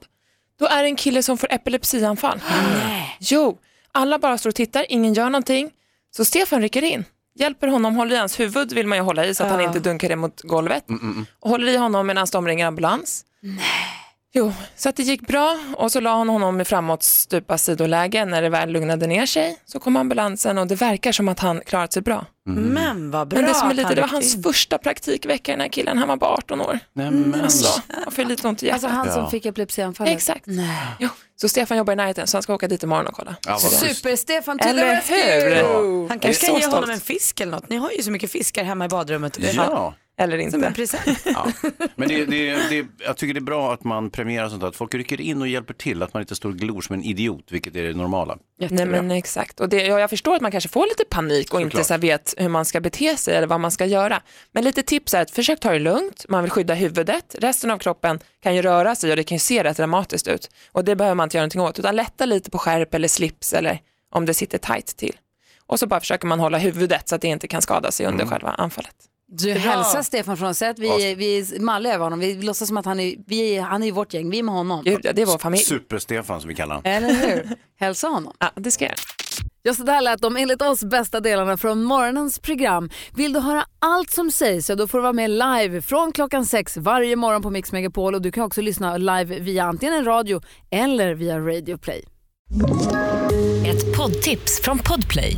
då 0.59 0.65
är 0.67 0.83
det 0.83 0.89
en 0.89 0.95
kille 0.95 1.23
som 1.23 1.37
får 1.37 1.53
epilepsianfall. 1.53 2.41
Jo, 3.19 3.57
alla 3.91 4.19
bara 4.19 4.37
står 4.37 4.49
och 4.49 4.55
tittar, 4.55 4.85
ingen 4.89 5.13
gör 5.13 5.29
någonting. 5.29 5.71
Så 6.15 6.25
Stefan 6.25 6.61
rycker 6.61 6.81
in, 6.83 7.05
hjälper 7.35 7.67
honom, 7.67 7.95
håller 7.95 8.15
i 8.15 8.19
hans 8.19 8.39
huvud 8.39 8.73
vill 8.73 8.87
man 8.87 8.97
ju 8.97 9.03
hålla 9.03 9.25
i 9.25 9.35
så 9.35 9.43
att 9.43 9.51
han 9.51 9.61
inte 9.61 9.79
dunkar 9.79 10.09
det 10.09 10.15
mot 10.15 10.41
golvet. 10.41 10.85
Och 11.39 11.49
håller 11.49 11.67
i 11.73 11.77
honom 11.77 12.07
medan 12.07 12.27
de 12.31 12.47
ringer 12.47 12.65
ambulans. 12.67 13.25
Jo, 14.35 14.53
så 14.75 14.89
att 14.89 14.95
det 14.95 15.03
gick 15.03 15.27
bra 15.27 15.59
och 15.77 15.91
så 15.91 15.99
la 15.99 16.17
han 16.17 16.29
honom 16.29 16.61
i 16.61 16.65
framåt 16.65 17.03
stupa 17.03 17.57
sidoläge. 17.57 18.25
När 18.25 18.41
det 18.41 18.49
väl 18.49 18.69
lugnade 18.69 19.07
ner 19.07 19.25
sig 19.25 19.59
så 19.65 19.79
kom 19.79 19.95
ambulansen 19.95 20.57
och 20.57 20.67
det 20.67 20.75
verkar 20.75 21.11
som 21.11 21.27
att 21.27 21.39
han 21.39 21.61
klarat 21.65 21.93
sig 21.93 22.01
bra. 22.01 22.25
Men 22.45 23.11
vad 23.11 23.27
bra 23.27 23.39
Men 23.39 23.49
det 23.49 23.55
som 23.55 23.69
är 23.69 23.73
lite, 23.73 23.87
han 23.87 23.95
det 23.95 24.01
var 24.01 24.07
hans 24.07 24.35
in. 24.35 24.43
första 24.43 24.77
praktikvecka 24.77 25.51
den 25.51 25.61
här 25.61 25.67
killen, 25.67 25.97
han 25.97 26.07
var 26.07 26.17
bara 26.17 26.31
18 26.31 26.61
år. 26.61 26.79
Nämen. 26.93 27.41
Alltså, 27.41 27.81
han 28.03 28.11
får 28.11 28.23
lite 28.23 28.47
ont 28.47 28.63
i 28.63 28.65
hjärtat. 28.65 28.83
Alltså 28.83 28.97
han 28.97 29.13
som 29.13 29.31
fick 29.31 29.45
epilepsianfallet. 29.45 30.13
Exakt. 30.13 30.43
Nej. 30.45 30.87
Jo. 30.99 31.09
Så 31.35 31.49
Stefan 31.49 31.77
jobbar 31.77 31.93
i 31.93 31.95
närheten 31.95 32.27
så 32.27 32.37
han 32.37 32.43
ska 32.43 32.53
åka 32.53 32.67
dit 32.67 32.83
imorgon 32.83 33.07
och 33.07 33.13
kolla. 33.13 33.35
Ja. 33.47 33.59
Super-Stefan 33.59 34.59
the 34.59 34.69
Eller 34.69 35.01
hur? 35.07 35.55
Han 35.55 36.07
Jag 36.07 36.15
är 36.15 36.19
kanske 36.19 36.45
kan 36.45 36.55
ge 36.59 36.65
honom 36.65 36.89
en 36.89 36.99
fisk 36.99 37.39
eller 37.39 37.51
något. 37.51 37.69
Ni 37.69 37.77
har 37.77 37.91
ju 37.91 38.03
så 38.03 38.11
mycket 38.11 38.31
fiskar 38.31 38.63
hemma 38.63 38.85
i 38.85 38.87
badrummet. 38.87 39.37
Ja. 39.39 39.93
Eller 40.17 40.37
Som 40.37 40.45
inte. 40.45 40.67
en 40.67 40.73
present. 40.73 41.19
Ja. 41.25 41.47
Men 41.95 42.07
det, 42.07 42.25
det, 42.25 42.69
det, 42.69 42.85
jag 43.05 43.17
tycker 43.17 43.33
det 43.33 43.39
är 43.39 43.41
bra 43.41 43.73
att 43.73 43.83
man 43.83 44.09
premierar 44.09 44.49
sånt, 44.49 44.63
att 44.63 44.75
folk 44.75 44.93
rycker 44.93 45.21
in 45.21 45.41
och 45.41 45.47
hjälper 45.47 45.73
till, 45.73 46.03
att 46.03 46.13
man 46.13 46.21
inte 46.21 46.35
står 46.35 46.49
och 46.49 46.55
glor 46.55 46.81
som 46.81 46.93
en 46.93 47.03
idiot, 47.03 47.45
vilket 47.49 47.75
är 47.75 47.83
det 47.83 47.93
normala. 47.93 48.37
Nej 48.59 48.85
men 48.85 49.11
exakt. 49.11 49.59
Och 49.59 49.69
det, 49.69 49.85
ja, 49.85 49.99
jag 49.99 50.09
förstår 50.09 50.35
att 50.35 50.41
man 50.41 50.51
kanske 50.51 50.69
får 50.69 50.85
lite 50.87 51.03
panik 51.09 51.53
och 51.53 51.61
inte 51.61 51.71
Såklart. 51.71 51.87
så 51.87 51.93
här 51.93 51.99
vet 52.01 52.33
hur 52.37 52.49
man 52.49 52.65
ska 52.65 52.79
bete 52.81 53.17
sig 53.17 53.35
eller 53.35 53.47
vad 53.47 53.59
man 53.59 53.71
ska 53.71 53.85
göra. 53.85 54.21
Men 54.51 54.63
lite 54.63 54.83
tips 54.83 55.13
är 55.13 55.21
att 55.21 55.31
försök 55.31 55.59
ta 55.59 55.71
det 55.71 55.79
lugnt, 55.79 56.25
man 56.29 56.43
vill 56.43 56.51
skydda 56.51 56.73
huvudet, 56.73 57.35
resten 57.39 57.71
av 57.71 57.77
kroppen 57.77 58.19
kan 58.43 58.55
ju 58.55 58.61
röra 58.61 58.95
sig 58.95 59.09
och 59.09 59.15
det 59.15 59.23
kan 59.23 59.35
ju 59.35 59.39
se 59.39 59.63
rätt 59.63 59.77
dramatiskt 59.77 60.27
ut. 60.27 60.49
Och 60.71 60.83
det 60.83 60.95
behöver 60.95 61.15
man 61.15 61.25
inte 61.25 61.37
göra 61.37 61.43
någonting 61.43 61.61
åt, 61.61 61.79
utan 61.79 61.95
lätta 61.95 62.25
lite 62.25 62.51
på 62.51 62.57
skärp 62.57 62.93
eller 62.93 63.07
slips 63.07 63.53
eller 63.53 63.79
om 64.11 64.25
det 64.25 64.33
sitter 64.33 64.57
tight 64.57 64.85
till. 64.97 65.15
Och 65.67 65.79
så 65.79 65.87
bara 65.87 65.99
försöker 65.99 66.27
man 66.27 66.39
hålla 66.39 66.57
huvudet 66.57 67.09
så 67.09 67.15
att 67.15 67.21
det 67.21 67.27
inte 67.27 67.47
kan 67.47 67.61
skada 67.61 67.91
sig 67.91 68.05
under 68.05 68.25
själva 68.25 68.49
anfallet. 68.49 68.95
Du 69.27 69.51
hälsar 69.51 70.01
Stefan 70.01 70.37
från 70.37 70.49
oss. 70.49 70.61
Att 70.61 70.79
vi, 70.79 71.15
vi 71.15 71.39
är 71.39 71.59
malliga 71.59 71.93
över 71.93 72.03
honom. 72.03 72.19
Vi 72.19 72.41
låtsas 72.41 72.67
som 72.67 72.77
att 72.77 72.85
han 72.85 72.99
är, 72.99 73.15
vi 73.27 73.57
han 73.57 73.83
är 73.83 73.87
i 73.87 73.91
vårt 73.91 74.13
gäng. 74.13 74.29
Vi 74.29 74.39
är 74.39 74.43
med 74.43 74.55
honom. 74.55 74.81
Ja, 74.85 75.13
det 75.13 75.21
är 75.21 75.25
vår 75.25 75.37
familj. 75.37 75.63
Super-Stefan 75.63 76.41
som 76.41 76.47
vi 76.47 76.55
kallar 76.55 76.75
honom. 76.75 76.91
Eller 76.91 77.13
hur? 77.13 77.55
Hälsa 77.79 78.07
honom. 78.07 78.33
Ja, 78.39 78.51
det 78.55 78.71
ska 78.71 78.85
jag. 78.85 78.95
Ja, 79.65 79.73
så 79.73 79.83
där 79.83 80.01
lät 80.01 80.21
de 80.21 80.37
enligt 80.37 80.61
oss 80.61 80.83
bästa 80.83 81.19
delarna 81.19 81.57
från 81.57 81.83
morgonens 81.83 82.39
program. 82.39 82.89
Vill 83.15 83.33
du 83.33 83.39
höra 83.39 83.65
allt 83.79 84.09
som 84.09 84.31
sägs 84.31 84.65
så 84.65 84.75
då 84.75 84.87
får 84.87 84.97
du 84.97 85.01
vara 85.01 85.13
med 85.13 85.29
live 85.29 85.81
från 85.81 86.11
klockan 86.11 86.45
sex 86.45 86.77
varje 86.77 87.15
morgon 87.15 87.41
på 87.41 87.49
Mix 87.49 87.71
Megapol 87.71 88.15
och 88.15 88.21
du 88.21 88.31
kan 88.31 88.43
också 88.43 88.61
lyssna 88.61 88.97
live 88.97 89.39
via 89.39 89.63
antingen 89.63 89.93
en 89.93 90.05
radio 90.05 90.41
eller 90.71 91.13
via 91.13 91.39
Radio 91.39 91.77
Play. 91.77 92.05
Ett 93.67 93.97
poddtips 93.97 94.61
från 94.61 94.79
Podplay. 94.79 95.37